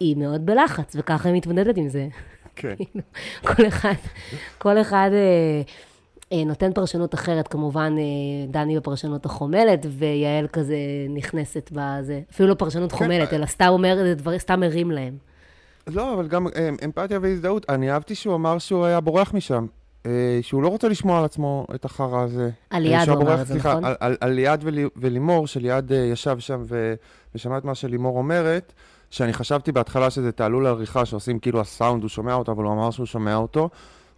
היא 0.00 0.16
מאוד 0.16 0.46
בלחץ, 0.46 0.96
וככה 0.98 1.28
היא 1.28 1.36
מתמודדת 1.36 1.76
עם 1.76 1.88
זה. 1.88 2.08
כן. 2.56 2.74
כאילו, 2.78 3.04
כל 3.56 3.66
אחד, 3.68 3.92
כל 4.58 4.80
אחד 4.80 5.10
נותן 6.46 6.72
פרשנות 6.72 7.14
אחרת, 7.14 7.48
כמובן, 7.48 7.94
אה, 7.98 8.02
דני 8.48 8.76
בפרשנות 8.76 9.26
החומלת, 9.26 9.86
ויעל 9.98 10.46
כזה 10.52 10.76
נכנסת 11.08 11.70
בזה. 11.72 12.20
אפילו 12.30 12.48
לא 12.48 12.54
פרשנות 12.54 12.92
חומלת, 12.92 13.32
אלא 13.32 13.46
סתם 13.46 13.68
אומר, 13.68 14.14
דברים, 14.14 14.38
סתם 14.38 14.60
מרים 14.60 14.90
להם. 14.90 15.16
לא, 15.86 16.14
אבל 16.14 16.28
גם 16.28 16.46
אה, 16.56 16.70
אמפתיה 16.84 17.18
והזדהות. 17.22 17.70
אני 17.70 17.90
אהבתי 17.90 18.14
שהוא 18.14 18.34
אמר 18.34 18.58
שהוא 18.58 18.84
היה 18.84 19.00
בורח 19.00 19.34
משם. 19.34 19.66
אה, 20.06 20.38
שהוא 20.42 20.62
לא 20.62 20.68
רוצה 20.68 20.88
לשמוע 20.88 21.18
על 21.18 21.24
עצמו 21.24 21.66
את 21.74 21.84
החרא 21.84 22.22
הזה. 22.22 22.50
על 22.70 22.86
אה, 22.86 23.04
שהוא 23.04 23.16
הוא 23.16 23.22
אמר 23.22 23.42
את 23.42 23.46
זה, 23.46 23.54
נכון? 23.54 23.84
על, 23.84 23.94
על, 24.00 24.16
על 24.20 24.32
ליעד 24.32 24.60
ולי, 24.64 24.84
ולימור, 24.96 25.46
שליעד 25.46 25.92
אה, 25.92 25.98
ישב 25.98 26.38
שם 26.38 26.62
ו, 26.68 26.94
ושמע 27.34 27.58
את 27.58 27.64
מה 27.64 27.74
שלימור 27.74 28.18
אומרת, 28.18 28.72
שאני 29.10 29.32
חשבתי 29.32 29.72
בהתחלה 29.72 30.10
שזה 30.10 30.32
תעלול 30.32 30.64
לעריכה, 30.64 31.04
שעושים 31.04 31.38
כאילו 31.38 31.60
הסאונד, 31.60 32.02
הוא 32.02 32.08
שומע 32.08 32.34
אותו, 32.34 32.52
אבל 32.52 32.64
הוא 32.64 32.72
אמר 32.72 32.90
שהוא 32.90 33.06
שומע 33.06 33.36
אותו, 33.36 33.68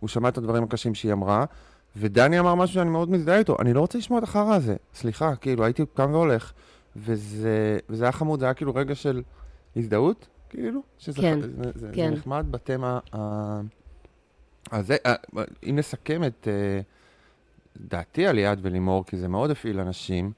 הוא 0.00 0.08
שמע 0.08 0.28
את 0.28 0.38
הדברים 0.38 0.62
הקשים 0.62 0.94
שהיא 0.94 1.12
אמרה, 1.12 1.44
ודני 1.96 2.38
אמר 2.38 2.54
משהו 2.54 2.74
שאני 2.74 2.90
מאוד 2.90 3.10
מזדהה 3.10 3.38
איתו, 3.38 3.56
אני 3.60 3.72
לא 3.72 3.80
רוצה 3.80 3.98
לשמוע 3.98 4.18
את 4.18 4.24
החרא 4.24 4.54
הזה, 4.54 4.76
סליחה, 4.94 5.36
כאילו, 5.36 5.64
הייתי 5.64 5.82
קם 5.94 6.12
והולך, 6.12 6.52
וזה, 6.96 7.78
וזה 7.88 8.04
היה 8.04 8.12
חמוד, 8.12 8.40
זה 8.40 8.46
היה 8.46 8.54
כאילו 8.54 8.74
רגע 8.74 8.94
של 8.94 9.22
הזדהות, 9.76 10.26
כאילו, 10.48 10.80
שזה 10.98 11.20
כן, 11.20 11.40
זה, 11.40 11.48
זה, 11.74 11.90
כן. 11.94 12.10
זה 12.10 12.16
נחמד 12.16 12.46
בתמה 12.50 12.98
ה... 13.14 13.60
אז 14.70 14.86
זה, 14.86 14.96
אה, 15.06 15.14
אם 15.70 15.76
נסכם 15.76 16.24
את 16.24 16.48
אה, 16.48 16.80
דעתי 17.76 18.26
על 18.26 18.34
ליעד 18.34 18.58
ולימור, 18.62 19.06
כי 19.06 19.16
זה 19.16 19.28
מאוד 19.28 19.50
הפעיל 19.50 19.80
אנשים, 19.80 20.32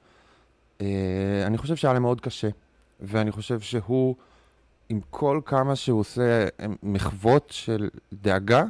אה, 0.81 0.87
אני 1.45 1.57
חושב 1.57 1.75
שהיה 1.75 1.93
להם 1.93 2.01
מאוד 2.01 2.21
קשה. 2.21 2.49
ואני 2.99 3.31
חושב 3.31 3.59
שהוא, 3.59 4.15
עם 4.89 4.99
כל 5.09 5.41
כמה 5.45 5.75
שהוא 5.75 5.99
עושה 5.99 6.47
מחוות 6.83 7.47
של 7.49 7.89
דאגה, 8.13 8.63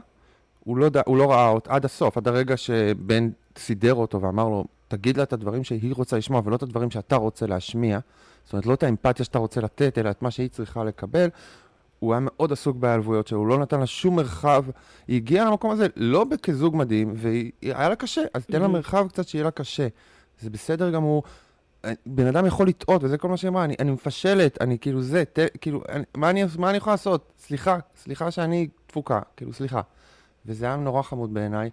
הוא 0.65 0.77
לא, 0.77 0.89
הוא 1.05 1.17
לא 1.17 1.31
ראה 1.31 1.49
אותה 1.49 1.73
עד 1.73 1.85
הסוף, 1.85 2.17
עד 2.17 2.27
הרגע 2.27 2.57
שבן 2.57 3.29
סידר 3.57 3.93
אותו 3.93 4.21
ואמר 4.21 4.49
לו, 4.49 4.65
תגיד 4.87 5.17
לה 5.17 5.23
את 5.23 5.33
הדברים 5.33 5.63
שהיא 5.63 5.93
רוצה 5.95 6.17
לשמוע 6.17 6.41
ולא 6.45 6.55
את 6.55 6.63
הדברים 6.63 6.91
שאתה 6.91 7.15
רוצה 7.15 7.45
להשמיע. 7.47 7.99
זאת 8.43 8.53
אומרת, 8.53 8.65
לא 8.65 8.73
את 8.73 8.83
האמפתיה 8.83 9.25
שאתה 9.25 9.39
רוצה 9.39 9.61
לתת, 9.61 9.97
אלא 9.97 10.09
את 10.09 10.21
מה 10.21 10.31
שהיא 10.31 10.49
צריכה 10.49 10.83
לקבל. 10.83 11.29
הוא 11.99 12.13
היה 12.13 12.19
מאוד 12.23 12.51
עסוק 12.51 12.77
בהיעלבויות 12.77 13.27
שלו, 13.27 13.39
הוא 13.39 13.47
לא 13.47 13.57
נתן 13.57 13.79
לה 13.79 13.85
שום 13.85 14.15
מרחב. 14.15 14.65
היא 15.07 15.15
הגיעה 15.15 15.45
למקום 15.45 15.71
הזה 15.71 15.87
לא 15.95 16.25
כזוג 16.43 16.75
מדהים, 16.75 17.13
והיה 17.15 17.89
לה 17.89 17.95
קשה, 17.95 18.21
אז 18.33 18.45
תן 18.45 18.59
לה 18.59 18.65
Mhm. 18.65 18.69
מרחב 18.69 19.07
קצת 19.07 19.27
שיהיה 19.27 19.43
לה 19.43 19.51
קשה. 19.51 19.87
זה 20.41 20.49
בסדר 20.49 20.91
גמור. 20.91 21.23
בן 22.05 22.27
אדם 22.27 22.45
יכול 22.45 22.67
לטעות, 22.67 23.03
וזה 23.03 23.17
כל 23.17 23.27
מה 23.29 23.37
שהיא 23.37 23.49
אמרה, 23.49 23.63
אני, 23.63 23.75
אני 23.79 23.91
מפשלת, 23.91 24.61
אני 24.61 24.79
כאילו 24.79 25.01
זה, 25.01 25.23
ת, 25.33 25.39
כאילו, 25.61 25.81
אני, 25.89 26.03
מה, 26.17 26.29
אני, 26.29 26.43
מה 26.59 26.69
אני 26.69 26.77
יכולה 26.77 26.93
לעשות? 26.93 27.31
סליחה, 27.39 27.77
סליחה 27.97 28.31
שאני 28.31 28.67
תפוקה, 28.87 29.19
כאילו, 29.37 29.53
סליחה. 29.53 29.81
וזה 30.45 30.65
היה 30.65 30.75
נורא 30.75 31.01
חמוד 31.01 31.33
בעיניי, 31.33 31.69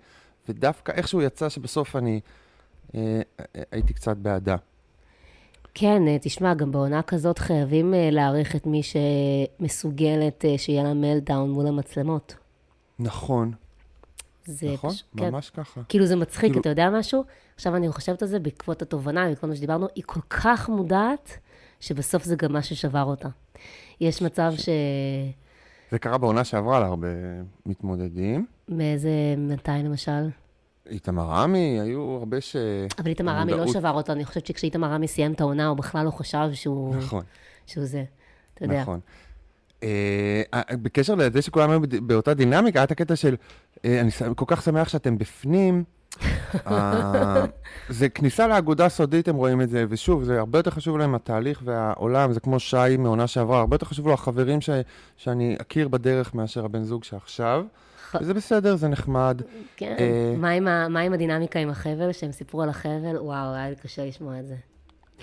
ודווקא 0.48 0.92
איכשהו 0.92 1.22
יצא 1.22 1.48
שבסוף 1.48 1.96
אני 1.96 2.20
אה, 2.94 3.00
אה, 3.40 3.62
הייתי 3.72 3.94
קצת 3.94 4.16
בעדה. 4.16 4.56
כן, 5.74 6.08
אה, 6.08 6.16
תשמע, 6.20 6.54
גם 6.54 6.72
בעונה 6.72 7.02
כזאת 7.02 7.38
חייבים 7.38 7.94
אה, 7.94 8.08
להעריך 8.10 8.56
את 8.56 8.66
מי 8.66 8.80
שמסוגלת 8.82 10.44
שיהיה 10.56 10.82
לה 10.82 10.94
מלדאון 10.94 11.50
מול 11.50 11.66
המצלמות. 11.66 12.34
נכון, 12.98 13.52
זה 14.44 14.72
נכון, 14.72 14.90
פש- 14.90 15.04
כן. 15.16 15.30
ממש 15.30 15.50
ככה. 15.50 15.80
כאילו 15.88 16.06
זה 16.06 16.16
מצחיק, 16.16 16.40
כאילו- 16.50 16.60
אתה 16.60 16.68
יודע 16.68 16.90
משהו? 16.90 17.24
עכשיו 17.54 17.76
אני 17.76 17.88
חושבת 17.92 18.22
על 18.22 18.28
זה 18.28 18.38
בעקבות 18.38 18.82
התובנה, 18.82 19.28
בעקבות 19.28 19.50
מה 19.50 19.56
שדיברנו, 19.56 19.86
היא 19.94 20.04
כל 20.06 20.20
כך 20.30 20.68
מודעת, 20.68 21.38
שבסוף 21.80 22.24
זה 22.24 22.36
גם 22.36 22.52
מה 22.52 22.62
ששבר 22.62 23.02
אותה. 23.02 23.28
יש 24.00 24.22
מצב 24.22 24.52
ש... 24.56 24.68
זה 25.90 25.98
קרה 25.98 26.18
בעונה 26.18 26.44
שעברה 26.44 26.80
להרבה 26.80 27.08
מתמודדים. 27.66 28.46
מאיזה, 28.72 29.10
מתי 29.38 29.70
למשל? 29.84 30.28
איתמר 30.90 31.32
עמי, 31.34 31.80
היו 31.80 32.16
הרבה 32.18 32.40
ש... 32.40 32.56
אבל 32.98 33.08
איתמר 33.08 33.32
רמי 33.32 33.52
לא 33.52 33.72
שבר 33.72 33.90
אותה, 33.90 34.12
אני 34.12 34.24
חושבת 34.24 34.46
שכשאיתמר 34.46 34.88
רמי 34.88 35.08
סיים 35.08 35.32
את 35.32 35.40
העונה, 35.40 35.66
הוא 35.66 35.76
בכלל 35.76 36.04
לא 36.04 36.10
חשב 36.10 36.48
שהוא, 36.52 36.96
נכון. 36.96 37.24
שהוא 37.66 37.84
זה. 37.84 38.04
אתה 38.54 38.64
יודע. 38.64 38.82
נכון. 38.82 39.00
אה, 39.82 40.42
אה, 40.54 40.76
בקשר 40.76 41.14
לזה 41.14 41.42
שכולם 41.42 41.70
היו 41.70 41.80
באותה 42.02 42.34
דינמיקה, 42.34 42.78
היה 42.78 42.84
את 42.84 42.90
הקטע 42.90 43.16
של, 43.16 43.36
אה, 43.84 44.00
אני 44.00 44.10
כל 44.36 44.44
כך 44.48 44.62
שמח 44.62 44.88
שאתם 44.88 45.18
בפנים. 45.18 45.84
זה 47.88 48.08
כניסה 48.08 48.46
לאגודה 48.46 48.88
סודית, 48.88 49.28
הם 49.28 49.36
רואים 49.36 49.60
את 49.60 49.70
זה, 49.70 49.84
ושוב, 49.88 50.24
זה 50.24 50.38
הרבה 50.38 50.58
יותר 50.58 50.70
חשוב 50.70 50.98
להם 50.98 51.14
התהליך 51.14 51.62
והעולם, 51.64 52.32
זה 52.32 52.40
כמו 52.40 52.60
שי 52.60 52.96
מעונה 52.98 53.26
שעברה, 53.26 53.60
הרבה 53.60 53.74
יותר 53.74 53.86
חשוב 53.86 54.06
לו 54.06 54.12
החברים 54.12 54.60
ש, 54.60 54.70
שאני 55.16 55.56
אכיר 55.60 55.88
בדרך 55.88 56.34
מאשר 56.34 56.64
הבן 56.64 56.82
זוג 56.82 57.04
שעכשיו. 57.04 57.64
ח- 58.12 58.16
וזה 58.20 58.34
בסדר, 58.34 58.76
זה 58.76 58.88
נחמד. 58.88 59.42
כן. 59.76 59.96
אה, 59.98 60.34
מה 60.36 60.50
עם 60.50 60.68
ה- 60.68 60.88
מה 60.88 61.00
עם 61.00 61.12
הדינמיקה 61.12 61.58
עם 61.58 61.70
החבל, 61.70 62.12
שהם 62.12 62.32
סיפרו 62.32 62.62
על 62.62 62.68
החבל? 62.68 63.16
וואו, 63.18 63.54
היה 63.54 63.70
לי 63.70 63.76
קשה 63.76 64.04
לשמוע 64.06 64.40
את 64.40 64.46
זה. 64.48 64.54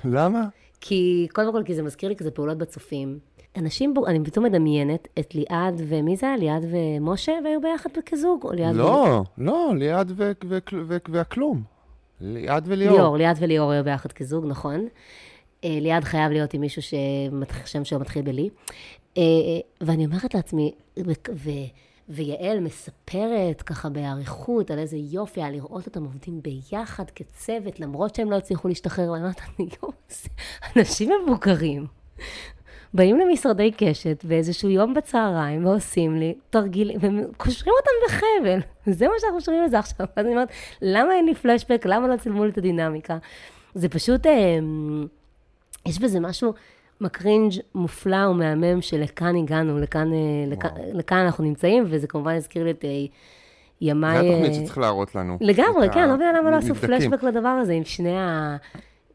למה? 0.06 0.48
כי, 0.82 1.28
קודם 1.34 1.52
כל, 1.52 1.64
כי 1.66 1.76
זה 1.76 1.84
מזכיר 1.84 2.10
לי 2.10 2.16
כזה 2.16 2.32
פעולות 2.32 2.58
בצופים. 2.58 3.20
אנשים, 3.58 3.94
בו- 3.94 4.08
אני 4.08 4.24
פתאום 4.26 4.46
מדמיינת 4.46 5.08
את 5.20 5.36
ליעד 5.36 5.82
ומי 5.88 6.16
זה 6.16 6.28
היה? 6.28 6.38
ליעד 6.38 6.66
ומשה, 6.72 7.32
והיו 7.44 7.62
ביחד 7.62 7.90
כזוג? 8.06 8.44
או 8.44 8.52
ליעד 8.52 8.76
לא, 8.76 9.24
לא, 9.38 9.72
ליעד 9.78 10.12
ו- 10.16 10.32
ו- 10.46 10.58
ו- 10.88 10.98
והכלום. 11.10 11.62
ליעד 12.22 12.64
וליאור. 12.68 12.98
ליאור, 12.98 13.18
ליעד 13.18 13.38
וליאור 13.40 13.72
היו 13.72 13.84
ביחד 13.84 14.12
כזוג, 14.12 14.46
נכון. 14.48 14.88
אה, 15.64 15.78
ליעד 15.82 16.04
חייב 16.04 16.32
להיות 16.32 16.54
עם 16.54 16.62
מישהו 16.62 16.82
שהשם 16.82 17.84
שלו 17.86 18.00
מתחיל 18.00 18.22
בלי. 18.22 18.50
אה, 19.18 19.24
ואני 19.82 20.06
אומרת 20.06 20.34
לעצמי, 20.34 20.72
ו- 21.00 21.12
ו- 21.36 21.50
ויעל 22.10 22.60
מספרת 22.60 23.62
ככה 23.62 23.90
באריכות 23.90 24.72
על 24.72 24.80
איזה 24.80 24.98
יופי 24.98 25.42
היה 25.42 25.52
לראות 25.52 25.86
אותם 25.86 26.04
עובדים 26.04 26.42
ביחד 26.42 27.10
כצוות, 27.16 27.80
למרות 27.80 28.16
שהם 28.16 28.32
לא 28.32 28.36
הצליחו 28.36 28.68
להשתחרר. 28.68 29.12
ואני 29.12 29.24
אומרת, 29.24 29.42
אני 29.60 29.68
יואו, 29.82 29.94
זה 30.10 30.30
אנשים 30.76 31.12
מבוגרים. 31.24 31.88
באים 32.94 33.20
למשרדי 33.20 33.72
קשת 33.78 34.26
באיזשהו 34.26 34.70
יום 34.70 34.94
בצהריים 34.94 35.66
ועושים 35.66 36.16
לי 36.16 36.36
תרגילים, 36.50 36.98
וקושרים 37.02 37.74
אותם 37.80 37.92
בחבל. 38.08 38.60
זה 38.96 39.08
מה 39.08 39.14
שאנחנו 39.20 39.42
שומעים 39.42 39.64
לזה 39.64 39.80
עכשיו. 39.80 40.06
אז 40.16 40.26
אני 40.26 40.34
אומרת, 40.34 40.50
למה 40.82 41.14
אין 41.14 41.26
לי 41.26 41.36
פלשבק? 41.36 41.82
למה 41.86 42.08
לא 42.08 42.18
צילמו 42.18 42.46
לי 42.46 42.52
את 42.52 42.58
הדינמיקה? 42.58 43.18
זה 43.76 43.90
פשוט, 43.90 44.26
אה, 44.26 44.60
יש 45.86 46.00
בזה 46.00 46.20
משהו 46.20 46.54
מקרינג' 47.02 47.54
מופלא 47.76 48.28
ומהמם 48.28 48.82
שלכאן 48.82 49.36
הגענו, 49.36 49.80
לכאן, 49.80 50.14
אה, 50.14 50.18
לכאן, 50.48 50.70
לכאן 50.94 51.18
אנחנו 51.18 51.44
נמצאים, 51.44 51.86
וזה 51.88 52.08
כמובן 52.08 52.36
הזכיר 52.36 52.64
לי 52.64 52.72
את 52.72 52.86
אה, 52.86 52.90
ימיי... 53.82 54.22
זה 54.22 54.30
התוכנית 54.30 54.52
אה, 54.52 54.56
שצריך 54.56 54.78
להראות 54.78 55.16
לנו. 55.16 55.38
לגמרי, 55.42 55.90
כן, 55.94 56.10
לא 56.10 56.16
מבינה 56.16 56.40
למה 56.40 56.52
לא 56.52 56.56
עשו. 56.56 56.76
פלשבק 56.76 57.24
לדבר 57.24 57.48
הזה 57.48 57.74
עם 57.74 57.84
שני, 57.84 58.18
ה... 58.18 58.58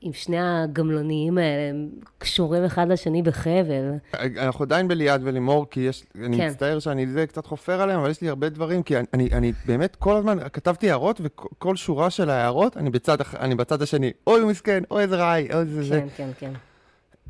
עם 0.00 0.12
שני 0.12 0.36
הגמלוניים 0.40 1.38
האלה, 1.38 1.70
הם 1.70 1.88
קשורים 2.18 2.64
אחד 2.64 2.88
לשני 2.88 3.22
בחבל. 3.22 3.92
אנחנו 4.38 4.62
עדיין 4.64 4.88
בליעד 4.88 5.20
ולימור, 5.24 5.66
כי 5.70 5.80
יש, 5.80 6.04
אני 6.24 6.36
כן. 6.36 6.48
מצטער 6.48 6.78
שאני 6.78 7.06
זה 7.06 7.26
קצת 7.26 7.46
חופר 7.46 7.80
עליהם, 7.80 8.00
אבל 8.00 8.10
יש 8.10 8.20
לי 8.20 8.28
הרבה 8.28 8.48
דברים, 8.48 8.82
כי 8.82 8.96
אני, 8.96 9.06
אני, 9.14 9.28
אני 9.32 9.52
באמת 9.66 9.96
כל 9.96 10.16
הזמן 10.16 10.38
כתבתי 10.52 10.90
הערות, 10.90 11.20
וכל 11.24 11.76
שורה 11.76 12.10
של 12.10 12.30
ההערות, 12.30 12.76
אני 12.76 12.90
בצד, 12.90 13.16
אני 13.40 13.54
בצד 13.54 13.82
השני, 13.82 14.12
אוי 14.26 14.40
הוא 14.40 14.50
מסכן, 14.50 14.82
אוי 14.90 15.02
איזה 15.02 15.16
רעי, 15.16 15.48
אוי 15.52 15.60
איזה 15.60 15.82
זה. 15.82 16.00
כן, 16.00 16.08
כן, 16.16 16.30
כן. 16.38 16.52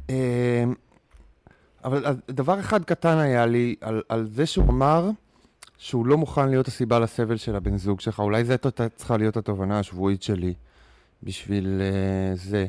אמ, 0.08 0.74
אבל 1.84 2.16
דבר 2.30 2.60
אחד 2.60 2.84
קטן 2.84 3.18
היה 3.18 3.46
לי 3.46 3.74
על, 3.80 4.02
על 4.08 4.26
זה 4.26 4.46
שהוא 4.46 4.64
אמר 4.70 5.10
שהוא 5.78 6.06
לא 6.06 6.16
מוכן 6.16 6.48
להיות 6.48 6.68
הסיבה 6.68 6.98
לסבל 6.98 7.36
של 7.36 7.56
הבן 7.56 7.76
זוג 7.76 8.00
שלך. 8.00 8.20
אולי 8.20 8.42
הייתה 8.48 8.88
צריכה 8.88 9.16
להיות 9.16 9.36
התובנה 9.36 9.78
השבועית 9.78 10.22
שלי 10.22 10.54
בשביל 11.22 11.80
uh, 11.80 12.38
זה. 12.38 12.66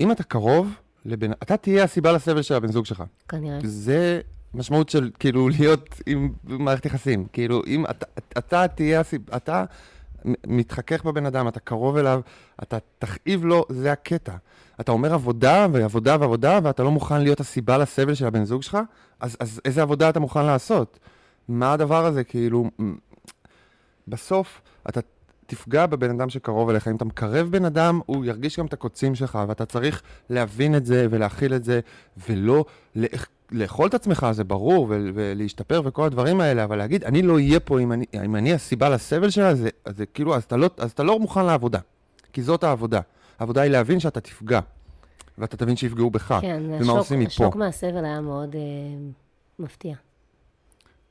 אם 0.00 0.12
אתה 0.12 0.22
קרוב 0.22 0.74
לבן... 1.04 1.32
אתה 1.32 1.56
תהיה 1.56 1.84
הסיבה 1.84 2.12
לסבל 2.12 2.42
של 2.42 2.54
הבן 2.54 2.72
זוג 2.72 2.86
שלך. 2.86 3.02
כנראה. 3.28 3.58
זה 3.64 4.20
משמעות 4.54 4.88
של 4.88 5.10
כאילו 5.18 5.48
להיות 5.48 6.00
עם 6.06 6.32
מערכת 6.44 6.86
יחסים. 6.86 7.26
כאילו, 7.32 7.62
אם 7.66 7.84
אתה, 7.86 8.06
אתה 8.38 8.68
תהיה 8.68 9.00
הסיבה, 9.00 9.36
אתה 9.36 9.64
מתחכך 10.46 11.04
בבן 11.04 11.26
אדם, 11.26 11.48
אתה 11.48 11.60
קרוב 11.60 11.96
אליו, 11.96 12.20
אתה 12.62 12.78
תכאיב 12.98 13.44
לו, 13.44 13.64
זה 13.68 13.92
הקטע. 13.92 14.36
אתה 14.80 14.92
אומר 14.92 15.14
עבודה 15.14 15.66
ועבודה 15.72 16.16
ועבודה, 16.20 16.58
ואתה 16.62 16.82
לא 16.82 16.90
מוכן 16.90 17.20
להיות 17.20 17.40
הסיבה 17.40 17.78
לסבל 17.78 18.14
של 18.14 18.26
הבן 18.26 18.44
זוג 18.44 18.62
שלך, 18.62 18.78
אז, 19.20 19.36
אז 19.40 19.60
איזה 19.64 19.82
עבודה 19.82 20.08
אתה 20.10 20.20
מוכן 20.20 20.44
לעשות? 20.46 20.98
מה 21.48 21.72
הדבר 21.72 22.06
הזה? 22.06 22.24
כאילו, 22.24 22.70
בסוף 24.08 24.60
אתה 24.88 25.00
תפגע 25.46 25.86
בבן 25.86 26.10
אדם 26.10 26.28
שקרוב 26.30 26.68
אליך. 26.70 26.88
אם 26.88 26.96
אתה 26.96 27.04
מקרב 27.04 27.48
בן 27.50 27.64
אדם, 27.64 28.00
הוא 28.06 28.24
ירגיש 28.24 28.58
גם 28.58 28.66
את 28.66 28.72
הקוצים 28.72 29.14
שלך, 29.14 29.38
ואתה 29.48 29.66
צריך 29.66 30.02
להבין 30.30 30.74
את 30.76 30.86
זה 30.86 31.06
ולהכיל 31.10 31.54
את 31.54 31.64
זה, 31.64 31.80
ולא 32.28 32.64
לאכ- 32.96 33.26
לאכול 33.52 33.88
את 33.88 33.94
עצמך, 33.94 34.26
זה 34.32 34.44
ברור, 34.44 34.86
ו- 34.90 35.08
ולהשתפר 35.14 35.82
וכל 35.84 36.04
הדברים 36.06 36.40
האלה, 36.40 36.64
אבל 36.64 36.76
להגיד, 36.76 37.04
אני 37.04 37.22
לא 37.22 37.34
אהיה 37.34 37.60
פה 37.60 37.80
אם 37.80 37.92
אני, 37.92 38.04
אם 38.24 38.36
אני 38.36 38.54
הסיבה 38.54 38.88
לסבל 38.88 39.30
שלה, 39.30 39.54
זה, 39.54 39.68
זה 39.88 40.06
כאילו, 40.06 40.36
אז 40.36 40.42
אתה, 40.42 40.56
לא, 40.56 40.70
אז 40.78 40.90
אתה 40.90 41.02
לא 41.02 41.18
מוכן 41.18 41.46
לעבודה. 41.46 41.78
כי 42.32 42.42
זאת 42.42 42.64
העבודה. 42.64 43.00
העבודה 43.38 43.60
היא 43.60 43.72
להבין 43.72 44.00
שאתה 44.00 44.20
תפגע, 44.20 44.60
ואתה 45.38 45.56
תבין 45.56 45.76
שיפגעו 45.76 46.10
בך. 46.10 46.38
כן, 46.40 46.62
השוק. 46.80 47.26
השוק 47.26 47.56
מהסבל 47.56 48.04
היה 48.04 48.20
מאוד 48.20 48.54
אה, 48.54 48.60
מפתיע. 49.58 49.94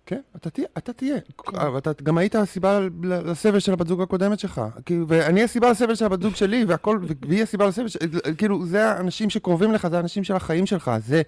כן, 0.08 0.22
אתה 0.36 0.50
תהיה, 0.50 0.68
אתה 0.78 0.94
תהיה. 0.94 1.18
אבל 1.54 1.78
אתה 1.78 1.92
גם 2.04 2.18
היית 2.18 2.36
הסיבה 2.36 2.80
לסבל 3.04 3.60
של 3.60 3.74
הבת 3.74 3.88
זוג 3.88 4.02
הקודמת 4.02 4.40
שלך. 4.40 4.62
ואני 5.08 5.44
הסיבה 5.44 5.72
לסבל 5.72 5.96
של 5.96 6.06
הבת 6.06 6.22
זוג 6.22 6.36
שלי, 6.36 6.66
והכל, 6.66 7.00
והיא 7.28 7.44
הסיבה 7.44 7.68
לסבל 7.68 7.88
של... 7.88 8.00
כאילו, 8.38 8.66
זה 8.66 8.86
האנשים 8.86 9.30
שקרובים 9.30 9.72
לך, 9.72 9.88
זה 9.88 9.98
האנשים 9.98 10.24
של 10.24 10.36
החיים 10.36 10.66
שלך. 10.66 10.92
זה... 11.00 11.22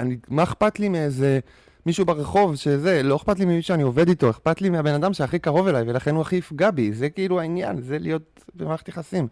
אני, 0.00 0.16
מה 0.28 0.42
אכפת 0.42 0.80
לי 0.80 0.88
מאיזה 0.88 1.38
מישהו 1.86 2.06
ברחוב 2.06 2.56
שזה, 2.56 3.02
לא 3.02 3.16
אכפת 3.16 3.38
לי 3.38 3.44
ממי 3.44 3.62
שאני 3.62 3.82
עובד 3.82 4.08
איתו, 4.08 4.30
אכפת 4.30 4.60
לי 4.60 4.70
מהבן 4.70 4.94
אדם 4.94 5.12
שהכי 5.12 5.38
קרוב 5.38 5.68
אליי, 5.68 5.82
ולכן 5.86 6.14
הוא 6.14 6.22
הכי 6.22 6.36
יפגע 6.36 6.70
בי. 6.70 6.92
זה 6.92 7.10
כאילו 7.10 7.40
העניין, 7.40 7.82
זה 7.82 7.98
להיות 7.98 8.44
במערכת 8.54 8.88
יחסים. 8.88 9.28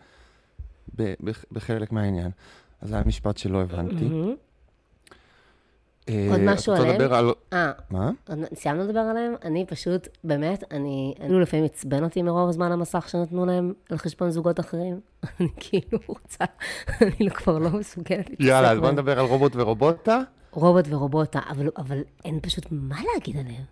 בחלק 1.53 1.93
מהעניין. 1.93 2.31
אז 2.81 2.89
זה 2.89 2.95
היה 2.95 3.05
משפט 3.05 3.37
שלא 3.37 3.61
הבנתי. 3.63 4.09
אה, 6.09 6.29
עוד 6.31 6.41
משהו 6.41 6.73
את 6.75 6.79
רוצה 6.79 6.83
עליהם? 6.83 7.01
לדבר 7.01 7.15
על... 7.15 7.31
אה, 7.53 7.73
מה? 7.91 8.11
סיימנו 8.55 8.85
לדבר 8.85 9.01
עליהם? 9.01 9.35
אני 9.45 9.65
פשוט, 9.69 10.09
באמת, 10.25 10.65
אני, 10.71 11.15
אני 11.21 11.41
לפעמים 11.41 11.65
עצבן 11.65 12.05
אותי 12.05 12.23
מרוב 12.23 12.49
הזמן 12.49 12.73
המסך 12.73 13.09
שנתנו 13.09 13.47
להם 13.47 13.73
על 13.91 13.99
חשבון 13.99 14.31
זוגות 14.31 14.61
אחרים. 14.61 15.01
אני 15.41 15.49
כאילו 15.57 15.99
רוצה, 16.07 16.45
אני 17.03 17.29
לא- 17.29 17.35
כבר 17.35 17.59
לא 17.59 17.71
מסוגלת 17.71 18.31
להתעסק 18.31 18.41
יאללה, 18.49 18.73
אז 18.73 18.79
בוא. 18.79 18.91
נדבר 18.91 19.21
על 19.21 19.27
רובוט 19.27 19.53
ורובוטה. 19.57 20.21
רובוט 20.53 20.85
ורובוטה, 20.89 21.41
אבל, 21.79 22.03
אין 22.25 22.41
פשוט 22.41 22.67
מה 22.71 22.97
להגיד 23.15 23.37
עליהם. 23.37 23.63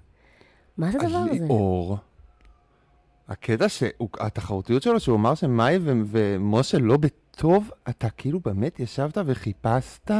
מה 0.79 0.91
זה 0.91 0.99
הדבר 1.03 1.19
הזה? 1.19 1.33
ליאור. 1.33 1.97
הקטע 3.29 3.69
שהתחרותיות 3.69 4.83
שלו, 4.83 5.01
שהוא 5.01 5.17
אמר 5.17 5.35
שמאי 5.35 5.79
ו- 5.81 5.93
ומשה 6.07 6.79
לא 6.79 6.97
בטוב, 6.97 7.71
אתה 7.89 8.11
כאילו 8.11 8.41
באמת 8.41 8.81
ישבת 8.81 9.19
וחיפשת, 9.27 10.11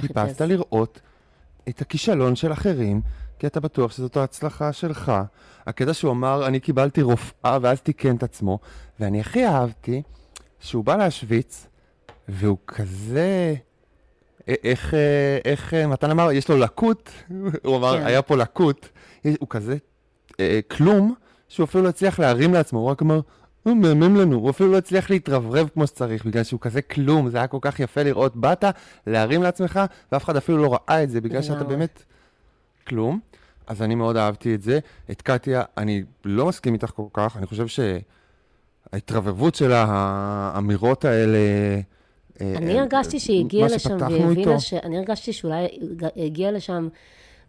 חיפשת. 0.00 0.40
לראות 0.40 1.00
את 1.68 1.80
הכישלון 1.80 2.36
של 2.36 2.52
אחרים, 2.52 3.00
כי 3.38 3.46
אתה 3.46 3.60
בטוח 3.60 3.92
שזאת 3.92 4.16
ההצלחה 4.16 4.72
שלך. 4.72 5.12
הקטע 5.66 5.94
שהוא 5.94 6.12
אמר, 6.12 6.46
אני 6.46 6.60
קיבלתי 6.60 7.02
רופאה 7.02 7.58
ואז 7.62 7.80
תיקן 7.80 8.16
את 8.16 8.22
עצמו, 8.22 8.58
ואני 9.00 9.20
הכי 9.20 9.46
אהבתי 9.46 10.02
שהוא 10.60 10.84
בא 10.84 10.96
להשוויץ, 10.96 11.66
והוא 12.28 12.58
כזה... 12.66 13.54
איך, 14.48 14.94
אה, 14.94 15.38
איך 15.44 15.74
אה, 15.74 15.86
מתן 15.86 16.10
אמר, 16.10 16.32
יש 16.32 16.48
לו 16.48 16.56
לקות, 16.56 17.10
הוא 17.64 17.76
אמר, 17.76 17.98
כן. 17.98 18.06
היה 18.06 18.22
פה 18.22 18.36
לקות, 18.36 18.88
הוא 19.24 19.48
כזה 19.48 19.76
אה, 20.40 20.60
כלום, 20.70 21.14
שהוא 21.52 21.64
אפילו 21.64 21.84
לא 21.84 21.88
הצליח 21.88 22.18
להרים 22.18 22.54
לעצמו, 22.54 22.78
הוא 22.78 22.90
רק 22.90 23.02
אמר, 23.02 23.20
הוא 23.62 23.76
מהמם 23.76 24.16
לנו, 24.16 24.36
הוא 24.36 24.50
אפילו 24.50 24.72
לא 24.72 24.78
הצליח 24.78 25.10
להתרברב 25.10 25.68
כמו 25.74 25.86
שצריך, 25.86 26.24
בגלל 26.26 26.44
שהוא 26.44 26.60
כזה 26.60 26.82
כלום, 26.82 27.28
זה 27.28 27.38
היה 27.38 27.46
כל 27.46 27.58
כך 27.60 27.80
יפה 27.80 28.02
לראות, 28.02 28.36
באת 28.36 28.64
להרים 29.06 29.42
לעצמך, 29.42 29.80
ואף 30.12 30.24
אחד 30.24 30.36
אפילו 30.36 30.58
לא 30.58 30.72
ראה 30.74 31.02
את 31.02 31.10
זה, 31.10 31.20
בגלל 31.20 31.42
שאתה. 31.42 31.64
באמת 31.64 32.02
כלום. 32.86 33.20
אז 33.66 33.82
אני 33.82 33.94
מאוד 33.94 34.16
אהבתי 34.16 34.54
את 34.54 34.62
זה. 34.62 34.78
את 35.10 35.22
קטיה, 35.22 35.62
אני 35.76 36.02
לא 36.24 36.46
מסכים 36.46 36.74
איתך 36.74 36.90
כל 36.96 37.06
כך, 37.12 37.36
אני 37.36 37.46
חושב 37.46 37.66
שההתרבבות 38.92 39.54
שלה, 39.54 39.84
האמירות 39.88 41.04
האלה... 41.04 41.38
אה, 42.40 42.54
אני 42.56 42.74
אה, 42.74 42.80
הרגשתי 42.80 43.20
שהיא 43.20 43.44
הגיעה 43.44 43.68
לשם 43.68 43.96
והבינה. 44.00 44.60
ש... 44.60 44.74
אני 44.74 44.98
הרגשתי 44.98 45.32
שאולי 45.32 45.66
הגיעה 46.16 46.50
לשם 46.50 46.88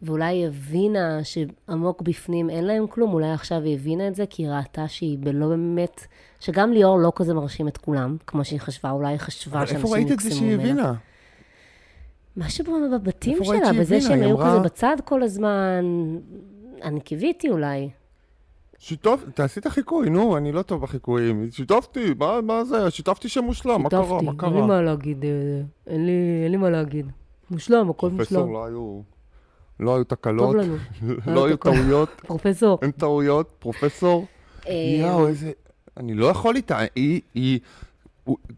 ואולי 0.03 0.47
הבינה 0.47 1.19
שעמוק 1.23 2.01
בפנים 2.01 2.49
אין 2.49 2.65
להם 2.65 2.87
כלום, 2.87 3.13
אולי 3.13 3.31
עכשיו 3.31 3.61
היא 3.63 3.75
הבינה 3.75 4.07
את 4.07 4.15
זה, 4.15 4.25
כי 4.25 4.43
היא 4.43 4.51
ראתה 4.51 4.87
שהיא 4.87 5.17
בלא 5.19 5.47
באמת... 5.47 6.07
שגם 6.39 6.73
ליאור 6.73 6.99
לא 6.99 7.11
כזה 7.15 7.33
מרשים 7.33 7.67
את 7.67 7.77
כולם, 7.77 8.17
כמו 8.27 8.45
שהיא 8.45 8.59
חשבה, 8.59 8.91
אולי 8.91 9.07
היא 9.07 9.17
חשבה 9.17 9.59
שאנשים 9.59 9.75
איפה 9.75 9.93
ראית 9.93 10.11
את 10.11 10.19
זה 10.19 10.27
יקסמו 10.27 10.39
שהיא 10.39 10.57
ממנה. 10.57 10.71
הבינה? 10.71 10.93
משהו 12.37 12.65
בבתים 12.93 13.43
שלה, 13.43 13.73
בזה? 13.79 14.01
שהם 14.01 14.11
היא 14.11 14.23
היו 14.23 14.37
כזה 14.37 14.59
בצד 14.59 14.97
כל 15.05 15.23
הזמן. 15.23 15.85
אני 16.83 17.01
קיוויתי 17.01 17.49
אולי. 17.49 17.89
שיתוף, 18.79 19.23
תעשי 19.33 19.59
את 19.59 19.65
החיקוי, 19.65 20.09
נו, 20.09 20.37
אני 20.37 20.51
לא 20.51 20.61
טוב 20.61 20.81
בחיקויים. 20.81 21.51
שיתפתי, 21.51 22.13
מה, 22.19 22.41
מה 22.41 22.63
זה? 22.63 22.91
שיתפתי 22.91 23.29
שם 23.29 23.43
מושלם, 23.43 23.81
מה 23.81 23.89
קרה? 23.89 24.01
מה 24.01 24.07
שיתפתי, 24.07 24.45
אין 24.45 24.53
לי 24.53 24.59
קרה? 24.59 24.67
מה 24.67 24.81
להגיד, 24.81 25.25
אה, 25.25 25.29
אין 25.87 26.05
לי, 26.05 26.41
אין 26.43 26.51
לי 26.51 26.57
מה 26.57 26.69
להגיד. 26.69 27.11
מושלם, 27.51 27.89
הכל 27.89 28.09
פרופסור, 28.09 28.39
מושלם. 28.39 28.53
לא 28.53 28.65
היו... 28.65 29.12
לא 29.79 29.95
היו 29.95 30.03
תקלות, 30.03 30.55
לנו. 30.55 30.75
לא 31.35 31.47
היו. 31.47 31.57
טעויות, 31.57 32.09
פרופסור. 32.27 32.79
אין 32.81 32.91
טעויות, 32.91 33.51
פרופסור. 33.59 34.25
אה, 34.67 34.73
יואו, 34.99 35.27
איזה... 35.27 35.51
אני 35.97 36.13
לא 36.13 36.25
יכול 36.25 36.55
איתה, 36.55 36.79
היא... 36.95 37.21
היא... 37.33 37.59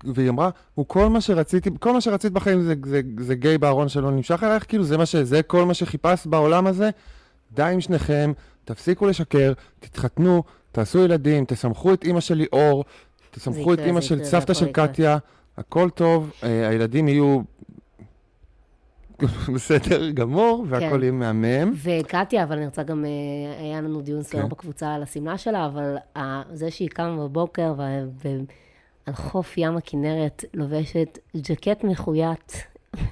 והיא 0.04 0.30
אמרה, 0.30 0.50
הוא 0.76 0.86
כל 0.88 1.10
מה 1.10 1.22
שרציתי, 1.22 1.70
כל 1.80 1.94
מה 1.94 2.02
שרצית 2.02 2.32
בחיים 2.32 2.62
זה, 2.62 2.74
זה, 2.86 3.02
זה 3.20 3.36
גיי 3.36 3.58
בארון 3.58 3.90
שלא 3.90 4.12
נמשך 4.12 4.44
אלייך, 4.44 4.66
כאילו 4.68 4.84
זה 4.84 4.98
מה 4.98 5.06
ש... 5.06 5.16
זה 5.16 5.44
כל 5.44 5.66
מה 5.66 5.74
שחיפשת 5.74 6.28
בעולם 6.28 6.68
הזה, 6.68 6.90
די 7.52 7.64
עם 7.64 7.82
שניכם, 7.82 8.32
תפסיקו 8.66 9.08
לשקר, 9.08 9.54
תתחתנו, 9.80 10.44
תעשו 10.72 11.00
ילדים, 11.00 11.46
תסמכו 11.46 11.94
את 11.94 12.04
אימא 12.04 12.20
של 12.20 12.36
ליאור, 12.36 12.86
תסמכו 13.32 13.74
את 13.74 13.80
אימא 13.80 14.02
של 14.02 14.24
סבתא 14.24 14.54
של. 14.54 14.72
קטיה, 14.72 15.18
הכל 15.58 15.90
טוב, 15.90 16.32
אה, 16.44 16.68
הילדים 16.68 17.08
יהיו 17.08 17.42
בסדר 19.56 20.10
גמור, 20.10 20.66
והכל 20.70 20.96
כן. 20.96 21.02
יהיה 21.02 21.12
מהמם. 21.12 21.74
וקטיה, 21.84 22.44
אבל 22.44 22.58
אני 22.58 22.66
רוצה 22.66 22.84
גם, 22.84 23.06
אה, 23.06 23.10
היה 23.64 23.82
לנו 23.82 24.02
דיון 24.02 24.24
סוער 24.24 24.44
כן. 24.44 24.50
בקבוצה 24.50 24.94
על 24.94 25.04
השמלה 25.04 25.38
שלה, 25.38 25.66
אבל 25.66 25.96
ה- 26.18 26.42
זה 26.56 26.72
שהיא 26.72 26.90
קמה 26.90 27.18
בבוקר 27.18 27.74
ועל 27.78 29.16
חוף 29.16 29.58
ים 29.58 29.78
הכנרת 29.78 30.44
לובשת 30.54 31.20
ג'קט 31.38 31.84
מחויית. 31.84 32.54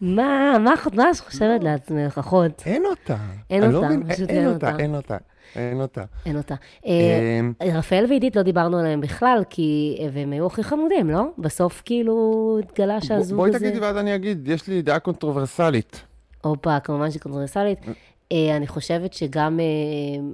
מה, 0.00 0.56
מה 0.62 0.74
את 0.74 1.20
חושבת 1.20 1.64
לעצמך, 1.64 2.18
אחות? 2.18 2.62
אין 2.66 2.84
אותה. 2.86 3.16
אין 3.50 3.62
לא 3.70 3.76
אותה, 3.76 3.88
פשוט 4.14 4.28
אין 4.30 4.38
אין 4.38 4.46
אותה, 4.54 4.70
אותה. 4.70 4.82
אין 4.82 4.94
אותה, 4.94 5.16
אין 5.56 5.80
אותה. 5.80 6.02
אין 6.26 6.36
אותה. 6.36 6.54
אה, 6.86 7.40
אמ, 7.40 7.52
רפאל 7.74 8.04
ועידית 8.08 8.36
לא 8.36 8.42
דיברנו 8.42 8.78
עליהם 8.78 9.00
בכלל, 9.00 9.42
כי, 9.50 9.98
והם 10.12 10.32
היו 10.32 10.46
הכי 10.46 10.62
חמודים, 10.62 11.10
לא? 11.10 11.22
בסוף 11.38 11.82
כאילו 11.84 12.58
התגלה 12.64 13.00
שהזוג 13.00 13.36
בואי 13.36 13.50
הזה... 13.50 13.58
תגידי 13.58 13.78
ואז 13.78 13.96
אני 13.96 14.14
אגיד, 14.14 14.48
יש 14.48 14.68
לי 14.68 14.82
דעה 14.82 14.98
קונטרוברסלית. 14.98 16.02
הופה, 16.42 16.80
כמובן 16.80 17.10
שהיא 17.10 17.22
קונטרוברסלית. 17.22 17.78
אה, 18.32 18.56
אני 18.56 18.66
חושבת 18.66 19.12
שגם 19.12 19.60
אה, 19.60 20.24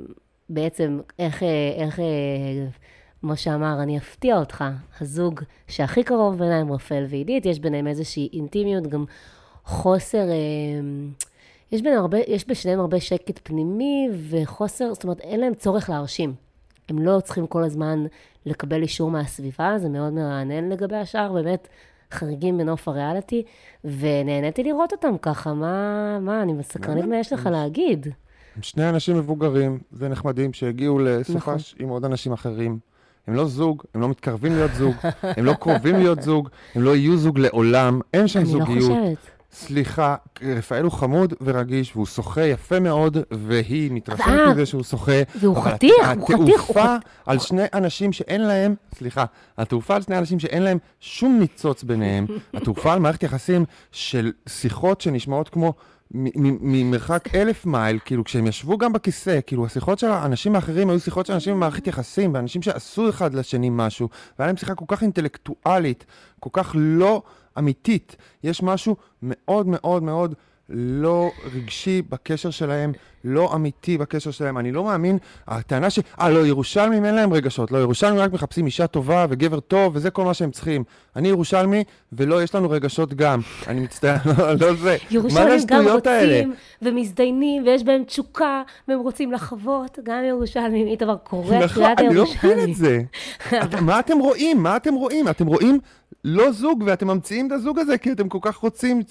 בעצם, 0.48 1.00
איך, 1.18 1.42
אה, 1.42 1.48
איך, 1.76 2.00
אה, 2.00 2.04
משה 3.22 3.54
אמר, 3.54 3.82
אני 3.82 3.98
אפתיע 3.98 4.38
אותך, 4.38 4.64
הזוג 5.00 5.40
שהכי 5.68 6.02
קרוב 6.02 6.38
ביניהם, 6.38 6.72
רפאל 6.72 7.06
ועידית, 7.08 7.46
יש 7.46 7.60
ביניהם 7.60 7.86
איזושהי 7.86 8.28
אינטימיות, 8.32 8.86
גם 8.86 9.04
חוסר, 9.64 10.28
אה, 10.28 10.34
יש, 11.72 11.82
הרבה, 11.96 12.18
יש 12.26 12.48
בשניהם 12.48 12.80
הרבה 12.80 13.00
שקט 13.00 13.40
פנימי 13.42 14.08
וחוסר, 14.30 14.94
זאת 14.94 15.04
אומרת, 15.04 15.20
אין 15.20 15.40
להם 15.40 15.54
צורך 15.54 15.90
להרשים. 15.90 16.34
הם 16.88 16.98
לא 16.98 17.20
צריכים 17.20 17.46
כל 17.46 17.64
הזמן 17.64 18.06
לקבל 18.46 18.82
אישור 18.82 19.10
מהסביבה, 19.10 19.74
זה 19.78 19.88
מאוד 19.88 20.12
מרענן 20.12 20.68
לגבי 20.68 20.96
השאר, 20.96 21.32
באמת 21.32 21.68
חריגים 22.12 22.58
בנוף 22.58 22.88
הריאליטי, 22.88 23.42
ונהניתי 23.84 24.62
לראות 24.62 24.92
אותם 24.92 25.18
ככה, 25.22 25.54
מה, 25.54 26.18
מה, 26.20 26.42
אני 26.42 26.62
סקרנית 26.62 27.04
מה 27.04 27.16
יש 27.16 27.32
לך 27.32 27.48
להגיד. 27.52 28.06
הם 28.56 28.62
שני 28.62 28.88
אנשים 28.88 29.16
מבוגרים 29.16 29.78
ונחמדים 29.92 30.52
שהגיעו 30.52 30.98
נכון. 30.98 31.20
לסופש 31.20 31.74
עם 31.78 31.88
עוד 31.88 32.04
אנשים 32.04 32.32
אחרים. 32.32 32.78
הם 33.26 33.34
לא 33.34 33.46
זוג, 33.46 33.82
הם 33.94 34.00
לא 34.00 34.08
מתקרבים 34.08 34.52
להיות 34.52 34.70
זוג, 34.74 34.94
הם 35.22 35.44
לא 35.44 35.52
קרובים 35.52 35.96
להיות 35.96 36.22
זוג, 36.22 36.48
הם 36.74 36.82
לא 36.82 36.96
יהיו 36.96 37.16
זוג 37.16 37.38
לעולם, 37.38 38.00
אין 38.14 38.28
שם 38.28 38.38
אני 38.38 38.52
לא 38.52 38.58
זוגיות. 38.58 38.90
חושבת. 38.90 39.30
סליחה, 39.53 40.16
רפאל 40.42 40.82
הוא 40.82 40.92
חמוד 40.92 41.34
ורגיש, 41.40 41.96
והוא 41.96 42.07
שוחה 42.07 42.42
יפה 42.42 42.80
מאוד, 42.80 43.16
והיא 43.30 43.90
מתרשמת 43.92 44.28
אה, 44.28 44.50
מזה 44.50 44.66
שהוא 44.66 44.82
שוחה. 44.82 45.22
והוא 45.40 45.62
חתיך, 45.62 45.92
הוא 46.16 46.28
חתיך, 46.28 46.36
הוא 46.36 46.50
התעופה 46.50 46.96
על 47.26 47.38
שני 47.38 47.62
אנשים 47.74 48.12
שאין 48.12 48.40
להם, 48.40 48.74
סליחה, 48.94 49.24
התעופה 49.59 49.96
על 49.96 50.03
שני 50.03 50.18
אנשים 50.18 50.38
שאין 50.38 50.62
להם 50.62 50.78
שום 51.00 51.38
ניצוץ 51.40 51.82
ביניהם, 51.82 52.26
התעופה 52.55 52.92
על 52.92 52.98
מערכת 52.98 53.22
יחסים 53.22 53.64
של 53.92 54.32
שיחות 54.48 55.00
שנשמעות 55.00 55.48
כמו 55.48 55.74
ממרחק 56.14 57.34
אלף 57.34 57.66
מייל, 57.66 57.98
כאילו 58.05 58.24
כשהם 58.24 58.46
ישבו 58.46 58.78
גם 58.78 58.92
בכיסא, 58.92 59.38
כאילו 59.46 59.66
השיחות 59.66 59.98
של 59.98 60.11
האנשים 60.11 60.55
האחרים 60.55 60.90
היו 60.90 61.00
שיחות 61.00 61.26
של 61.26 61.32
אנשים 61.32 61.55
במערכת 61.55 61.86
יחסים, 61.86 62.34
ואנשים 62.34 62.62
שעשו 62.62 63.09
אחד 63.09 63.34
לשני 63.34 63.68
משהו, 63.70 64.09
והיה 64.38 64.46
להם 64.46 64.57
שיחה 64.57 64.74
כל 64.74 64.84
כך 64.88 65.03
אינטלקטואלית, 65.03 66.05
כל 66.40 66.50
כך 66.53 66.72
לא 66.78 67.22
אמיתית. 67.59 68.16
יש 68.42 68.62
משהו 68.62 68.96
מאוד 69.22 69.66
מאוד 69.66 70.03
מאוד 70.03 70.34
לא 70.68 71.30
רגשי 71.55 72.03
בקשר 72.03 72.50
שלהם, 72.50 72.92
לא 73.24 73.54
אמיתי 73.54 73.98
בקשר 73.98 74.30
שלהם. 74.30 74.58
אני 74.58 74.72
לא 74.72 74.84
מאמין, 74.84 75.18
הטענה 75.48 75.90
ש... 75.90 75.98
אה, 76.20 76.30
לא, 76.30 76.46
ירושלמים 76.46 77.04
אין 77.04 77.14
להם 77.14 77.32
רגשות. 77.32 77.72
לא, 77.72 77.78
ירושלמים 77.78 78.18
רק 78.18 78.32
מחפשים 78.32 78.66
אישה 78.66 78.86
טובה 78.86 79.26
וגבר 79.28 79.60
טוב, 79.60 79.92
וזה 79.96 80.10
כל 80.10 80.24
מה 80.24 80.34
שהם 80.34 80.50
צריכים. 80.50 80.84
אני 81.16 81.28
ירושלמי, 81.28 81.84
ולא, 82.12 82.42
יש 82.42 82.54
לנו 82.54 82.70
רגשות 82.70 83.14
גם. 83.14 83.40
אני 83.66 83.80
מצטער, 83.80 84.16
לא, 84.38 84.52
לא 84.52 84.74
זה. 84.74 84.96
ירושלים 85.10 85.60
גם 85.66 85.86
האלה? 86.04 86.34
רוצים 86.34 86.54
ומזדיינים, 86.82 87.62
ויש 87.66 87.84
בהם 87.84 88.04
תשוקה, 88.04 88.62
והם 88.88 89.00
רוצים 89.00 89.32
לחוות, 89.32 89.98
גם 90.02 90.24
ירושלמים, 90.28 90.86
איתמר 90.86 91.16
קורא 91.16 91.58
נכון, 91.58 91.68
קריאת 91.68 91.98
אני 91.98 92.14
לא 92.14 92.24
מבין. 92.44 92.70
את 92.70 92.76
זה. 92.76 93.00
מה 93.80 94.00
אתם 94.00 94.18
רואים? 94.18 94.62
מה 94.62 94.76
אתם 94.76 94.94
רואים? 94.94 95.28
אתם 95.28 95.46
רואים 95.46 95.78
לא 96.24 96.52
זוג, 96.52 96.82
ואתם 96.86 97.06
ממציאים 97.06 97.46
את 97.46 97.52
הזוג 97.52 97.78
הזה, 97.78 97.98
כי 97.98 98.12
אתם 98.12 98.28
כל 98.28 98.38
כך 98.42 98.56
רוצים 98.56 99.02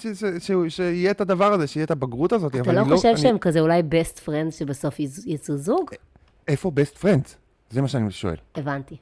שיהיה 0.68 1.10
את 1.10 1.20
הדבר 1.20 1.52
הזה, 1.52 1.66
שיהיה 1.66 1.84
את 1.84 1.90
הבגרות 1.90 2.32
הזאת. 2.32 2.56
אתה 2.56 2.72
לא 2.72 2.80
אני 2.80 2.96
חושב 2.96 3.16
שהם 3.16 3.38
כזה 3.38 3.60
אולי 3.60 3.82
best 4.02 4.18
friends 4.28 4.50
שבסוף 4.58 5.00
יצ- 5.00 5.22
יצאו 5.26 5.56
זוג? 5.56 5.90
איפה 6.48 6.70
best 6.76 7.02
friends? 7.02 7.28
זה 7.70 7.82
מה 7.82 7.88
שאני 7.88 8.10
שואל. 8.10 8.36
הבנתי. 8.54 8.96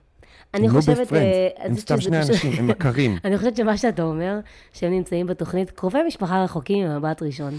אני 0.55 0.68
לא 0.68 0.72
חושבת... 0.72 1.12
אה, 1.12 1.48
הם 1.57 1.76
סתם 1.76 2.01
שני 2.01 2.18
אנשים, 2.18 2.53
הם 2.59 2.66
מכרים. 2.66 3.16
אני 3.24 3.38
חושבת 3.38 3.57
שמה 3.57 3.76
שאתה 3.76 4.03
אומר, 4.03 4.38
שהם 4.72 4.92
נמצאים 4.92 5.26
בתוכנית, 5.26 5.70
קרובי 5.70 5.98
משפחה 6.07 6.44
רחוקים 6.44 6.88
ממבט 6.88 7.22
ראשון. 7.22 7.59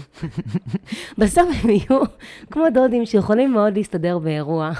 בסוף 1.18 1.48
הם 1.62 1.70
יהיו 1.70 2.02
כמו 2.50 2.64
דודים 2.74 3.06
שיכולים 3.06 3.52
מאוד 3.52 3.76
להסתדר 3.76 4.18
באירוע, 4.18 4.70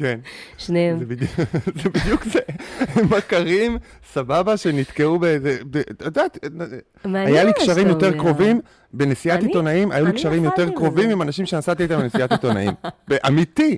כן. 0.00 0.20
שניהם. 0.58 0.98
זה 0.98 1.06
בדיוק, 1.06 1.30
זה 1.82 1.88
בדיוק 1.90 2.24
זה. 2.24 2.40
הם 2.78 3.04
מכרים, 3.16 3.78
סבבה, 4.12 4.56
שנתקעו 4.56 5.18
באיזה... 5.18 5.58
את 5.90 6.02
יודעת, 6.02 6.38
היה 7.14 7.44
לי 7.44 7.52
קשרים 7.52 7.88
יותר. 7.88 8.18
קרובים 8.18 8.60
בנסיעת 8.92 9.42
עיתונאים, 9.42 9.90
היו 9.92 10.06
לי 10.06 10.12
קשרים 10.12 10.44
יותר. 10.44 10.70
קרובים 10.70 11.10
עם 11.10 11.22
אנשים 11.22 11.46
שנסעתי 11.46 11.82
איתם 11.82 12.00
לנסיעת 12.00 12.32
עיתונאים. 12.32 12.70
אמיתי. 13.26 13.76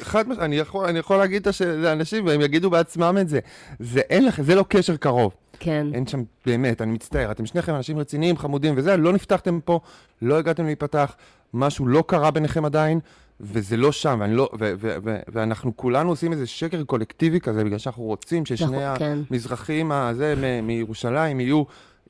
חד 0.00 0.22
משמעית, 0.28 0.38
אני 0.40 0.56
יכול- 0.56 0.86
אני 0.86 0.98
יכול 0.98 1.16
להגיד 1.16 1.46
לאנשים, 1.76 2.26
והם 2.26 2.40
יגידו 2.40 2.70
בעצמם 2.70 3.16
את 3.20 3.28
זה. 3.28 3.38
זה 3.80 4.00
אין 4.00 4.24
לך, 4.24 4.40
זה 4.40 4.54
לא 4.54 4.64
קשר 4.68 4.96
קרוב. 4.96 5.34
כן. 5.60 5.86
אין 5.94 6.06
שם, 6.06 6.22
באמת, 6.46 6.82
אני 6.82 6.92
מצטער, 6.92 7.30
אתם 7.30 7.46
שניכם 7.46 7.74
אנשים 7.74 7.98
רציניים, 7.98 8.36
חמודים 8.36 8.74
וזה, 8.76 8.96
לא 8.96 9.12
נפתחתם 9.12 9.58
פה, 9.64 9.80
לא 10.22 10.38
הגעתם 10.38 10.64
להיפתח, 10.66 11.16
משהו 11.54 11.86
לא 11.86 12.04
קרה 12.06 12.30
ביניכם 12.30 12.64
עדיין, 12.64 13.00
וזה 13.40 13.76
לא 13.76 13.92
שם, 13.92 14.16
ואני 14.20 14.34
לא, 14.34 14.48
ו, 14.58 14.72
ו, 14.78 14.96
ו, 15.04 15.18
ואנחנו 15.28 15.76
כולנו 15.76 16.10
עושים 16.10 16.32
איזה 16.32 16.46
שקר 16.46 16.84
קולקטיבי 16.84 17.40
כזה, 17.40 17.64
בגלל 17.64 17.78
שאנחנו 17.78 18.02
רוצים 18.02 18.46
ששני 18.46 18.66
נכון, 18.66 18.98
כן. 18.98 19.18
המזרחים 19.30 19.92
הזה 19.92 20.34
מ- 20.36 20.66
מירושלים 20.66 21.40
יהיו... 21.40 21.62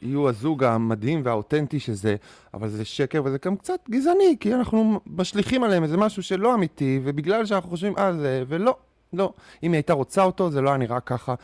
יהיו 0.02 0.28
הזוג 0.28 0.64
המדהים 0.64 1.20
והאותנטי 1.24 1.80
שזה, 1.80 2.16
אבל 2.54 2.68
זה 2.68 2.84
שקר 2.84 3.22
וזה 3.24 3.36
גם 3.44 3.56
קצת 3.56 3.80
גזעני, 3.90 4.36
כי 4.40 4.54
אנחנו 4.54 5.00
משליכים 5.06 5.64
עליהם 5.64 5.82
איזה 5.82 5.96
משהו 5.96 6.22
שלא 6.22 6.54
אמיתי, 6.54 7.00
ובגלל 7.04 7.46
שאנחנו 7.46 7.70
חושבים, 7.70 7.94
אה, 7.98 8.12
זה, 8.12 8.42
ולא, 8.48 8.76
לא. 9.12 9.32
אם 9.62 9.72
היא 9.72 9.78
הייתה 9.78 9.92
רוצה 9.92 10.22
אותו, 10.24 10.50
זה 10.50 10.60
לא 10.60 10.68
היה 10.68 10.78
נראה 10.78 11.00
ככה, 11.00 11.34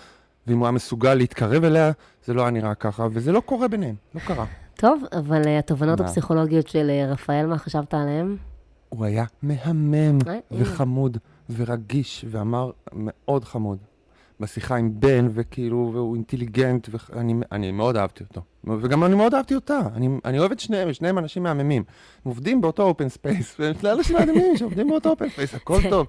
ואם 0.46 0.58
הוא 0.58 0.66
היה 0.66 0.72
מסוגל 0.72 1.14
להתקרב 1.14 1.64
אליה, 1.64 1.90
זה 2.24 2.34
לא 2.34 2.42
היה 2.42 2.50
נראה 2.50 2.74
ככה, 2.74 3.06
וזה 3.12 3.32
לא 3.32 3.40
קורה 3.40 3.68
ביניהם, 3.68 3.94
לא 4.14 4.20
קרה. 4.20 4.44
טוב, 4.76 5.02
אבל 5.12 5.42
אה, 5.46 5.58
התובנות? 5.58 6.00
הפסיכולוגיות 6.00 6.68
של 6.68 6.90
אה, 6.90 7.12
רפאל, 7.12 7.46
מה 7.46 7.58
חשבת 7.58 7.94
עליהם? 7.94 8.36
הוא 8.96 9.04
היה 9.04 9.24
מהמם 9.42 10.18
אה. 10.26 10.38
וחמוד 10.50 11.18
ורגיש, 11.56 12.24
ואמר 12.28 12.70
מאוד 12.92 13.44
חמוד. 13.44 13.78
בשיחה 14.40 14.76
עם 14.76 14.90
בן, 15.00 15.28
וכאילו, 15.30 15.90
והוא 15.94 16.14
אינטליגנט, 16.14 16.88
ואני 16.92 17.34
אני 17.52 17.72
מאוד 17.72 17.96
אהבתי 17.96 18.24
אותו. 18.24 18.40
וגם 18.80 19.04
אני 19.04 19.14
מאוד 19.14 19.34
אהבתי 19.34 19.54
אותה. 19.54 19.80
אני, 19.94 20.08
אני 20.24 20.38
אוהב 20.38 20.52
את 20.52 20.60
שניהם, 20.60 20.92
שניהם 20.92 21.18
אנשים 21.18 21.42
מהממים. 21.42 21.82
הם 22.24 22.28
עובדים 22.30 22.60
באותו 22.60 22.82
open 22.82 23.08
space, 23.08 23.56
והם 23.58 23.74
שני 23.80 23.92
אנשים 23.92 24.16
מהממים 24.16 24.56
שעובדים 24.56 24.88
באותו 24.88 25.10
open 25.10 25.28
space, 25.28 25.54
הכל 25.54 25.78
טוב. 25.90 26.06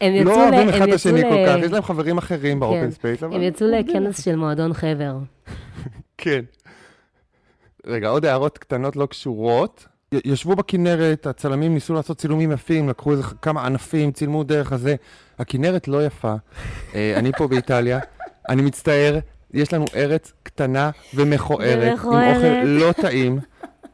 הם 0.00 0.14
יצאו 0.14 0.30
לא 0.30 0.44
אוהבים 0.44 0.68
אחד 0.68 0.88
את 0.88 0.94
השני 0.94 1.22
כל 1.22 1.46
כך, 1.46 1.56
יש 1.64 1.72
להם 1.72 1.82
חברים 1.82 2.18
אחרים 2.18 2.60
ב 2.60 2.64
open 2.64 2.80
כן. 2.80 2.90
space. 2.90 3.22
הם 3.22 3.42
יצאו. 3.42 3.66
לכנס 3.66 4.24
של 4.24 4.36
מועדון 4.36 4.72
חבר. 4.72 5.18
כן. 6.18 6.44
רגע, 7.86 8.08
עוד 8.08 8.24
הערות 8.24 8.58
קטנות 8.58 8.96
לא 8.96 9.06
קשורות. 9.06 9.86
ישבו 10.12 10.56
בכנרת, 10.56 11.26
הצלמים 11.26 11.74
ניסו 11.74 11.94
לעשות 11.94 12.18
צילומים 12.18 12.52
יפים, 12.52 12.88
לקחו 12.88 13.12
איזה 13.12 13.22
כמה 13.42 13.66
ענפים, 13.66 14.12
צילמו 14.12 14.44
דרך 14.44 14.72
הזה. 14.72 14.94
הכנרת 15.38 15.88
לא 15.88 16.06
יפה. 16.06 16.34
אה, 16.94 17.14
אני 17.16 17.32
פה 17.32 17.48
באיטליה, 17.48 17.98
אני 18.48 18.62
מצטער, 18.62 19.18
יש 19.54 19.72
לנו 19.72 19.84
ארץ 19.96 20.32
קטנה 20.42 20.90
ומכוערת, 21.14 21.98
עם. 21.98 21.98
אוכל 21.98 22.64
לא 22.64 22.92
טעים. 22.92 23.38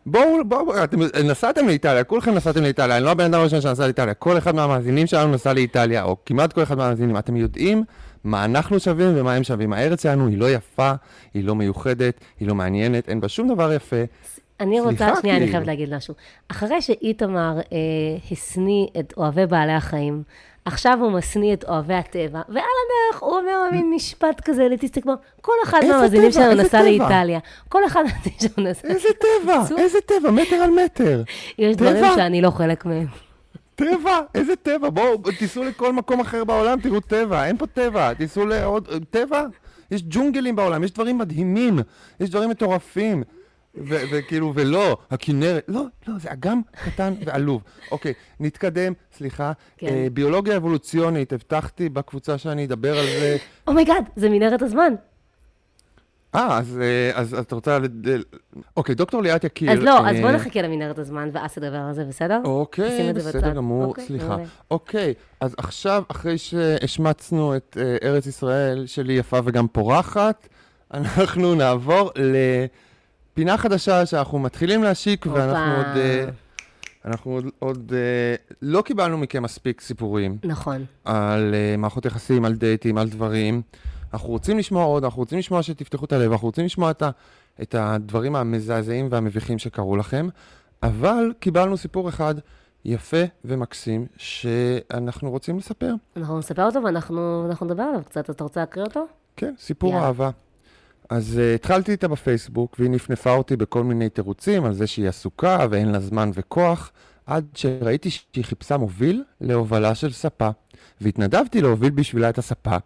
בואו, 0.06 0.44
בואו, 0.48 0.66
בואו, 0.66 0.84
אתם 0.84 0.98
נסעתם 1.24 1.66
לאיטליה, 1.66 2.04
כולכם 2.04 2.34
נסעתם 2.34 2.62
לאיטליה, 2.62 2.96
אני 2.96 3.04
לא 3.04 3.10
הבן 3.10 3.24
אדם 3.24 3.40
הראשון 3.40 3.60
שנסע 3.60 3.84
לאיטליה, 3.84 4.14
כל 4.14 4.38
אחד 4.38 4.54
מהמאזינים 4.54 5.06
שלנו 5.06 5.32
נסע 5.32 5.52
לאיטליה, 5.52 6.02
או 6.02 6.16
כמעט 6.26 6.52
כל 6.52 6.62
אחד 6.62 6.78
מהמאזינים, 6.78 7.18
אתם 7.18 7.36
יודעים 7.36 7.84
מה 8.24 8.44
אנחנו 8.44 8.80
שווים 8.80 9.12
ומה 9.16 9.34
הם 9.34 9.44
שווים. 9.44 9.72
הארץ 9.72 10.02
שלנו 10.02 10.26
היא 10.26 10.38
לא 10.38 10.50
יפה, 10.50 10.92
היא 11.34 11.44
לא 11.44 11.54
מיוחדת, 11.54 12.20
היא 12.40 12.48
לא 12.48 12.54
מעניינת, 12.54 13.08
אין 13.08 13.20
בה 13.20 13.28
שום 13.28 13.54
דבר 13.54 13.72
יפה. 13.72 13.96
אני 14.60 14.80
רוצה, 14.80 15.08
שנייה, 15.20 15.36
אני 15.36 15.44
כאילו. 15.44 15.52
חייבת 15.52 15.66
להגיד 15.66 15.94
משהו. 15.94 16.14
אחרי 16.48 16.82
שאיתמר 16.82 17.58
אה, 17.58 17.78
השניא 18.30 18.86
את 19.00 19.14
אוהבי 19.16 19.46
בעלי 19.46 19.72
החיים, 19.72 20.22
עכשיו 20.64 20.98
הוא 21.00 21.12
משניא 21.12 21.54
את 21.54 21.64
אוהבי 21.64 21.94
הטבע, 21.94 22.42
ועל 22.48 22.56
הדרך 22.58 23.22
הוא 23.22 23.38
אומר 23.38 23.70
מין 23.72 23.90
משפט 23.94 24.40
כזה 24.44 24.62
אליטיסטי, 24.62 25.02
כמו, 25.02 25.14
כל 25.40 25.52
אחד 25.64 25.80
מהמאזינים? 25.88 26.32
שלנו 26.32 26.62
נסע? 26.62 26.82
לאיטליה. 26.82 27.38
כל 27.68 27.86
אחד 27.86 28.02
מהמאזינים 28.02 28.38
שלנו 28.40 28.70
נסע... 28.70 28.88
איזה 28.88 29.08
טבע. 29.20 29.62
איזה 29.78 29.98
טבע, 30.00 30.30
מטר 30.30 30.56
על 30.56 30.70
מטר. 30.70 31.22
יש? 31.58 31.76
דברים 31.76 32.04
שאני 32.14 32.42
לא 32.42 32.50
חלק 32.50 32.84
מהם. 32.84 33.06
טבע, 33.74 34.20
איזה 34.34 34.56
טבע, 34.56 34.90
בואו, 34.90 35.18
תיסעו 35.38 35.64
לכל 35.64 35.92
מקום 35.92 36.20
אחר 36.20 36.44
בעולם, 36.44 36.80
תראו 36.80 37.00
טבע, 37.00 37.46
אין 37.46 37.56
פה 37.56 37.66
טבע, 37.66 38.14
תיסעו 38.14 38.46
לעוד, 38.46 38.88
טבע? 39.10 39.42
יש 39.90 40.02
ג'ונגלים 40.08 40.56
בעולם, 40.56 40.84
יש 40.84 40.90
דברים 40.90 41.18
מדהימים, 41.18 41.78
יש 42.20 42.30
דברים 42.30 42.50
מטורפים. 42.50 43.22
וכאילו, 43.82 44.52
ולא, 44.54 44.96
הכנרת, 45.10 45.64
לא, 45.68 45.84
לא, 46.08 46.14
זה 46.18 46.32
אגם 46.32 46.60
קטן 46.84 47.14
ועלוב. 47.26 47.62
אוקיי, 47.90 48.12
נתקדם, 48.40 48.92
סליחה. 49.16 49.52
כן. 49.78 49.86
אה, 49.86 50.06
ביולוגיה 50.12 50.56
אבולוציונית, 50.56 51.32
הבטחתי 51.32 51.88
בקבוצה 51.88 52.38
שאני 52.38 52.64
אדבר 52.64 52.98
על 52.98 53.06
זה. 53.06 53.36
oh 53.68 53.77
my 53.77 53.86
god, 53.86 54.04
זה 54.16 54.28
מנהרת 54.28 54.62
הזמן. 54.62 54.94
אה, 56.34 56.58
אז, 56.58 56.80
אה, 56.82 57.10
אז 57.20 57.34
את 57.34 57.52
רוצה... 57.52 57.78
לד- 57.78 58.08
ל- 58.08 58.22
אוקיי, 58.76 58.94
דוקטור 58.94 59.22
ליאת 59.22 59.44
יקיר. 59.44 59.72
אז 59.72 59.78
לא, 59.78 60.08
אז 60.08 60.16
אה, 60.16 60.22
בוא 60.22 60.30
נחכה 60.30 60.62
למנהרת 60.62 60.98
הזמן, 60.98 61.28
ואז 61.32 61.52
תדבר 61.54 61.76
על 61.78 61.94
זה, 61.94 62.04
בסדר? 62.04 62.40
אוקיי, 62.44 63.12
בסדר. 63.12 63.50
גמור, 63.54 63.84
אוקיי, 63.84 64.04
סליחה. 64.06 64.36
אוקיי, 64.70 65.14
אז 65.40 65.54
עכשיו, 65.58 66.02
אחרי 66.08 66.38
שהשמצנו 66.38 67.56
את 67.56 67.76
אה, 67.80 67.96
ארץ 68.08 68.26
ישראל 68.26 68.86
שלי 68.86 69.12
יפה 69.12 69.40
וגם 69.44 69.68
פורחת, 69.68 70.48
אנחנו 70.94 71.54
נעבור 71.54 72.10
לפינה 73.34 73.58
חדשה 73.58 74.06
שאנחנו 74.06 74.38
מתחילים 74.38 74.82
להשיק, 74.82 75.26
ואנחנו 75.26 75.76
הופה. 75.76 75.88
עוד... 75.88 75.96
אה, 75.96 76.24
אנחנו 77.04 77.32
עוד, 77.32 77.44
עוד 77.58 77.92
אה, 77.94 78.34
לא 78.62 78.82
קיבלנו 78.82 79.18
מכם 79.18 79.42
מספיק 79.42 79.80
סיפורים 79.80 80.38
נכון. 80.44 80.84
על 81.04 81.54
אה, 81.54 81.76
מערכות 81.78 82.04
יחסים, 82.04 82.44
על 82.44 82.54
דייטים, 82.54 82.98
על 82.98 83.08
דברים. 83.08 83.62
אנחנו 84.12 84.28
רוצים 84.28 84.58
לשמוע 84.58 84.84
עוד, 84.84 85.04
אנחנו 85.04 85.18
רוצים 85.22 85.38
לשמוע 85.38 85.62
שתפתחו 85.62 86.04
את 86.04 86.12
הלב, 86.12 86.32
אנחנו 86.32 86.48
רוצים 86.48 86.64
לשמוע 86.64 86.90
את, 86.90 87.02
ה, 87.02 87.10
את 87.62 87.74
הדברים 87.78 88.36
המזעזעים 88.36 89.08
והמביכים 89.10 89.58
שקרו 89.58 89.96
לכם, 89.96 90.28
אבל 90.82 91.32
קיבלנו 91.40 91.76
סיפור 91.76 92.08
אחד 92.08 92.34
יפה 92.84 93.22
ומקסים 93.44 94.06
שאנחנו 94.16 95.30
רוצים 95.30 95.58
לספר. 95.58 95.94
אנחנו 96.16 96.38
נספר 96.38 96.64
אותו 96.64 96.82
ואנחנו 96.84 97.46
אנחנו 97.50 97.66
נדבר 97.66 97.82
עליו 97.82 98.00
קצת. 98.04 98.30
אתה 98.30 98.44
רוצה 98.44 98.60
להקריא 98.60 98.84
אותו? 98.84 99.06
כן, 99.36 99.54
סיפור 99.58 99.92
יאללה. 99.92 100.06
אהבה. 100.06 100.30
אז 101.10 101.40
uh, 101.40 101.54
התחלתי 101.54 101.92
איתה 101.92 102.08
בפייסבוק, 102.08 102.76
והיא 102.78 102.90
נפנפה 102.90 103.32
אותי 103.32 103.56
בכל 103.56 103.84
מיני 103.84 104.08
תירוצים 104.08 104.64
על 104.64 104.74
זה 104.74 104.86
שהיא 104.86 105.08
עסוקה 105.08 105.66
ואין 105.70 105.92
לה 105.92 106.00
זמן 106.00 106.30
וכוח, 106.34 106.92
עד 107.26 107.44
שראיתי 107.54 108.10
שהיא 108.10 108.44
חיפשה 108.44 108.76
מוביל 108.76 109.24
להובלה 109.40 109.94
של 109.94 110.12
ספה, 110.12 110.48
והתנדבתי 111.00 111.60
להוביל 111.60 111.90
בשבילה 111.90 112.28
את 112.28 112.38
הספה, 112.38 112.76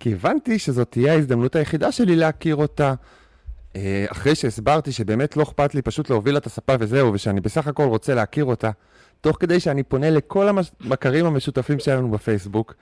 כי 0.00 0.12
הבנתי 0.12 0.58
שזאת 0.58 0.90
תהיה 0.90 1.12
ההזדמנות 1.12 1.56
היחידה 1.56 1.92
שלי 1.92 2.16
להכיר 2.16 2.56
אותה. 2.56 2.94
Uh, 3.72 3.76
אחרי 4.12 4.34
שהסברתי 4.34 4.92
שבאמת 4.92 5.36
לא 5.36 5.42
אכפת 5.42 5.74
לי 5.74 5.82
פשוט 5.82 6.10
להוביל 6.10 6.32
לה 6.34 6.38
את 6.38 6.46
הספה 6.46 6.74
וזהו, 6.80 7.12
ושאני 7.12 7.40
בסך 7.40 7.66
הכל 7.66 7.84
רוצה 7.84 8.14
להכיר 8.14 8.44
אותה, 8.44 8.70
תוך 9.20 9.36
כדי 9.40 9.60
שאני 9.60 9.82
פונה 9.82 10.10
לכל 10.10 10.48
המכרים 10.48 11.26
המשותפים 11.26 11.78
שלנו 11.78 12.10
בפייסבוק, 12.10 12.74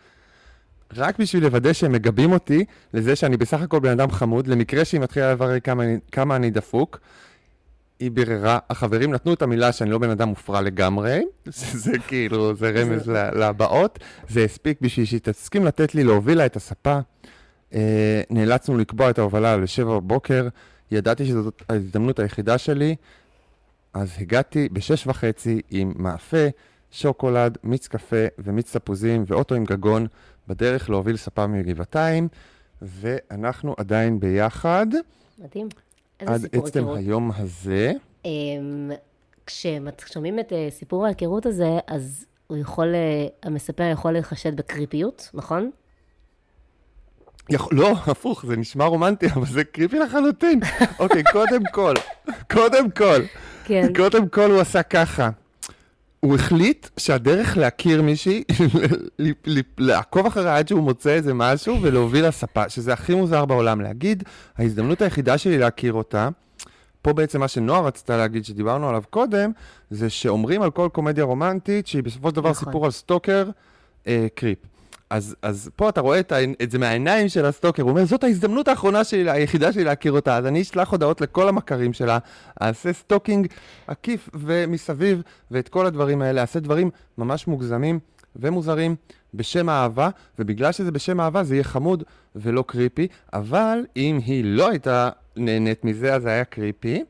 רק 0.96 1.18
בשביל 1.18 1.42
לוודא 1.42 1.72
שהם 1.72 1.92
מגבים 1.92 2.32
אותי 2.32 2.64
לזה 2.94 3.16
שאני 3.16 3.36
בסך 3.36 3.60
הכל 3.62 3.80
בן 3.80 3.90
אדם 3.90 4.10
חמוד, 4.10 4.46
למקרה 4.46 4.84
שהיא 4.84 5.00
מתחילה 5.00 5.32
לברר 5.32 5.60
כמה, 5.60 5.84
כמה 6.12 6.36
אני 6.36 6.50
דפוק. 6.50 7.00
היא 8.00 8.10
ביררה, 8.10 8.58
החברים 8.70 9.12
נתנו 9.12 9.34
את 9.34 9.42
המילה 9.42 9.72
שאני 9.72 9.90
לא 9.90 9.98
בן 9.98 10.10
אדם 10.10 10.28
מופרע 10.28 10.60
לגמרי, 10.60 11.22
שזה 11.50 11.92
כאילו, 12.06 12.54
זה 12.54 12.70
רמז 12.76 13.08
לבאות, 13.08 13.98
זה 14.28 14.44
הספיק 14.44 14.78
בשביל 14.80 15.06
שהיא 15.06 15.20
תסכים 15.22 15.64
לתת 15.64 15.94
לי 15.94 16.04
להוביל 16.04 16.38
לה 16.38 16.46
את 16.46 16.56
הספה. 16.56 16.98
אה, 17.74 18.22
נאלצנו 18.30 18.78
לקבוע 18.78 19.10
את 19.10 19.18
ההובלה 19.18 19.56
לשבע 19.56 19.98
בבוקר, 19.98 20.48
ידעתי 20.90 21.26
שזאת 21.26 21.62
ההזדמנות 21.68 22.18
היחידה 22.18 22.58
שלי, 22.58 22.96
אז 23.94 24.08
הגעתי 24.20 24.68
בשש 24.72 25.06
וחצי 25.06 25.60
עם 25.70 25.92
מאפה, 25.96 26.46
שוקולד, 26.90 27.58
מיץ 27.64 27.86
קפה 27.88 28.26
ומיץ 28.38 28.76
תפוזים 28.76 29.24
ואוטו 29.26 29.54
עם 29.54 29.64
גגון 29.64 30.06
בדרך 30.48 30.90
להוביל 30.90 31.16
ספה 31.16 31.46
מגבעתיים, 31.46 32.28
ואנחנו 32.82 33.74
עדיין 33.78 34.20
ביחד 34.20 34.86
מדהים. 35.38 35.68
איזה 36.20 36.32
עד 36.32 36.40
סיפור 36.40 36.66
עצם 36.66 36.78
היכרות. 36.78 36.98
היום 36.98 37.30
הזה. 37.36 37.92
אמ, 38.24 38.90
כששומעים 39.46 40.38
את 40.38 40.52
אה, 40.52 40.68
סיפור 40.70 41.06
ההיכרות 41.06 41.46
הזה, 41.46 41.78
אז 41.86 42.26
הוא 42.46 42.58
יכול, 42.58 42.94
אה, 42.94 43.26
המספר 43.42 43.90
יכול 43.92 44.12
להיחשד 44.12 44.56
בקריפיות, 44.56 45.30
נכון? 45.34 45.70
יכול, 47.50 47.76
לא, 47.76 47.92
הפוך, 48.06 48.46
זה 48.46 48.56
נשמע 48.56 48.84
רומנטי, 48.84 49.26
אבל 49.34 49.46
זה 49.46 49.64
קריפי 49.64 49.98
לחלוטין. 49.98 50.60
אוקיי, 50.98 51.22
קודם 51.32 51.62
כל, 51.72 51.94
קודם 52.52 52.90
כל, 52.90 53.22
כן. 53.64 53.86
קודם 53.96 54.28
כל 54.28 54.50
הוא 54.50 54.60
עשה 54.60 54.82
ככה. 54.82 55.30
הוא 56.20 56.34
החליט 56.34 56.88
שהדרך 56.96 57.56
להכיר 57.56 58.02
מישהי, 58.02 58.44
לעקוב 59.78 60.26
אחריה 60.26 60.56
עד 60.56 60.68
שהוא 60.68 60.82
מוצא 60.82 61.10
איזה 61.10 61.34
משהו 61.34 61.82
ולהוביל 61.82 62.28
לספה, 62.28 62.68
שזה 62.68 62.92
הכי 62.92 63.14
מוזר 63.14 63.44
בעולם. 63.44 63.80
להגיד, 63.80 64.22
ההזדמנות 64.56 65.02
היחידה 65.02 65.38
שלי 65.38 65.58
להכיר 65.58 65.92
אותה, 65.92 66.28
פה 67.02 67.12
בעצם 67.12 67.40
מה 67.40 67.48
שנועה 67.48 67.80
רצתה 67.80 68.16
להגיד, 68.16 68.44
שדיברנו 68.44 68.88
עליו 68.88 69.02
קודם, 69.10 69.50
זה 69.90 70.10
שאומרים 70.10 70.62
על 70.62 70.70
כל 70.70 70.88
קומדיה 70.92 71.24
רומנטית 71.24 71.86
שהיא 71.86 72.02
בסופו 72.02 72.30
של 72.30 72.36
דבר 72.36 72.50
נכון. 72.50 72.64
סיפור 72.64 72.84
על 72.84 72.90
stalker 72.90 73.50
אה, 74.06 74.26
creep. 74.34 74.58
אז, 75.10 75.36
אז 75.42 75.70
פה 75.76 75.88
אתה 75.88 76.00
רואה 76.00 76.20
את, 76.20 76.32
את 76.62 76.70
זה 76.70 76.78
מהעיניים 76.78 77.28
של 77.28 77.44
ה 77.44 77.49
stalker, 77.49 77.82
הוא 77.82 77.90
אומר, 77.90 78.04
זאת 78.04 78.24
ההזדמנות 78.24 78.68
האחרונה 78.68 79.04
שלי, 79.04 79.30
היחידה 79.30 79.72
שלי 79.72 79.84
להכיר 79.84 80.12
אותה, 80.12 80.36
אז 80.36 80.46
אני 80.46 80.62
אשלח 80.62 80.90
הודעות 80.90 81.20
לכל 81.20 81.48
המכרים 81.48 81.92
שלה, 81.92 82.18
אעשה 82.62 82.92
stalking 82.92 83.46
עקיף 83.86 84.28
ומסביב, 84.34 85.22
ואת 85.50 85.68
כל 85.68 85.86
הדברים 85.86 86.22
האלה, 86.22 86.40
אעשה 86.40 86.60
דברים 86.60 86.90
ממש 87.18 87.46
מוגזמים 87.46 87.98
ומוזרים 88.36 88.96
בשם 89.34 89.68
האהבה, 89.68 90.08
ובגלל 90.38 90.72
שזה 90.72 90.90
בשם 90.92 91.20
אהבה 91.20 91.44
זה 91.44 91.54
יהיה 91.54 91.64
חמוד 91.64 92.02
ולא 92.36 92.64
קריפי, 92.66 93.06
אבל 93.32 93.78
אם 93.96 94.18
היא 94.26 94.44
לא 94.44 94.70
הייתה 94.70 95.08
נהנית 95.36 95.84
מזה, 95.84 96.14
אז 96.14 96.22
זה 96.22 96.28
היה 96.28 96.44
קריפי. 96.44 97.04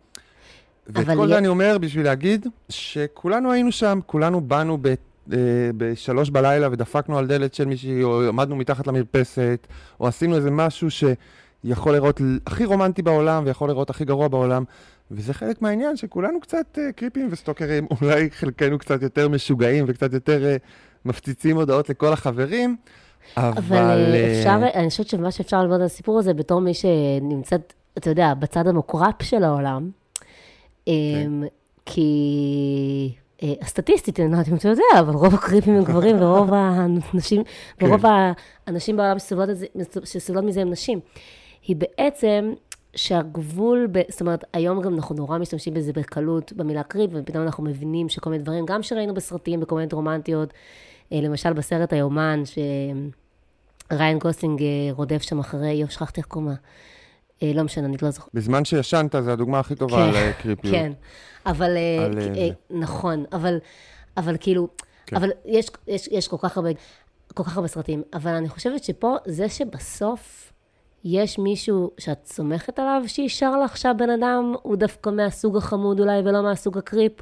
ואת 0.86 1.06
כל 1.06 1.22
יה- 1.22 1.28
זה 1.28 1.38
אני 1.38 1.48
אומר 1.48 1.78
בשביל 1.78 2.04
להגיד 2.04 2.46
שכולנו 2.68 3.52
היינו 3.52 3.72
שם, 3.72 4.00
כולנו 4.06 4.40
באנו 4.40 4.78
ב... 4.82 4.94
אה, 5.32 5.38
בשלוש 5.76 6.30
בלילה 6.30 6.68
ודפקנו 6.72 7.18
על 7.18 7.26
דלת 7.26 7.54
של 7.54 7.64
מישהי, 7.64 8.02
או 8.02 8.28
עמדנו 8.28 8.56
מתחת 8.56 8.86
למרפסת, 8.86 9.66
או 10.00 10.08
עשינו 10.08 10.36
איזה 10.36 10.50
משהו 10.50 10.88
שיכול 10.90 11.92
לראות 11.92 12.20
הכי 12.46 12.64
רומנטי 12.64 13.02
בעולם 13.02 13.42
ויכול 13.46 13.68
לראות 13.68 13.90
הכי 13.90 14.04
גרוע 14.04 14.28
בעולם. 14.28 14.64
וזה 15.10 15.34
חלק 15.34 15.62
מהעניין 15.62 15.96
שכולנו 15.96 16.40
קצת 16.40 16.78
אה, 16.78 16.92
קריפים 16.92 17.28
וסטוקרים, 17.30 17.86
אולי 18.00 18.30
חלקנו 18.30 18.78
קצת 18.78 19.02
יותר 19.02 19.28
משוגעים 19.28 19.84
וקצת 19.88 20.12
יותר 20.12 20.44
אה, 20.44 20.56
מפציצים 21.04 21.56
הודעות 21.56 21.88
לכל 21.88 22.12
החברים, 22.12 22.76
אבל... 23.36 23.58
אבל 23.58 24.14
אפשר, 24.38 24.58
אני 24.74 24.90
חושבת 24.90 25.08
שמה 25.08 25.30
שאפשר 25.30 25.62
ללמוד 25.62 25.80
על 25.80 25.86
הסיפור 25.86 26.18
הזה 26.18 26.34
בתור 26.34 26.60
מי 26.60 26.74
שנמצאת, 26.74 27.72
אתה 27.98 28.10
יודע, 28.10 28.34
בצד 28.34 28.66
המוקרפ 28.66 29.22
של 29.22 29.44
העולם, 29.44 29.90
כן. 30.86 30.92
אמ, 30.92 31.44
כי 31.86 33.14
הסטטיסטית, 33.42 34.20
אני 34.20 34.28
לא 34.28 34.32
יודעת 34.32 34.48
אם 34.48 34.54
אתה 34.54 34.68
יודע, 34.68 35.00
אבל 35.00 35.14
רוב 35.14 35.34
הקריפים 35.34 35.74
הם 35.74 35.84
גברים 35.84 36.22
ורוב 36.22 36.54
האנשים, 36.54 37.42
כן. 37.78 37.86
ורוב 37.86 38.02
האנשים 38.66 38.96
בעולם 38.96 39.16
שסובלות 40.04 40.44
מזה 40.44 40.60
הם 40.60 40.70
נשים. 40.70 41.00
היא 41.66 41.76
בעצם 41.76 42.52
שהגבול, 42.96 43.88
ב, 43.92 44.00
זאת 44.08 44.20
אומרת, 44.20 44.44
היום 44.52 44.80
גם 44.82 44.94
אנחנו 44.94 45.14
נורא 45.14 45.38
משתמשים 45.38 45.74
בזה 45.74 45.92
בקלות, 45.92 46.52
במילה 46.52 46.82
קריפ, 46.82 47.10
ופתאום 47.14 47.44
אנחנו 47.44 47.64
מבינים 47.64 48.08
שכל 48.08 48.30
מיני 48.30 48.42
דברים, 48.42 48.66
גם 48.66 48.82
שראינו 48.82 49.14
בסרטים, 49.14 49.60
בקומדיות 49.60 49.92
רומנטיות, 49.92 50.52
אה, 51.12 51.20
למשל 51.20 51.52
בסרט 51.52 51.92
היומן, 51.92 52.42
שריין 53.90 54.18
גוסלינג 54.18 54.62
אה, 54.62 54.66
רודף 54.92 55.22
שם 55.22 55.38
אחרי, 55.38 55.70
יו, 55.70 55.90
שכחתי 55.90 56.20
איך 56.20 56.26
קוראים 56.26 56.50
לה. 56.50 56.56
אה, 57.42 57.52
לא 57.54 57.62
משנה, 57.62 57.86
אני 57.86 57.96
לא 58.02 58.10
זוכרת. 58.10 58.30
בזמן 58.34 58.64
שישנת, 58.64 59.14
זו 59.20 59.30
הדוגמה 59.30 59.58
הכי 59.58 59.74
טובה 59.74 59.96
כן, 59.96 60.02
על 60.08 60.14
אה, 60.16 60.32
קריפיות. 60.32 60.74
כן, 60.74 60.92
אבל, 61.46 61.76
אה, 61.76 62.04
על, 62.04 62.18
נכון, 62.70 63.24
אבל, 63.32 63.58
אבל 64.16 64.36
כאילו, 64.40 64.68
כן. 65.06 65.16
אבל 65.16 65.30
יש, 65.44 65.70
יש, 65.86 66.08
יש 66.12 66.28
כל 66.28 66.36
כך 66.40 66.56
הרבה, 66.56 66.70
כל 67.34 67.42
כך 67.44 67.56
הרבה 67.56 67.68
סרטים, 67.68 68.02
אבל 68.14 68.30
אני 68.34 68.48
חושבת 68.48 68.84
שפה, 68.84 69.16
זה 69.26 69.48
שבסוף 69.48 70.52
יש 71.04 71.38
מישהו 71.38 71.90
שאת 71.98 72.26
סומכת 72.26 72.78
עליו 72.78 73.02
שיאשר 73.06 73.56
לך 73.60 73.76
שהבן 73.76 74.10
אדם 74.10 74.54
הוא 74.62 74.76
דווקא 74.76 75.10
מהסוג 75.10 75.56
החמוד 75.56 76.00
אולי 76.00 76.20
ולא 76.24 76.42
מהסוג 76.42 76.78
ה 76.78 76.83
creep, 76.83 77.12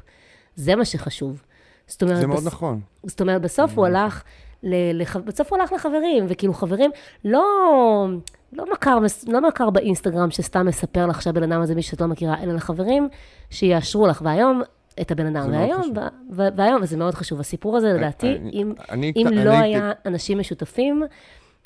זה 0.55 0.75
מה 0.75 0.85
שחשוב. 0.85 1.41
זאת 1.87 2.03
אומרת, 2.03 2.17
זה 2.17 2.27
מאוד 2.27 2.39
בס- 2.39 2.45
נכון. 2.45 2.81
זאת 3.03 3.21
אומרת, 3.21 3.41
בסוף 3.41 3.77
הוא 3.77 3.85
הלך, 3.85 4.23
ל, 4.63 5.01
לח, 5.01 5.15
בסוף 5.15 5.51
הוא 5.53 5.59
הלך 5.59 5.71
לחברים, 5.73 6.25
וכאילו 6.29 6.53
חברים, 6.53 6.91
לא, 7.25 7.43
לא, 8.53 8.65
מכר, 8.71 8.97
לא 9.27 9.47
מכר 9.47 9.69
באינסטגרם 9.69 10.31
שסתם 10.31 10.65
מספר 10.65 11.05
לך 11.05 11.21
שהבן 11.21 11.43
אדם 11.51 11.61
הזה 11.61 11.75
מישהו 11.75 11.91
שאת 11.91 12.01
לא 12.01 12.07
מכירה, 12.07 12.43
אלא 12.43 12.53
לחברים 12.53 13.09
שיאשרו 13.49 14.07
לך, 14.07 14.21
והיום, 14.25 14.61
את 15.01 15.11
הבן 15.11 15.35
אדם, 15.35 15.51
והיום, 15.51 15.93
והיום, 16.55 16.81
וזה 16.81 16.97
מאוד 16.97 17.13
חשוב. 17.15 17.39
הסיפור 17.39 17.77
הזה, 17.77 17.93
לדעתי, 17.93 18.35
אני- 18.35 18.49
אם, 18.53 18.73
אני- 18.91 19.13
אם 19.15 19.27
אני 19.27 19.45
לא 19.45 19.51
הייתי- 19.51 19.65
היה 19.79 19.91
אנשים 20.05 20.39
משותפים 20.39 21.03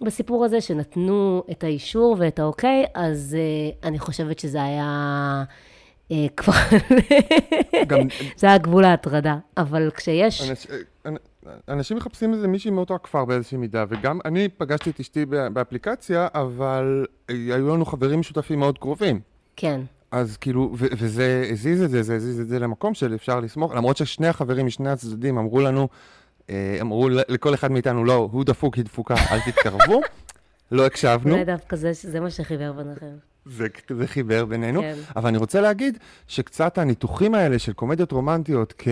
בסיפור 0.01 0.45
הזה, 0.45 0.61
שנתנו 0.61 1.43
את 1.51 1.63
האישור 1.63 2.15
ואת 2.19 2.39
האוקיי, 2.39 2.86
אז 2.95 3.38
uh, 3.38 3.88
אני 3.88 3.99
חושבת 3.99 4.39
שזה 4.39 4.63
היה... 4.63 5.43
uh, 6.09 6.13
כבר, 6.38 6.53
גם 7.88 7.99
זה 8.38 8.47
היה 8.47 8.57
גבול 8.57 8.84
ההטרדה, 8.86 9.36
אבל 9.57 9.89
כשיש... 9.95 10.41
אנש- 11.45 11.49
אנ- 11.49 11.73
אנשים 11.73 11.97
מחפשים 11.97 12.33
איזה 12.33 12.47
מישהי 12.47 12.71
מאותו 12.71 12.95
הכפר 12.95 13.25
באיזושהי 13.25 13.57
מידה, 13.57 13.85
וגם 13.89 14.19
אני 14.25 14.49
פגשתי 14.49 14.89
את 14.89 14.99
אשתי 14.99 15.25
באפליקציה, 15.25 16.27
אבל 16.33 17.05
היו 17.27 17.75
לנו 17.75 17.85
חברים 17.85 18.19
משותפים 18.19 18.59
מאוד 18.59 18.77
קרובים. 18.77 19.19
כן. 19.55 19.81
אז 20.11 20.37
כאילו, 20.37 20.71
ו- 20.77 20.85
וזה 20.97 21.47
הזיז 21.51 21.81
את 21.83 21.89
זה, 21.89 22.03
זה 22.03 22.15
הזיז 22.15 22.39
את 22.39 22.47
זה 22.47 22.59
למקום 22.59 22.93
של 22.93 23.15
אפשר 23.15 23.39
לסמוך, 23.39 23.73
למרות 23.75 23.97
ששני 23.97 24.27
החברים 24.27 24.65
משני 24.65 24.89
הצדדים 24.89 25.37
אמרו 25.37 25.61
לנו, 25.61 25.87
אה, 26.49 26.77
אמרו 26.81 27.09
לכל 27.09 27.53
אחד 27.53 27.71
מאיתנו, 27.71 28.05
לא, 28.05 28.29
הוא 28.31 28.43
דפוק, 28.43 28.75
היא 28.75 28.85
דפוקה, 28.85 29.15
אל 29.31 29.39
תתקרבו. 29.51 30.01
לא 30.71 30.85
הקשבנו, 30.85 31.33
אולי 31.33 31.45
דווקא 31.45 31.75
זה, 31.75 31.91
זה 31.93 32.19
מה 32.19 32.29
שחיבר 32.29 32.71
ביניכם. 32.71 33.15
זה, 33.45 33.67
זה 33.97 34.07
חיבר 34.07 34.45
בינינו. 34.45 34.81
כן. 34.81 34.95
אבל 35.15 35.27
אני 35.27 35.37
רוצה 35.37 35.61
להגיד 35.61 35.97
שקצת 36.27 36.77
הניתוחים 36.77 37.35
האלה 37.35 37.59
של 37.59 37.73
קומדיות 37.73 38.11
רומנטיות 38.11 38.73
כ, 38.77 38.87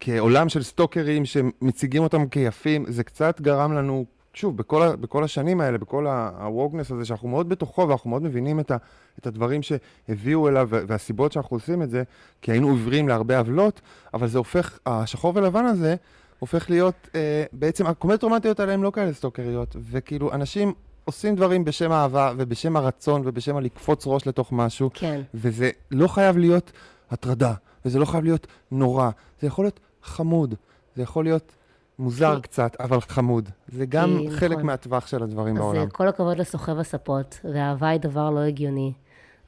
כעולם 0.00 0.48
של 0.48 0.62
סטוקרים 0.62 1.24
שמציגים 1.24 2.02
אותם 2.02 2.28
כיפים, 2.28 2.84
זה 2.88 3.04
קצת 3.04 3.40
גרם 3.40 3.72
לנו, 3.72 4.04
שוב, 4.34 4.56
בכל, 4.56 4.82
ה- 4.82 4.96
בכל 4.96 5.24
השנים 5.24 5.60
האלה, 5.60 5.78
בכל 5.78 6.06
ה-wokeness 6.06 6.94
הזה, 6.94 7.04
שאנחנו 7.04 7.28
מאוד 7.28 7.48
בתוכו 7.48 7.88
ואנחנו 7.88 8.10
מאוד 8.10 8.22
מבינים 8.22 8.60
את, 8.60 8.70
ה, 8.70 8.76
את 9.18 9.26
הדברים 9.26 9.60
שהביאו 9.62 10.48
אליו 10.48 10.68
וה- 10.70 10.80
והסיבות 10.86 11.32
שאנחנו 11.32 11.56
עושים 11.56 11.82
את 11.82 11.90
זה, 11.90 12.02
כי 12.42 12.50
היינו 12.52 12.68
עיוורים 12.70 13.08
להרבה 13.08 13.38
עוולות, 13.38 13.80
אבל 14.14 14.26
זה 14.28 14.38
הופך, 14.38 14.78
השחור 14.86 15.32
ולבן 15.36 15.64
הזה, 15.64 15.94
הופך 16.38 16.70
להיות, 16.70 17.08
אה, 17.14 17.44
בעצם 17.52 17.86
הקומדיות 17.86 18.22
רומנטיות 18.24 18.60
האלה 18.60 18.72
הן 18.72 18.80
לא 18.80 18.90
כאלה 18.94 19.12
סטוקריות, 19.12 19.76
וכאילו 19.90 20.32
אנשים 20.32 20.72
עושים 21.04 21.34
דברים 21.36 21.64
בשם 21.64 21.92
האהבה 21.92 22.32
ובשם 22.36 22.76
הרצון 22.76 23.22
ובשם 23.24 23.56
הלקפוץ 23.56 24.06
ראש 24.06 24.26
לתוך 24.26 24.52
משהו, 24.52 24.90
כן. 24.94 25.20
וזה 25.34 25.70
לא 25.90 26.08
חייב 26.08 26.38
להיות 26.38 26.72
הטרדה, 27.10 27.54
וזה 27.84 27.98
לא 27.98 28.04
חייב 28.04 28.24
להיות 28.24 28.46
נורא, 28.70 29.10
זה 29.40 29.46
יכול 29.46 29.64
להיות 29.64 29.80
חמוד, 30.02 30.54
זה 30.96 31.02
יכול 31.02 31.24
להיות 31.24 31.52
מוזר 31.98 32.36
כי- 32.36 32.42
קצת, 32.42 32.76
אבל 32.80 33.00
חמוד. 33.00 33.48
זה 33.68 33.86
גם 33.86 34.18
כי- 34.18 34.30
חלק 34.30 34.52
נכון. 34.52 34.66
מהטווח 34.66 35.06
של 35.06 35.22
הדברים 35.22 35.56
אז 35.56 35.62
בעולם. 35.62 35.80
אה, 35.80 35.86
כל 35.90 36.08
הכבוד 36.08 36.38
לסוחב 36.38 36.78
הספות, 36.78 37.40
ואהבה 37.52 37.88
היא 37.88 38.00
דבר 38.00 38.30
לא 38.30 38.40
הגיוני. 38.40 38.92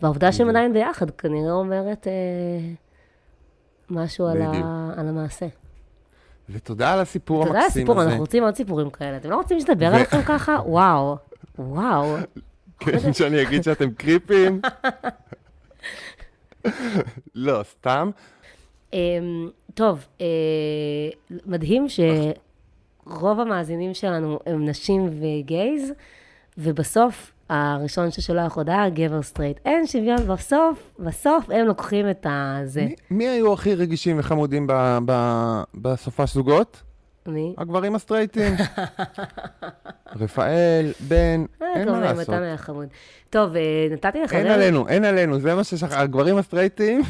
והעובדה 0.02 0.32
שהם 0.32 0.48
עדיין 0.48 0.72
ביחד 0.72 1.10
כנראה 1.10 1.52
אומרת 1.52 2.06
אה, 2.06 2.12
משהו 3.90 4.26
על. 4.26 4.42
ה, 4.42 4.50
על 4.96 5.08
המעשה. 5.08 5.46
ותודה 6.48 6.92
על 6.92 7.00
הסיפור 7.00 7.42
אתה 7.42 7.50
יודע, 7.50 7.60
המקסים 7.60 7.82
הסיפור, 7.82 8.00
הזה. 8.00 8.08
אנחנו 8.08 8.20
רוצים 8.22 8.44
עוד 8.44 8.54
סיפורים 8.56 8.90
כאלה. 8.90 9.16
אתם 9.16 9.30
לא 9.30 9.36
רוצים 9.36 9.60
שנדבר 9.60 9.88
ו- 9.92 9.94
עליכם 9.96 10.22
ככה? 10.22 10.52
וואו, 10.66 11.16
וואו. 11.58 12.16
כן, 12.78 13.12
שאני 13.12 13.42
אגיד 13.42 13.62
שאתם 13.64 13.90
קריפים? 13.90 14.60
לא, 17.34 17.62
סתם. 17.62 18.10
טוב, 19.74 20.06
אה, 20.20 20.26
מדהים 21.46 21.86
שרוב 21.88 23.40
המאזינים 23.40 23.94
שלנו 23.94 24.38
הם 24.46 24.68
נשים 24.68 25.10
ו 25.20 25.32
gays, 25.32 25.92
ובסוף 26.58 27.32
הראשון 27.48 28.10
ששולח 28.10 28.56
הודעה, 28.56 28.90
גבר 28.90 29.22
סטרייט. 29.22 29.56
אין 29.64 29.86
שוויון, 29.86 30.18
בסוף, 30.28 30.92
בסוף 30.98 31.50
הם 31.50 31.66
לוקחים 31.66 32.10
את 32.10 32.26
הזה. 32.30 32.82
מי- 32.84 32.94
מי 33.10 33.28
היו 33.28 33.52
הכי 33.52 33.74
רגישים 33.74 34.18
וחמודים 34.18 34.66
בסופש 35.74 36.34
זוגות? 36.34 36.82
מי? 37.26 37.54
הגברים 37.58 37.94
הסטרייטים. 37.94 38.54
רפאל, 40.20 40.92
בן, 41.08 41.44
אה, 41.62 41.66
אין 41.76 41.88
מה 41.88 42.00
לעשות. 42.00 42.28
מתן 42.28 42.42
היה 42.42 42.56
חמוד. 42.56 42.88
טוב, 43.30 43.56
אה, 43.56 43.60
נתתי 43.90 44.22
לך... 44.22 44.32
אין 44.32 44.46
רמז. 44.46 44.54
עלינו, 44.56 44.88
אין 44.88 45.04
עלינו, 45.04 45.38
זה 45.40 45.54
מה 45.54 45.64
ששכח... 45.64 45.92
הגברים 45.96 46.36
הסטרייטים, 46.36 47.02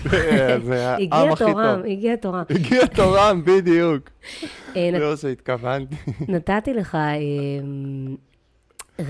זה- 0.66 0.88
העם 0.90 1.00
הגיע 1.02 1.32
הכי 1.32 1.44
תורם, 1.44 1.74
טוב. 1.76 1.84
הגיע 1.86 2.16
תורם. 2.16 2.42
הגיע 2.50 2.86
תורם, 2.86 3.42
בדיוק. 3.44 4.10
אה, 4.76 4.90
נת- 4.92 5.00
זה 5.00 5.10
מה 5.10 5.16
שהתכוונתי. 5.16 5.96
נתתי 6.28 6.74
לך 6.74 6.94
אה, 6.94 7.00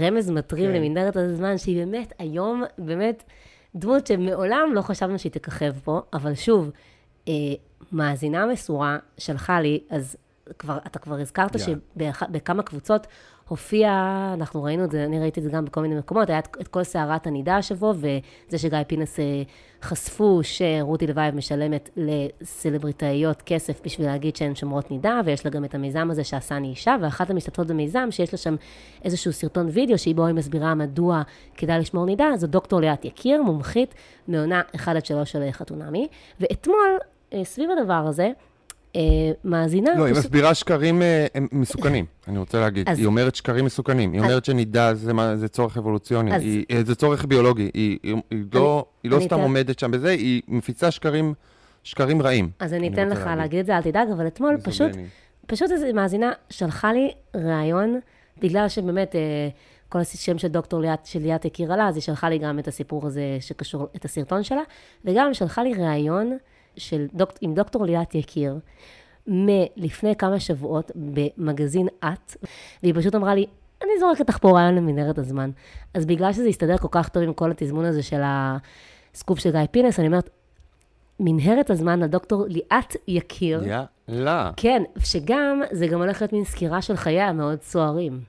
רמז 0.00 0.30
מטרים 0.30 0.70
כן. 0.70 0.76
למנהרת 0.76 1.16
הזמן, 1.16 1.58
שהיא 1.58 1.76
באמת 1.86 2.12
היום, 2.18 2.62
באמת 2.78 3.22
דמות 3.74 4.06
שמעולם 4.06 4.70
לא 4.74 4.82
חשבנו 4.82 5.18
שהיא 5.18 5.32
תככב 5.32 5.72
פה, 5.84 6.00
אבל 6.12 6.34
שוב, 6.34 6.70
אה, 7.28 7.32
מאזינה 7.92 8.46
מסורה 8.46 8.98
שלחה 9.18 9.60
לי, 9.60 9.80
אז 9.90 10.16
כבר, 10.58 10.78
אתה 10.86 10.98
כבר 10.98 11.14
הזכרת 11.14 11.54
יאללה. 11.54 12.12
שבכמה 12.14 12.62
קבוצות 12.62 13.06
הופיע, 13.50 13.90
אנחנו 14.34 14.62
ראינו 14.62 14.84
את 14.84 14.90
זה, 14.90 15.04
אני 15.04 15.20
ראיתי 15.20 15.40
את 15.40 15.44
זה 15.44 15.50
גם 15.50 15.64
בכל 15.64 15.80
מיני 15.80 15.94
מקומות, 15.94 16.30
היה 16.30 16.38
את, 16.38 16.56
את 16.60 16.68
כל 16.68 16.82
סערת 16.82 17.26
הנידה 17.26 17.56
השבוע, 17.56 17.92
וזה 17.96 18.58
שגיא 18.58 18.78
פינס 18.86 19.20
אה, 19.20 19.42
חשפו 19.82 20.40
שרותי 20.42 21.06
לוייב 21.06 21.34
משלמת 21.34 21.90
לסלבריטאיות 21.96 23.42
כסף 23.42 23.80
בשביל 23.84 24.06
להגיד 24.06 24.36
שהן 24.36 24.54
שומרות 24.54 24.90
נידה, 24.90 25.20
ויש 25.24 25.44
לה 25.44 25.50
גם 25.50 25.64
את 25.64 25.74
המיזם 25.74 26.10
הזה 26.10 26.24
שעשה 26.24 26.56
אני 26.56 26.68
אישה, 26.68 26.96
ואחת 27.00 27.30
המשתתפות 27.30 27.66
במיזם, 27.66 28.08
שיש 28.10 28.32
לה 28.32 28.38
שם 28.38 28.56
איזשהו 29.04 29.32
סרטון 29.32 29.68
וידאו, 29.72 29.98
שבו 29.98 30.26
היא 30.26 30.34
מסבירה 30.34 30.74
מדוע 30.74 31.22
כדאי 31.56 31.78
לשמור 31.78 32.06
נידה, 32.06 32.28
זו 32.36 32.46
דוקטור 32.46 32.80
ליאת 32.80 33.04
יקיר, 33.04 33.42
מומחית 33.42 33.94
מעונה 34.28 34.62
1 34.76 34.96
עד 34.96 35.06
3 35.06 35.32
של 35.32 35.50
חתונמי, 35.50 36.08
ואתמול, 36.40 36.98
אה, 37.32 37.44
סביב 37.44 37.70
הדבר 37.70 38.04
הזה, 38.08 38.30
מאזינה... 39.44 39.90
לא, 39.98 40.04
היא 40.04 40.14
מסבירה 40.14 40.54
שקרים 40.54 41.02
אה, 41.02 41.26
הם 41.34 41.46
מסוכנים, 41.52 42.04
אני 42.28 42.38
רוצה 42.38 42.60
להגיד. 42.60 42.88
אז- 42.88 42.98
היא 42.98 43.06
אומרת 43.06 43.34
שקרים 43.34 43.64
מסוכנים. 43.64 44.12
היא 44.12 44.20
אומרת 44.20 44.44
שנידה 44.44 44.94
זה 44.94 45.12
מה- 45.12 45.36
זה 45.36 45.48
צורך 45.48 45.76
אבולוציוני, 45.76 46.34
אז- 46.36 46.42
היא- 46.42 46.64
אה, 46.70 46.82
זה 46.84 46.94
צורך 46.94 47.24
ביולוגי. 47.24 47.70
היא 47.74 47.98
היא- 48.02 48.16
היא 48.30 48.44
לא- 48.54 48.84
היא 49.02 49.10
לא 49.10 49.16
אני 49.16 49.24
סתם 49.24 49.34
אתן- 49.36 49.42
עומדת 49.42 49.78
שם 49.78 49.90
בזה, 49.90 50.10
היא 50.10 50.42
מפיצה 50.48 50.90
שקרים 50.90 51.34
שקרים 51.82 52.22
רעים. 52.22 52.50
אז 52.58 52.74
אני 52.74 52.88
אתן 52.88 53.08
רוצה 53.08 53.20
לך 53.20 53.30
להגיד 53.36 53.58
את 53.60 53.66
זה, 53.66 53.76
אל 53.76 53.82
תדאג, 53.82 54.08
אבל 54.10 54.26
אתמול 54.26 54.56
פשוט. 54.64 54.90
פשוט 55.46 55.70
איזו 55.70 55.86
מאזינה 55.94 56.32
שלחה 56.50 56.92
לי 56.92 57.10
ראיון, 57.34 58.00
בגלל 58.42 58.68
שבאמת 58.68 59.14
אה, 59.16 59.20
כל 59.88 59.98
השם 59.98 60.38
של 60.38 60.48
דוקטור 60.48 60.80
ליאת, 60.80 61.06
של 61.06 61.18
ליאת 61.18 61.44
הכירה 61.44 61.76
לה, 61.76 61.88
אז 61.88 61.94
היא 61.96 62.02
שלחה 62.02 62.28
לי 62.28 62.38
גם 62.38 62.58
את 62.58 62.68
הסיפור 62.68 63.06
הזה 63.06 63.22
שקשור, 63.40 63.86
את 63.96 64.04
הסרטון 64.04 64.42
שלה, 64.42 64.62
וגם 65.04 65.34
שלחה 65.34 65.62
לי 65.62 65.74
ראיון 65.74 66.36
של 66.76 67.06
דוק, 67.14 67.32
עם 67.40 67.54
דוקטור 67.54 67.84
ליאת 67.84 68.14
יקיר, 68.14 68.58
מלפני 69.26 70.16
כמה 70.16 70.40
שבועות 70.40 70.92
במגזין 70.94 71.88
את, 71.98 72.36
והיא 72.82 72.94
פשוט 72.94 73.14
אמרה 73.14 73.34
לי, 73.34 73.46
אני 73.82 73.90
זורקת 74.00 74.28
לך 74.28 74.38
פה 74.38 74.50
רעיון 74.50 74.74
למנהרת 74.74 75.18
הזמן. 75.18 75.50
אז 75.94 76.06
בגלל 76.06 76.32
שזה 76.32 76.48
הסתדר 76.48 76.76
כל 76.76 76.88
כך 76.90 77.08
טוב 77.08 77.22
עם 77.22 77.32
כל 77.32 77.50
התזמון 77.50 77.84
הזה 77.84 78.02
של 78.02 78.20
הסקופ 78.24 79.38
של 79.38 79.50
גיא 79.50 79.60
פינס, 79.70 79.98
אני 79.98 80.06
אומרת, 80.06 80.30
מנהרת 81.20 81.70
הזמן 81.70 82.00
לדוקטור 82.00 82.44
ליאת 82.48 82.96
יקיר. 83.08 83.62
יאללה. 84.08 84.50
כן, 84.56 84.82
שגם, 84.98 85.62
זה 85.70 85.86
גם 85.86 86.00
הולך 86.00 86.20
להיות 86.20 86.32
מין 86.32 86.44
סקירה 86.44 86.82
של 86.82 86.96
חייה 86.96 87.28
המאוד 87.28 87.62
סוערים. 87.62 88.20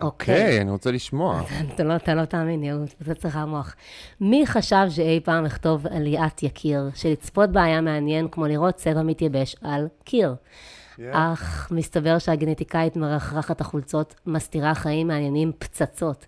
אוקיי, 0.00 0.60
אני 0.60 0.70
רוצה 0.70 0.90
לשמוע. 0.90 1.42
אתה 1.74 1.84
לא, 1.84 1.96
אתה 1.96 2.14
לא 2.14 2.24
תאמין, 2.24 2.62
יהוד, 2.62 2.88
זה 3.00 3.14
צריך 3.14 3.36
המוח. 3.36 3.74
מי 4.20 4.46
חשב 4.46 4.86
שאי 4.90 5.20
פעם 5.24 5.44
אכתוב 5.44 5.86
על 5.86 6.02
ליאת 6.02 6.42
יקיר, 6.42 6.90
שלצפות 6.94 7.50
בה 7.50 7.62
היה 7.62 7.80
מעניין 7.80 8.28
כמו 8.28 8.46
לראות 8.46 8.74
צבע 8.74 9.02
מתייבש 9.02 9.56
על 9.62 9.88
קיר? 10.04 10.34
אך 11.10 11.68
מסתבר 11.70 12.18
שהגנטיקאית 12.18 12.96
מרחרחת 12.96 13.60
החולצות 13.60 14.14
מסתירה 14.26 14.74
חיים 14.74 15.08
מעניינים 15.08 15.52
פצצות. 15.58 16.26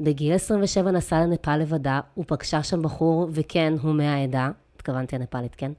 בגיל 0.00 0.34
27 0.34 0.90
נסעה 0.90 1.26
לנפאל 1.26 1.56
לבדה, 1.56 2.00
ופגשה 2.18 2.62
שם 2.62 2.82
בחור, 2.82 3.28
וכן, 3.32 3.72
הוא 3.82 3.94
מהעדה, 3.94 4.50
התכוונתי 4.76 5.16
הנפאלית, 5.16 5.54
כן? 5.54 5.72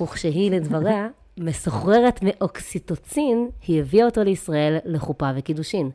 וכשהיא, 0.00 0.50
לדבריה, 0.50 1.08
מסוחררת 1.38 2.20
מאוקסיטוצין, 2.22 3.48
היא 3.66 3.80
הביאה 3.80 4.06
אותו 4.06 4.24
לישראל 4.24 4.78
לחופה 4.84 5.30
וקידושין. 5.36 5.90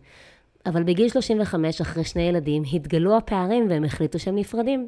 אבל 0.66 0.84
בגיל 0.84 1.10
35, 1.10 1.82
אחרי 1.82 2.04
שני 2.04 2.22
ילדים, 2.22 2.64
התגלו 2.74 3.18
הפערים 3.18 3.70
והם 3.70 3.84
החליטו 3.84 4.20
שהם 4.20 4.36
נפרדים. 4.36 4.88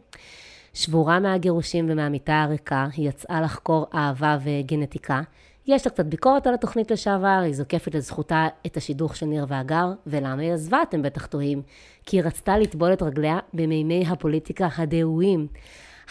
שבורה 0.73 1.19
מהגירושים 1.19 1.85
ומהמיטה 1.89 2.43
הריקה, 2.43 2.87
היא 2.93 3.09
יצאה 3.09 3.41
לחקור 3.41 3.87
אהבה 3.93 4.37
וגנטיקה. 4.43 5.21
יש 5.67 5.85
לה 5.87 5.91
קצת 5.91 6.05
ביקורת 6.05 6.47
על 6.47 6.53
התוכנית 6.53 6.91
לשעבר, 6.91 7.39
היא 7.43 7.53
זוקפת 7.53 7.95
לזכותה 7.95 8.47
את 8.65 8.77
השידוך 8.77 9.15
של 9.15 9.25
ניר 9.25 9.45
והגר, 9.47 9.91
ולמה 10.07 10.41
היא 10.41 10.51
עזבה, 10.51 10.81
אתם 10.89 11.01
בטח 11.01 11.25
תוהים. 11.25 11.61
כי 12.05 12.17
היא 12.17 12.23
רצתה 12.23 12.57
לטבול 12.57 12.93
את 12.93 13.01
רגליה 13.01 13.39
במימי 13.53 14.05
הפוליטיקה 14.07 14.67
הדהויים. 14.77 15.47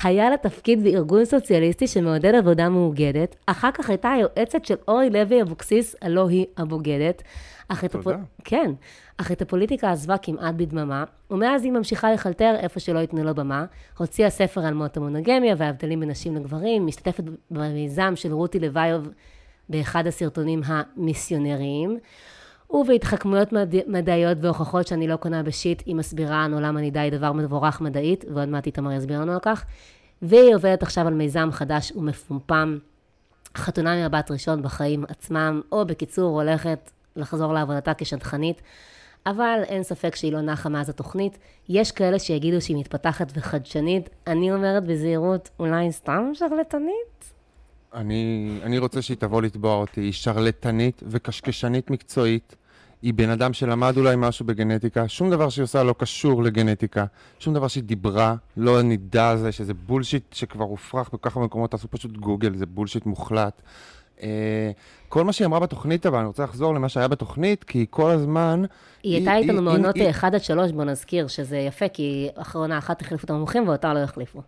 היה 0.02 0.30
לה 0.30 0.36
תפקיד 0.36 0.84
בארגון 0.84 1.24
סוציאליסטי 1.24 1.86
שמעודד 1.86 2.34
עבודה 2.34 2.68
מאוגדת, 2.68 3.36
אחר 3.46 3.70
כך 3.74 3.90
הייתה 3.90 4.10
היועצת 4.10 4.64
של 4.64 4.74
אורי 4.88 5.10
לוי 5.10 5.42
אבוקסיס, 5.42 5.96
הלא 6.02 6.28
היא 6.28 6.46
הבוגדת. 6.56 7.22
אך 7.68 7.84
את 7.84 7.92
תודה. 7.92 8.10
הפו... 8.10 8.24
כן, 8.44 8.70
אך 9.16 9.32
את 9.32 9.42
הפוליטיקה 9.42 9.92
עזבה 9.92 10.18
כמעט 10.18 10.54
בדממה, 10.54 11.04
ומאז 11.30 11.64
היא 11.64 11.72
ממשיכה 11.72 12.12
לחלטר 12.12 12.54
איפה 12.58 12.80
שלא 12.80 12.98
ייתנו 12.98 13.24
לה 13.24 13.32
במה. 13.32 13.64
הוציאה 13.98 14.30
ספר 14.30 14.60
על 14.66 14.74
מות 14.74 14.96
המונוגמיה 14.96 15.54
וההבדלים 15.58 16.00
בין 16.00 16.10
נשים 16.10 16.36
לגברים, 16.36 16.86
משתתפת 16.86 17.24
במיזם 17.50 18.16
של 18.16 18.32
רותי 18.32 18.60
לויוב 18.60 19.08
באחד 19.68 20.06
הסרטונים 20.06 20.60
המיסיונריים. 20.64 21.98
ובהתחכמויות 22.70 23.52
מד... 23.52 23.74
מדעיות 23.86 24.38
והוכחות 24.40 24.86
שאני 24.86 25.08
לא 25.08 25.16
קונה 25.16 25.42
בשיט, 25.42 25.82
היא 25.86 25.94
מסבירה 25.94 26.44
לנו 26.44 26.60
למה 26.60 26.80
נידה 26.80 27.00
היא 27.00 27.12
דבר 27.12 27.32
מבורך 27.32 27.80
מדעית, 27.80 28.24
ועוד 28.34 28.48
מעט 28.48 28.66
איתמר 28.66 28.92
יסביר 28.92 29.20
לנו 29.20 29.32
על 29.32 29.38
כך. 29.42 29.64
והיא 30.22 30.54
עובדת 30.54 30.82
עכשיו 30.82 31.06
על 31.06 31.14
מיזם 31.14 31.48
חדש 31.52 31.92
ומפומפם, 31.96 32.78
חתונה 33.56 33.96
ממבט 33.96 34.30
ראשון 34.30 34.62
בחיים 34.62 35.04
עצמם, 35.08 35.60
או 35.72 35.86
בקיצור 35.86 36.42
הולכת 36.42 36.90
לחזור 37.16 37.52
לעבודתה 37.52 37.94
כשדכנית, 37.94 38.62
אבל 39.26 39.60
אין 39.66 39.82
ספק 39.82 40.16
שהיא 40.16 40.32
לא 40.32 40.40
נחה 40.40 40.68
מאז 40.68 40.88
התוכנית. 40.88 41.38
יש 41.68 41.92
כאלה 41.92 42.18
שיגידו 42.18 42.60
שהיא 42.60 42.76
מתפתחת 42.76 43.32
וחדשנית, 43.34 44.08
אני 44.26 44.52
אומרת 44.52 44.84
בזהירות, 44.84 45.50
אולי 45.58 45.92
סתם 45.92 46.30
שרלטנית? 46.34 47.34
אני, 47.94 48.50
אני 48.62 48.78
רוצה 48.78 49.02
שהיא 49.02 49.16
תבוא 49.16 49.42
לתבוע 49.42 49.74
אותי. 49.74 50.00
היא 50.00 50.12
שרלטנית 50.12 51.02
וקשקשנית 51.06 51.90
מקצועית. 51.90 52.56
היא 53.02 53.14
בן 53.14 53.30
אדם 53.30 53.52
שלמד 53.52 53.96
אולי 53.96 54.14
משהו 54.18 54.46
בגנטיקה. 54.46 55.08
שום 55.08 55.30
דבר 55.30 55.48
שהיא 55.48 55.62
עושה 55.62 55.82
לא 55.82 55.94
קשור 55.98 56.42
לגנטיקה. 56.42 57.04
שום 57.38 57.54
דבר 57.54 57.68
שהיא 57.68 57.84
דיברה, 57.84 58.34
לא 58.56 58.82
נידה 58.82 59.30
על 59.30 59.38
זה, 59.38 59.52
שזה 59.52 59.74
בולשיט 59.74 60.32
שכבר 60.32 60.64
הופרך 60.64 61.08
בכל 61.08 61.30
כך 61.30 61.36
הרבה 61.36 61.46
מקומות, 61.46 61.70
תעשו 61.70 61.88
פשוט 61.90 62.16
גוגל, 62.16 62.56
זה 62.56 62.66
בולשיט 62.66 63.06
מוחלט. 63.06 63.62
אה, 64.22 64.70
כל 65.08 65.24
מה 65.24 65.32
שהיא 65.32 65.46
אמרה 65.46 65.60
בתוכנית, 65.60 66.06
אבל 66.06 66.18
אני 66.18 66.26
רוצה 66.26 66.44
לחזור 66.44 66.74
למה 66.74 66.88
שהיה 66.88 67.08
בתוכנית, 67.08 67.64
כי 67.64 67.78
היא 67.78 67.86
כל 67.90 68.10
הזמן... 68.10 68.64
היא 69.02 69.14
הייתה 69.14 69.36
איתנו 69.36 69.62
מעונות 69.62 69.94
היא- 69.94 70.10
1 70.10 70.34
עד 70.34 70.42
3, 70.42 70.72
בוא 70.72 70.84
נזכיר, 70.84 71.26
שזה 71.26 71.58
יפה, 71.58 71.88
כי 71.88 72.28
אחרונה 72.34 72.78
אחת 72.78 73.00
החליפו 73.00 73.24
את 73.24 73.30
המומחים 73.30 73.68
ואותה 73.68 73.94
לא 73.94 73.98
החליפו. 73.98 74.42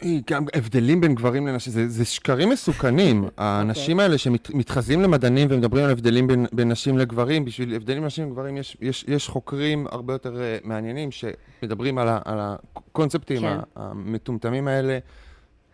היא 0.00 0.22
גם 0.30 0.46
הבדלים 0.54 1.00
בין 1.00 1.14
גברים 1.14 1.46
לנשים, 1.46 1.72
זה, 1.72 1.88
זה 1.88 2.04
שקרים 2.04 2.50
מסוכנים. 2.50 3.28
האנשים 3.38 4.00
האלה 4.00 4.18
שמתחזים 4.18 5.02
למדענים 5.02 5.48
ומדברים 5.50 5.84
על 5.84 5.90
הבדלים 5.90 6.26
בין, 6.26 6.46
בין 6.52 6.68
נשים 6.68 6.98
לגברים, 6.98 7.44
בשביל 7.44 7.74
הבדלים 7.74 7.98
בין 7.98 8.06
נשים 8.06 8.30
לגברים 8.30 8.56
יש, 8.56 8.76
יש, 8.80 9.04
יש 9.08 9.28
חוקרים 9.28 9.86
הרבה 9.90 10.12
יותר 10.12 10.34
uh, 10.34 10.66
מעניינים 10.66 11.08
שמדברים 11.10 11.98
על, 11.98 12.08
ה, 12.08 12.18
על 12.24 12.38
הקונספטים 12.40 13.40
כן. 13.40 13.56
כן. 13.56 13.60
המטומטמים 13.76 14.68
האלה. 14.68 14.98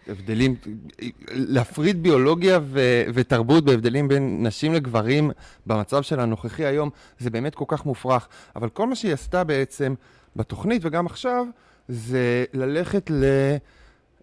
הבדלים, 0.08 0.54
להפריד 1.30 2.02
ביולוגיה 2.02 2.58
ו, 2.62 2.80
ותרבות 3.14 3.64
בהבדלים 3.64 4.08
בין 4.08 4.46
נשים 4.46 4.74
לגברים 4.74 5.30
במצב 5.66 6.02
של 6.02 6.20
הנוכחי 6.20 6.64
היום, 6.64 6.90
זה 7.18 7.30
באמת 7.30 7.54
כל 7.54 7.64
כך 7.68 7.86
מופרך. 7.86 8.28
אבל 8.56 8.68
כל 8.68 8.86
מה 8.86 8.94
שהיא 8.94 9.12
עשתה 9.12 9.44
בעצם 9.44 9.94
בתוכנית 10.36 10.82
וגם 10.84 11.06
עכשיו, 11.06 11.46
זה 11.88 12.44
ללכת 12.52 13.10
ל... 13.10 13.24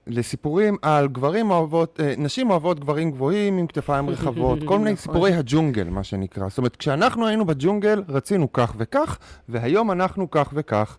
לסיפורים 0.07 0.77
על 0.81 1.07
גברים 1.07 1.51
אוהבות, 1.51 1.99
אה, 1.99 2.13
נשים 2.17 2.49
אוהבות 2.49 2.79
גברים 2.79 3.11
גבוהים 3.11 3.57
עם 3.57 3.67
כתפיים 3.67 4.09
רחבות, 4.09 4.59
כל 4.65 4.77
מיני 4.77 4.91
נכון. 4.93 5.03
סיפורי 5.13 5.33
הג'ונגל, 5.33 5.89
מה 5.89 6.03
שנקרא. 6.03 6.49
זאת 6.49 6.57
אומרת, 6.57 6.75
כשאנחנו 6.75 7.27
היינו 7.27 7.45
בג'ונגל, 7.45 8.03
רצינו 8.09 8.53
כך 8.53 8.73
וכך, 8.77 9.17
והיום 9.49 9.91
אנחנו 9.91 10.31
כך 10.31 10.49
וכך. 10.53 10.97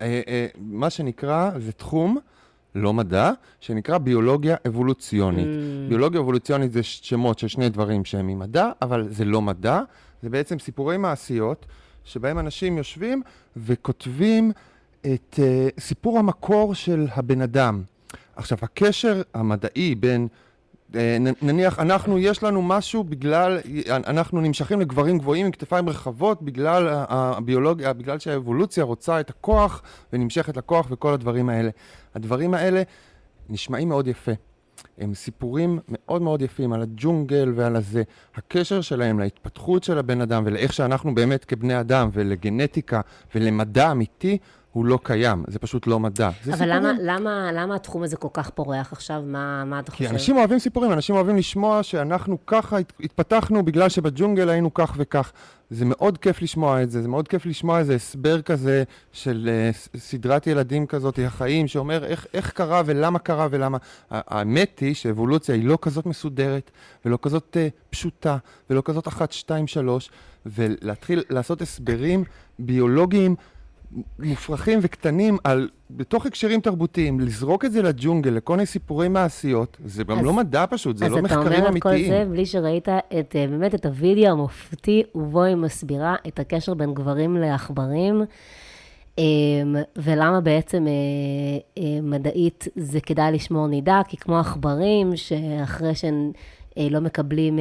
אה, 0.00 0.20
אה, 0.28 0.46
מה 0.58 0.90
שנקרא, 0.90 1.50
זה 1.58 1.72
תחום, 1.72 2.18
לא 2.74 2.94
מדע, 2.94 3.32
שנקרא 3.60 3.98
ביולוגיה 3.98 4.56
אבולוציונית. 4.66 5.46
Mm. 5.46 5.88
ביולוגיה 5.88 6.20
אבולוציונית 6.20 6.72
זה 6.72 6.82
שמות 6.82 7.38
של 7.38 7.48
שני 7.48 7.68
דברים 7.68 8.04
שהם 8.04 8.26
ממדע, 8.26 8.70
אבל 8.82 9.08
זה 9.10 9.24
לא 9.24 9.42
מדע, 9.42 9.80
זה 10.22 10.30
בעצם 10.30 10.58
סיפורי 10.58 10.96
מעשיות, 10.96 11.66
שבהם 12.04 12.38
אנשים 12.38 12.78
יושבים 12.78 13.22
וכותבים 13.56 14.52
את 15.00 15.34
uh, 15.34 15.80
סיפור 15.80 16.18
המקור 16.18 16.74
של 16.74 17.06
הבן 17.10 17.42
אדם. 17.42 17.82
עכשיו, 18.36 18.58
הקשר 18.62 19.22
המדעי 19.34 19.94
בין, 19.94 20.28
נניח, 21.42 21.78
אנחנו, 21.78 22.18
יש 22.18 22.42
לנו 22.42 22.62
משהו 22.62 23.04
בגלל, 23.04 23.58
אנחנו 23.90 24.40
נמשכים 24.40 24.80
לגברים 24.80 25.18
גבוהים 25.18 25.46
עם 25.46 25.52
כתפיים 25.52 25.88
רחבות 25.88 26.42
בגלל 26.42 26.88
הביולוגיה, 26.90 27.92
בגלל 27.92 28.18
שהאבולוציה 28.18 28.84
רוצה 28.84 29.20
את 29.20 29.30
הכוח 29.30 29.82
ונמשכת 30.12 30.56
לכוח 30.56 30.86
וכל 30.90 31.14
הדברים 31.14 31.48
האלה. 31.48 31.70
הדברים 32.14 32.54
האלה 32.54 32.82
נשמעים 33.48 33.88
מאוד 33.88 34.06
יפה. 34.06 34.32
הם 34.98 35.14
סיפורים 35.14 35.78
מאוד 35.88 36.22
מאוד 36.22 36.42
יפים 36.42 36.72
על 36.72 36.82
הג'ונגל 36.82 37.52
ועל 37.56 37.76
הזה. 37.76 38.02
הקשר 38.34 38.80
שלהם 38.80 39.18
להתפתחות 39.18 39.84
של 39.84 39.98
הבן 39.98 40.20
אדם 40.20 40.42
ולאיך 40.46 40.72
שאנחנו 40.72 41.14
באמת 41.14 41.44
כבני 41.44 41.80
אדם 41.80 42.08
ולגנטיקה 42.12 43.00
ולמדע 43.34 43.90
אמיתי 43.90 44.38
הוא 44.72 44.84
לא 44.84 44.98
קיים, 45.02 45.44
זה 45.48 45.58
פשוט 45.58 45.86
לא 45.86 46.00
מדע. 46.00 46.30
אבל 46.52 46.74
למה, 46.74 46.92
למה, 47.02 47.52
למה 47.52 47.74
התחום 47.74 48.02
הזה 48.02 48.16
כל 48.16 48.28
כך 48.32 48.50
פורח 48.50 48.92
עכשיו? 48.92 49.22
מה, 49.26 49.64
מה 49.64 49.80
אתה 49.80 49.90
חושב? 49.90 50.04
כי 50.04 50.10
אנשים 50.10 50.36
אוהבים 50.36 50.58
סיפורים, 50.58 50.92
אנשים 50.92 51.14
אוהבים 51.14 51.36
לשמוע 51.36 51.82
שאנחנו 51.82 52.38
ככה 52.46 52.76
התפתחנו 53.00 53.64
בגלל 53.64 53.88
שבג'ונגל 53.88 54.48
היינו 54.48 54.74
כך 54.74 54.94
וכך. 54.96 55.32
זה 55.70 55.84
מאוד 55.84 56.18
כיף 56.18 56.42
לשמוע 56.42 56.82
את 56.82 56.90
זה, 56.90 57.02
זה 57.02 57.08
מאוד 57.08 57.28
כיף 57.28 57.46
לשמוע 57.46 57.78
איזה 57.78 57.94
הסבר 57.94 58.42
כזה 58.42 58.84
של 59.12 59.50
uh, 59.72 59.98
סדרת 59.98 60.46
ילדים 60.46 60.86
כזאת, 60.86 61.18
החיים, 61.26 61.68
שאומר 61.68 62.04
איך, 62.04 62.26
איך 62.34 62.50
קרה 62.50 62.82
ולמה 62.86 63.18
קרה 63.18 63.48
ולמה. 63.50 63.78
האמת 64.10 64.78
היא 64.78 64.94
שאבולוציה 64.94 65.54
היא 65.54 65.64
לא 65.64 65.78
כזאת 65.82 66.06
מסודרת, 66.06 66.70
ולא 67.04 67.18
כזאת 67.22 67.56
uh, 67.56 67.90
פשוטה, 67.90 68.36
ולא 68.70 68.82
כזאת 68.84 69.08
אחת, 69.08 69.32
שתיים, 69.32 69.66
שלוש, 69.66 70.10
ולהתחיל 70.46 71.22
לעשות 71.30 71.62
הסברים 71.62 72.24
ביולוגיים. 72.58 73.34
מופרכים 74.18 74.78
וקטנים 74.82 75.36
על, 75.44 75.68
בתוך 75.90 76.26
הקשרים 76.26 76.60
תרבותיים, 76.60 77.20
לזרוק 77.20 77.64
את 77.64 77.72
זה 77.72 77.82
לג'ונגל, 77.82 78.30
לכל 78.30 78.52
מיני 78.52 78.66
סיפורי 78.66 79.08
מעשיות, 79.08 79.76
זה 79.84 80.04
גם 80.04 80.24
לא 80.24 80.32
מדע 80.32 80.64
פשוט, 80.70 80.96
זה 80.96 81.08
לא 81.08 81.22
מחקרים 81.22 81.64
אמיתיים. 81.64 81.74
אז 81.74 81.80
אתה 81.80 81.88
אומר 81.88 81.96
את 81.96 82.02
כל 82.02 82.08
זה 82.08 82.24
בלי 82.30 82.46
שראית 82.46 82.88
את, 82.88 83.36
אה, 83.36 83.46
באמת 83.46 83.74
את 83.74 83.86
הוידאו 83.86 84.30
המופתי, 84.30 85.02
ובו 85.14 85.42
היא 85.42 85.56
מסבירה 85.56 86.16
את 86.28 86.38
הקשר 86.38 86.74
בין 86.74 86.94
גברים 86.94 87.36
לעכברים. 87.36 88.22
אמ, 89.18 89.76
ולמה 89.96 90.40
בעצם 90.40 90.86
אה, 90.86 90.92
אה, 91.82 92.00
מדעית 92.02 92.68
זה 92.76 93.00
כדאי 93.00 93.32
לשמור 93.32 93.66
נידה, 93.66 94.00
כי 94.08 94.16
כמו 94.16 94.38
עכברים, 94.38 95.16
שאחרי 95.16 95.94
שהם 95.94 96.32
לא 96.76 97.00
מקבלים 97.00 97.58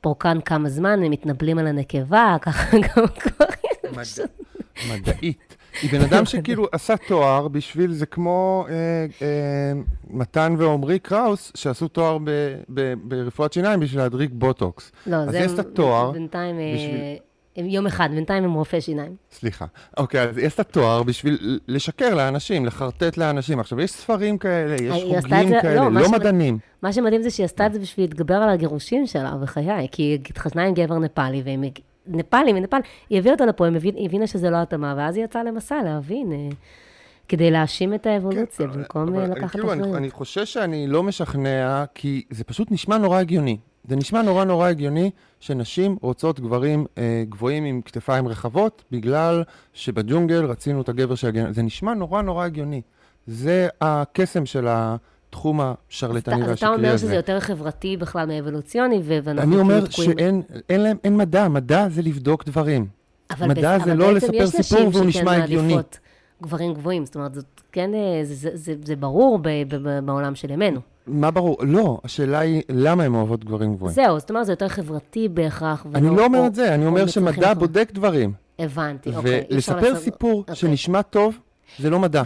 פורקן 0.00 0.40
כמה 0.40 0.68
זמן, 0.68 1.02
הם 1.02 1.10
מתנבלים 1.10 1.58
על 1.58 1.66
הנקבה, 1.66 2.36
ככה 2.42 2.76
גם 2.76 3.04
גברים. 3.04 3.94
מדעית. 4.88 5.56
היא 5.82 5.90
בן 5.90 6.00
אדם 6.00 6.24
שכאילו 6.24 6.66
עשה 6.72 6.96
תואר 6.96 7.48
בשביל, 7.48 7.92
זה 7.92 8.06
כמו 8.06 8.66
אה, 8.68 8.74
אה, 9.22 9.80
מתן 10.10 10.54
ועמרי 10.58 10.98
קראוס, 10.98 11.52
שעשו 11.54 11.88
תואר 11.88 12.18
ב, 12.24 12.30
ב, 12.68 12.94
ברפואת 13.02 13.52
שיניים 13.52 13.80
בשביל 13.80 14.00
להדריק 14.00 14.30
בוטוקס. 14.32 14.92
לא, 15.06 15.24
זה... 15.24 15.40
אז 15.40 15.46
יש 15.46 15.52
את 15.54 15.58
התואר... 15.58 16.10
בינתיים... 16.10 16.58
אה, 16.58 16.72
בשביל... 16.74 17.00
הם 17.56 17.66
יום 17.66 17.86
אחד, 17.86 18.08
בינתיים 18.14 18.44
הם 18.44 18.52
רופאי 18.52 18.80
שיניים. 18.80 19.16
סליחה. 19.32 19.64
אוקיי, 19.96 20.22
אז 20.22 20.38
יש 20.38 20.54
את 20.54 20.60
התואר 20.60 21.02
בשביל 21.02 21.60
לשקר 21.68 22.14
לאנשים, 22.14 22.66
לחרטט 22.66 23.16
לאנשים. 23.16 23.60
עכשיו, 23.60 23.80
יש 23.80 23.90
ספרים 23.90 24.38
כאלה, 24.38 24.76
יש 24.82 25.02
חוגים 25.02 25.60
כאלה, 25.62 25.88
לא, 25.88 26.00
לא 26.00 26.10
מדענים. 26.10 26.58
מה 26.82 26.92
שמדהים 26.92 27.22
זה 27.22 27.30
שהיא 27.30 27.44
עשתה 27.44 27.66
את 27.66 27.72
זה 27.72 27.78
בשביל 27.78 28.06
להתגבר 28.06 28.34
על 28.34 28.48
הגירושים 28.48 29.06
שלה, 29.06 29.36
בחיי, 29.42 29.88
כי 29.92 30.02
היא 30.02 30.18
התחתנה 30.28 30.64
עם 30.64 30.74
גבר 30.74 30.98
נפאלי, 30.98 31.42
והם 31.44 31.62
נפאלי, 32.10 32.52
מנפאל, 32.52 32.80
היא 33.10 33.18
הביאה 33.18 33.34
אותו 33.34 33.46
לפה, 33.46 33.66
היא 33.82 34.06
הבינה 34.06 34.26
שזה 34.26 34.50
לא 34.50 34.56
התאמה, 34.56 34.94
ואז 34.96 35.16
היא 35.16 35.24
יצאה 35.24 35.44
למסע 35.44 35.82
להבין, 35.82 36.32
אה, 36.32 36.48
כדי 37.28 37.50
להאשים 37.50 37.94
את 37.94 38.06
האבולוציה, 38.06 38.66
כן, 38.66 38.72
במקום 38.72 39.18
אה, 39.18 39.26
לקחת 39.26 39.50
כאילו, 39.50 39.66
אחריות. 39.66 39.88
אני, 39.88 39.96
אני 39.96 40.10
חושש 40.10 40.52
שאני 40.52 40.86
לא 40.86 41.02
משכנע, 41.02 41.84
כי 41.94 42.22
זה 42.30 42.44
פשוט 42.44 42.70
נשמע 42.70 42.98
נורא 42.98 43.18
הגיוני. 43.18 43.58
זה 43.84 43.96
נשמע 43.96 44.22
נורא 44.22 44.44
נורא 44.44 44.68
הגיוני 44.68 45.10
שנשים 45.40 45.96
רוצות 46.02 46.40
גברים 46.40 46.86
אה, 46.98 47.24
גבוהים 47.28 47.64
עם 47.64 47.82
כתפיים 47.82 48.28
רחבות, 48.28 48.84
בגלל 48.90 49.42
שבג'ונגל 49.72 50.44
רצינו 50.44 50.80
את 50.80 50.88
הגבר 50.88 51.14
שיגן. 51.14 51.52
זה 51.52 51.62
נשמע 51.62 51.94
נורא 51.94 52.22
נורא 52.22 52.44
הגיוני. 52.44 52.82
זה 53.26 53.68
הקסם 53.80 54.46
של 54.46 54.68
ה... 54.68 54.96
התחום 55.30 55.60
השרלטני 55.60 56.34
והשקרי 56.34 56.52
הזה. 56.52 56.66
אתה 56.66 56.68
אומר 56.68 56.96
שזה 56.96 57.14
יותר 57.14 57.40
חברתי 57.40 57.96
בכלל 57.96 58.26
מאבולוציוני, 58.26 59.00
ואנחנו 59.04 59.42
אני 59.42 59.56
אומר 59.56 59.90
שאין 59.90 60.42
אין 60.68 60.80
להם, 60.80 60.96
אין 61.04 61.16
מדע, 61.16 61.48
מדע 61.48 61.88
זה 61.88 62.02
לבדוק 62.02 62.44
דברים. 62.44 62.86
מדע 63.40 63.78
זה 63.78 63.94
לא 63.94 64.14
לספר 64.14 64.46
סיפור 64.46 64.90
והוא 64.92 65.04
נשמע 65.04 65.32
הגיוני. 65.32 65.76
גברים 66.42 66.74
גבוהים, 66.74 67.04
זאת 67.04 67.14
אומרת, 67.14 67.34
זאת, 67.34 67.60
כן, 67.72 67.94
אה, 67.94 68.20
זה, 68.24 68.34
זה, 68.34 68.50
זה, 68.54 68.74
זה 68.84 68.96
ברור 68.96 69.38
ב, 69.42 69.48
ב, 69.68 69.76
ב, 69.76 69.98
בעולם 70.04 70.34
של 70.34 70.50
ימינו. 70.50 70.80
מה 71.06 71.30
ברור? 71.30 71.56
לא, 71.60 71.98
השאלה 72.04 72.38
היא 72.38 72.62
למה 72.68 73.02
הן 73.04 73.14
אוהבות 73.14 73.44
גברים 73.44 73.74
גבוהים. 73.74 73.94
זהו, 73.94 74.18
זאת 74.18 74.30
אומרת, 74.30 74.46
זה 74.46 74.52
יותר 74.52 74.68
חברתי 74.68 75.28
בהכרח. 75.28 75.86
אני 75.94 76.16
לא 76.16 76.24
אומר 76.24 76.46
את 76.46 76.54
זה, 76.54 76.74
אני 76.74 76.86
אומר 76.86 77.06
שמדע 77.06 77.54
בודק 77.54 77.90
דברים. 77.94 78.32
הבנתי, 78.58 79.16
אוקיי. 79.16 79.44
ולספר 79.50 79.96
סיפור 79.96 80.38
אוקיי. 80.40 80.54
שנשמע 80.54 81.02
טוב, 81.02 81.38
זה 81.78 81.90
לא 81.90 81.98
מדע. 81.98 82.22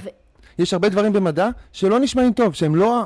יש 0.58 0.72
הרבה 0.72 0.88
דברים 0.88 1.12
במדע 1.12 1.48
שלא 1.72 2.00
נשמעים 2.00 2.32
טוב, 2.32 2.54
שהם 2.54 2.76
לא, 2.76 3.04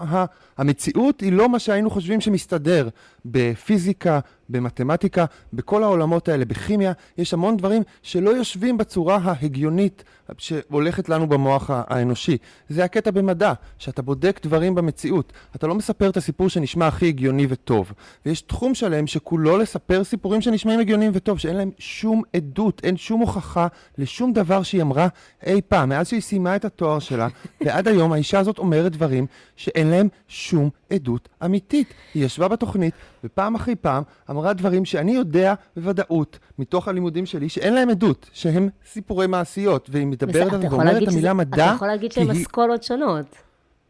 המציאות 0.58 1.20
היא 1.20 1.32
לא 1.32 1.48
מה 1.48 1.58
שהיינו 1.58 1.90
חושבים 1.90 2.20
שמסתדר. 2.20 2.88
בפיזיקה, 3.24 4.20
במתמטיקה, 4.48 5.24
בכל 5.52 5.82
העולמות 5.82 6.28
האלה, 6.28 6.44
בכימיה, 6.44 6.92
יש 7.18 7.34
המון 7.34 7.56
דברים 7.56 7.82
שלא 8.02 8.30
יושבים 8.30 8.78
בצורה 8.78 9.18
ההגיונית 9.22 10.04
שהולכת 10.38 11.08
לנו 11.08 11.28
במוח 11.28 11.70
האנושי. 11.72 12.36
זה 12.68 12.84
הקטע 12.84 13.10
במדע, 13.10 13.52
שאתה 13.78 14.02
בודק 14.02 14.40
דברים 14.42 14.74
במציאות. 14.74 15.32
אתה 15.56 15.66
לא 15.66 15.74
מספר 15.74 16.10
את 16.10 16.16
הסיפור 16.16 16.48
שנשמע 16.48 16.86
הכי 16.86 17.08
הגיוני 17.08 17.46
וטוב. 17.48 17.92
ויש 18.26 18.40
תחום 18.40 18.74
שלם 18.74 19.06
שכולו 19.06 19.58
לספר 19.58 20.04
סיפורים 20.04 20.40
שנשמעים 20.40 20.80
הגיוניים 20.80 21.12
וטוב, 21.14 21.38
שאין 21.38 21.56
להם 21.56 21.70
שום 21.78 22.22
עדות, 22.36 22.80
אין 22.84 22.96
שום 22.96 23.20
הוכחה 23.20 23.66
לשום 23.98 24.32
דבר 24.32 24.62
שהיא 24.62 24.82
אמרה 24.82 25.08
אי 25.46 25.60
פעם. 25.68 25.88
מאז 25.88 26.08
שהיא 26.08 26.20
סיימה 26.20 26.56
את 26.56 26.64
התואר 26.64 26.98
שלה, 26.98 27.28
ועד 27.60 27.88
היום 27.88 28.12
האישה 28.12 28.38
הזאת 28.38 28.58
אומרת 28.58 28.92
דברים 28.92 29.26
שאין 29.56 29.86
להם 29.86 30.08
שום 30.28 30.70
עדות 30.90 31.28
אמיתית. 31.44 31.94
היא 32.14 32.24
ישבה 32.24 32.48
בתוכנית, 32.48 32.94
ופעם 33.24 33.54
אחרי 33.54 33.76
פעם 33.76 34.02
אמרה 34.30 34.52
דברים 34.52 34.84
שאני 34.84 35.12
יודע 35.12 35.54
בוודאות, 35.76 36.38
מתוך 36.58 36.88
הלימודים 36.88 37.26
שלי, 37.26 37.48
שאין 37.48 37.74
להם 37.74 37.88
עדות, 37.88 38.30
שהם 38.32 38.68
סיפורי 38.86 39.26
מעשיות, 39.26 39.88
והיא 39.92 40.06
מדברת 40.06 40.52
על 40.52 40.60
ואומרת 40.70 41.02
את 41.02 41.08
המילה 41.08 41.34
מדע. 41.34 41.66
אתה 41.66 41.74
יכול 41.74 41.88
להגיד 41.88 42.12
שהן 42.12 42.30
אסכולות 42.30 42.82
שונות. 42.82 43.26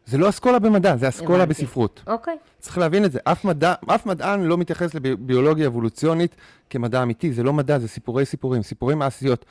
זה 0.05 0.17
לא 0.17 0.29
אסכולה 0.29 0.59
במדע, 0.59 0.95
זה 0.95 1.09
אסכולה 1.09 1.43
הבנתי. 1.43 1.63
בספרות. 1.63 2.03
אוקיי. 2.07 2.37
צריך 2.59 2.77
להבין 2.77 3.05
את 3.05 3.11
זה. 3.11 3.19
אף, 3.23 3.45
מדע, 3.45 3.73
אף 3.87 4.05
מדען 4.05 4.43
לא 4.43 4.57
מתייחס 4.57 4.93
לביולוגיה 4.93 5.67
אבולוציונית 5.67 6.35
כמדע 6.69 7.03
אמיתי, 7.03 7.33
זה 7.33 7.43
לא 7.43 7.53
מדע, 7.53 7.79
זה 7.79 7.87
סיפורי 7.87 8.25
סיפורים, 8.25 8.61
סיפורי 8.61 8.95
מעשיות. 8.95 9.45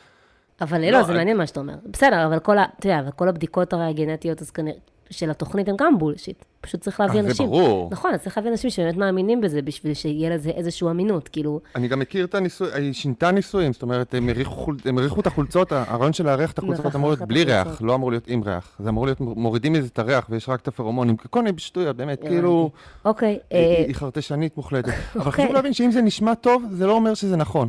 אבל 0.61 0.81
לא, 0.81 0.91
לא 0.91 1.03
זה 1.03 1.13
מעניין 1.13 1.37
מה 1.37 1.47
שאתה 1.47 1.61
אומר. 1.61 1.75
בסדר, 1.87 2.27
אבל 2.27 2.39
כל, 2.39 2.59
ה, 2.59 2.65
אתה 2.79 2.89
יודע, 2.89 3.11
כל 3.11 3.29
הבדיקות 3.29 3.73
הרי 3.73 3.85
הגנטיות, 3.85 4.43
אז 4.43 4.51
כנראה, 4.51 4.79
של 5.11 5.31
התוכנית 5.31 5.69
הם 5.69 5.75
גם 5.79 5.99
בולשיט. 5.99 6.45
פשוט 6.61 6.81
צריך 6.81 7.01
להביא 7.01 7.21
אנשים. 7.21 7.47
זה 7.47 7.53
ברור. 7.53 7.89
נכון, 7.93 8.15
אז 8.15 8.23
צריך 8.23 8.39
להביא 8.39 8.51
אנשים 8.51 8.71
שבאמת 8.71 8.97
מאמינים 8.97 9.41
בזה, 9.41 9.63
בשביל 9.63 9.95
שיהיה 9.95 10.31
לזה 10.31 10.51
איזושהי 10.51 10.89
אמינות, 10.89 11.29
כאילו... 11.29 11.61
אני 11.77 11.89
גם 11.89 11.99
מכיר 11.99 12.25
את 12.25 12.35
הניסוי, 12.35 12.69
היא 12.75 12.93
שינתה 12.93 13.31
ניסויים, 13.31 13.73
זאת 13.73 13.83
אומרת, 13.83 14.15
הם 14.15 14.99
הריחו 14.99 15.21
את 15.21 15.27
החולצות, 15.27 15.73
הרעיון 15.73 16.13
של 16.13 16.27
לארח 16.27 16.53
את 16.53 16.59
החולצות 16.59 16.97
אמור 16.97 17.11
להיות 17.11 17.29
בלי 17.29 17.45
ריח, 17.45 17.83
לא 17.83 17.95
אמור 17.95 18.11
להיות 18.11 18.29
עם 18.29 18.43
ריח. 18.43 18.77
זה 18.79 18.89
אמור 18.89 19.07
להיות, 19.07 19.21
מורידים 19.21 19.73
מזה 19.73 19.89
את 19.93 19.99
הריח 19.99 20.27
ויש 20.31 20.49
רק 20.49 20.61
את 20.61 20.69
הפרומונים, 20.69 21.17
כל 21.17 21.43
מיני 21.43 21.59
שטויות, 21.59 21.97
באמת, 21.97 22.21
כאילו... 22.21 22.71
אוקיי. 23.05 23.39
היא 23.51 23.89
אה, 23.89 23.95
חרטשנית 23.95 24.57
מוחלטת. 24.57 24.89
אבל 24.89 25.21
חשוב 25.21 25.27
אוקיי. 25.27 25.53
להבין 25.53 25.73
שאם 25.73 25.91
זה 25.91 26.03
נשמע 26.03 26.35
טוב, 26.35 26.63
זה 26.71 26.87
לא 26.87 26.93
אומר 26.93 27.15
שזה 27.15 27.37
נכון. 27.37 27.69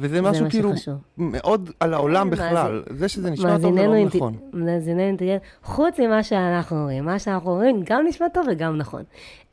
וזה 0.00 0.22
משהו 0.22 0.46
כאילו 0.50 0.72
מאוד 1.18 1.70
על 1.80 1.94
העולם 1.94 2.30
בכלל. 2.30 2.82
זה 2.90 3.08
שזה 3.08 3.30
נשמע 3.30 3.58
טוב 3.58 3.74
זה 3.74 3.86
לא 3.86 4.04
נכון. 4.04 4.36
מאזיננו 4.52 5.00
אינטליגנט, 5.00 5.42
חוץ 5.62 6.00
ממה 6.00 6.22
שאנחנו 6.22 6.82
רואים, 6.82 7.04
מה 7.04 7.18
שאנחנו 7.18 7.50
רואים 7.50 7.82
גם 7.84 8.04
נשמע 8.08 8.28
טוב 8.28 8.46
וגם 8.50 8.76
נכון. 8.76 9.02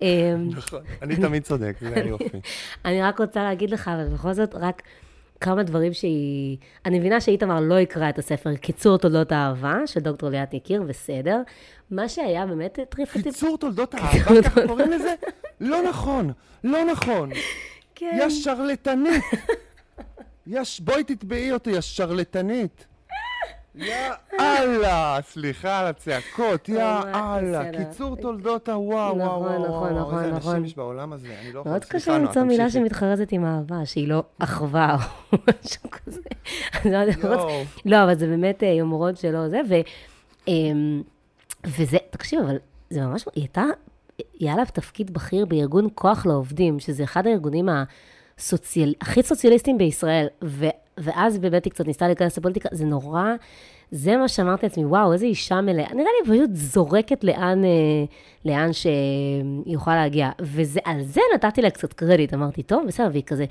אמ, 0.02 0.08
נכון, 0.58 0.80
אני 1.02 1.16
תמיד 1.16 1.44
צודק, 1.44 1.76
זה 1.82 1.94
היופי. 2.04 2.40
אני 2.86 3.02
רק 3.02 3.20
רוצה 3.20 3.44
להגיד 3.44 3.70
לך, 3.70 3.88
אבל 3.88 4.08
בכל 4.14 4.34
זאת, 4.34 4.56
רק 4.56 4.82
כמה 5.42 5.64
דברים 5.64 5.94
שהיא... 5.94 6.58
אני 6.86 7.00
מבינה 7.00 7.22
שאיתמר 7.22 7.60
לא 7.60 7.80
יקרא 7.80 8.10
את 8.10 8.20
הספר 8.20 8.56
קיצור 8.56 8.98
תולדות 8.98 9.32
האהבה, 9.32 9.78
של 9.86 10.00
דוקטור 10.00 10.30
ליאת 10.30 10.54
יקיר, 10.54 10.82
בסדר. 10.82 11.42
מה 11.92 12.10
שהיה 12.10 12.46
באמת 12.46 12.80
הטריף 12.80 13.16
אותי... 13.16 13.24
קיצור 13.24 13.58
תולדות 13.58 13.94
האהבה, 13.96 14.42
ככה 14.44 14.68
קוראים 14.68 14.92
לזה? 14.92 15.14
לא 15.62 15.82
נכון, 15.90 16.32
לא 16.64 16.86
נכון. 16.92 17.30
כן. 17.96 18.18
יא 18.20 18.30
שרלטנית. 18.30 19.24
יש, 20.48 20.82
בואי 20.82 21.04
תתבעי 21.04 21.52
אותי, 21.52 21.70
יא 21.70 21.82
שרלטנית. 21.82 22.86
יא 23.76 23.96
אללה, 24.40 25.18
סליחה 25.22 25.80
על 25.80 25.86
הצעקות, 25.86 26.70
יא 26.70 26.84
אללה, 27.16 27.72
קיצור 27.78 28.16
תולדות 28.16 28.70
הוואו, 28.70 29.18
וואו, 29.18 29.42
וואו, 29.42 29.68
נכון, 29.68 29.98
נכון, 29.98 30.24
איזה 30.24 30.36
נכון. 30.36 30.52
אנשים 30.52 30.66
יש 30.66 30.76
בעולם 30.76 31.14
הזה, 31.14 31.28
אני 31.42 31.54
לא 31.54 31.60
יכול, 31.60 31.72
מאוד 31.72 31.86
קשה 31.86 32.18
למצוא 32.18 32.44
מילה 32.44 32.70
שמתחרזת 32.70 33.32
עם 33.32 33.46
אהבה, 33.46 33.86
שהיא 33.86 34.08
לא 34.08 34.24
אחווה 34.40 34.98
או 35.34 35.38
משהו 35.50 35.90
כזה. 35.92 36.22
לא, 37.86 38.04
אבל 38.04 38.16
זה 38.16 38.28
באמת 38.28 38.64
אה, 38.64 38.68
יומרות 38.68 39.18
שלא 39.18 39.50
זה, 39.50 39.62
אמ, 40.48 41.04
וזה, 41.66 41.98
תקשיב, 42.10 42.40
אבל 42.40 42.58
זה 42.90 43.02
ממש, 43.02 43.26
היא 43.36 43.44
הייתה, 43.44 43.64
היה 44.40 44.56
לה 44.56 44.66
תפקיד 44.66 45.14
בכיר 45.14 45.46
בארגון 45.46 45.88
כוח 45.96 46.26
לעובדים, 46.26 46.80
שזה 46.80 47.04
אחד 47.04 47.28
הארגונים 47.28 47.70
ה... 47.70 47.84
סוציאל, 48.40 48.94
הכי 49.02 49.24
סוציאליסטים 49.24 49.78
בישראל, 49.78 50.28
ו, 50.44 50.66
ואז 50.98 51.38
באמת 51.38 51.66
היא 51.66 51.72
קצת 51.72 51.88
ניסתה 51.88 52.08
להיכנס 52.08 52.38
לפוליטיקה, 52.38 52.70
זה 52.72 52.86
נורא, 52.86 53.24
זה 53.92 54.18
מה 54.18 54.28
שאמרתי 54.28 54.66
לעצמי, 54.66 54.86
וואו, 54.86 55.14
איזה 55.14 55.26
אישה 55.26 55.62
מלאה, 55.62 55.94
נראה 55.94 56.10
לי 56.22 56.32
פשוט 56.32 56.50
זורקת 56.54 57.24
לאן, 57.24 57.64
אה, 57.64 57.70
לאן 58.46 58.74
שהיא 58.74 58.94
יכולה 59.66 59.96
להגיע, 59.96 60.30
ועל 60.40 61.02
זה 61.04 61.22
נתתי 61.36 61.62
לה 61.62 61.70
קצת 61.70 61.94
קרדיט, 61.94 62.34
אמרתי, 62.34 62.64
טוב, 62.64 62.88
בסדר, 62.88 63.08
והיא 63.12 63.24
כזה, 63.24 63.46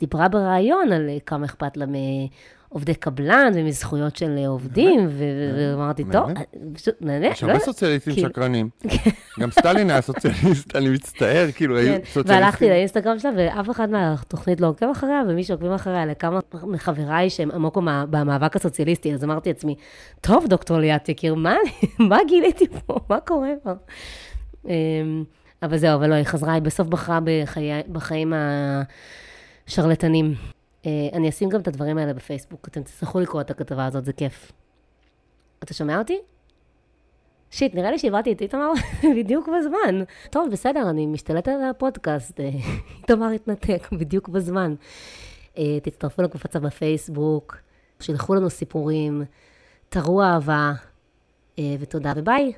דיברה 0.00 0.28
בריאיון 0.28 0.92
על 0.92 1.10
כמה 1.26 1.46
אכפת 1.46 1.76
לה 1.76 1.86
עובדי 2.68 2.94
קבלן 2.94 3.52
ומזכויות 3.54 4.16
של 4.16 4.38
עובדים, 4.46 5.08
ואמרתי, 5.58 6.04
טוב? 6.12 6.30
פשוט 6.74 6.94
נהנה, 7.00 7.26
יש 7.26 7.42
לא 7.42 7.48
הרבה. 7.48 7.60
סוציאליסטים 7.64 8.12
כאילו- 8.14 8.28
שקרנים. 8.28 8.68
גם 9.40 9.50
סטלין 9.50 9.90
היה 9.90 10.00
סוציאליסט, 10.00 10.76
אני 10.76 10.88
מצטער, 10.88 11.46
כאילו, 11.54 11.78
היו 11.78 11.86
כן, 11.94 11.98
סוציאליסטים. 12.04 12.34
והלכתי 12.42 12.68
לאינסטגרם 12.68 13.18
שלה, 13.18 13.30
ואף 13.36 13.70
אחד 13.70 13.90
מהתוכנית 13.90 14.60
לא 14.60 14.66
עוקב 14.68 14.86
אחריה, 14.92 15.22
ומי 15.28 15.44
שעוקבים 15.44 15.72
אחריה, 15.72 16.06
לכמה 16.06 16.40
מחבריי 16.62 17.30
שהם 17.30 17.50
עמוק 17.50 17.76
במא- 17.76 18.04
במאבק 18.10 18.56
הסוציאליסטי, 18.56 19.14
אז 19.14 19.24
אמרתי 19.24 19.48
לעצמי, 19.50 19.74
טוב, 20.20 20.46
דוקטור 20.48 20.78
ליאת 20.78 21.08
יקיר, 21.08 21.34
מה, 21.98 22.18
גיליתי 22.28 22.66
פה? 22.86 22.98
מה 23.10 23.20
קורה 23.20 23.50
פה? 23.62 23.70
אמ, 24.66 25.24
אבל 25.62 25.76
זהו, 25.78 25.94
אבל 25.94 26.10
לא, 26.10 26.14
היא 26.14 26.24
חזרה, 26.24 26.52
היא 26.52 26.62
בסוף 26.62 26.88
בחרה 26.88 27.18
בחיי, 27.24 27.82
בחיים 27.92 28.32
השרלטנים. 29.66 30.34
אה, 30.88 31.16
אני 31.16 31.28
אשים 31.28 31.48
גם 31.48 31.60
את 31.60 31.68
הדברים 31.68 31.98
האלה 31.98 32.12
בפייסבוק, 32.12 32.68
אתם 32.68 32.82
תצטרכו 32.82 33.20
לקרוא 33.20 33.40
את 33.40 33.50
הכתבה 33.50 33.86
הזאת, 33.86 34.04
זה 34.04 34.12
כיף. 34.12 34.52
אתה 35.62 35.74
שומע 35.74 35.98
אותי? 35.98 36.18
שיט, 37.50 37.74
נראה 37.74 37.90
לי 37.90 37.98
שהבאתי 37.98 38.32
את 38.32 38.40
איתמר 38.40 38.70
בדיוק 39.16 39.48
בזמן. 39.48 40.04
טוב, 40.30 40.48
בסדר, 40.52 40.90
אני 40.90 41.06
משתלטת 41.06 41.48
על 41.48 41.70
הפודקאסט. 41.70 42.40
אה, 42.40 42.50
איתמר 43.02 43.28
התנתק 43.28 43.88
בדיוק 43.92 44.28
בזמן. 44.28 44.74
אה, 45.58 45.80
תצטרפו 45.82 46.22
לקבוצה 46.22 46.60
בפייסבוק, 46.60 47.56
שלחו 48.00 48.34
לנו 48.34 48.50
סיפורים, 48.50 49.24
תראו 49.88 50.22
אהבה, 50.22 50.72
אה, 51.58 51.74
ותודה 51.80 52.12
וביי. 52.16 52.52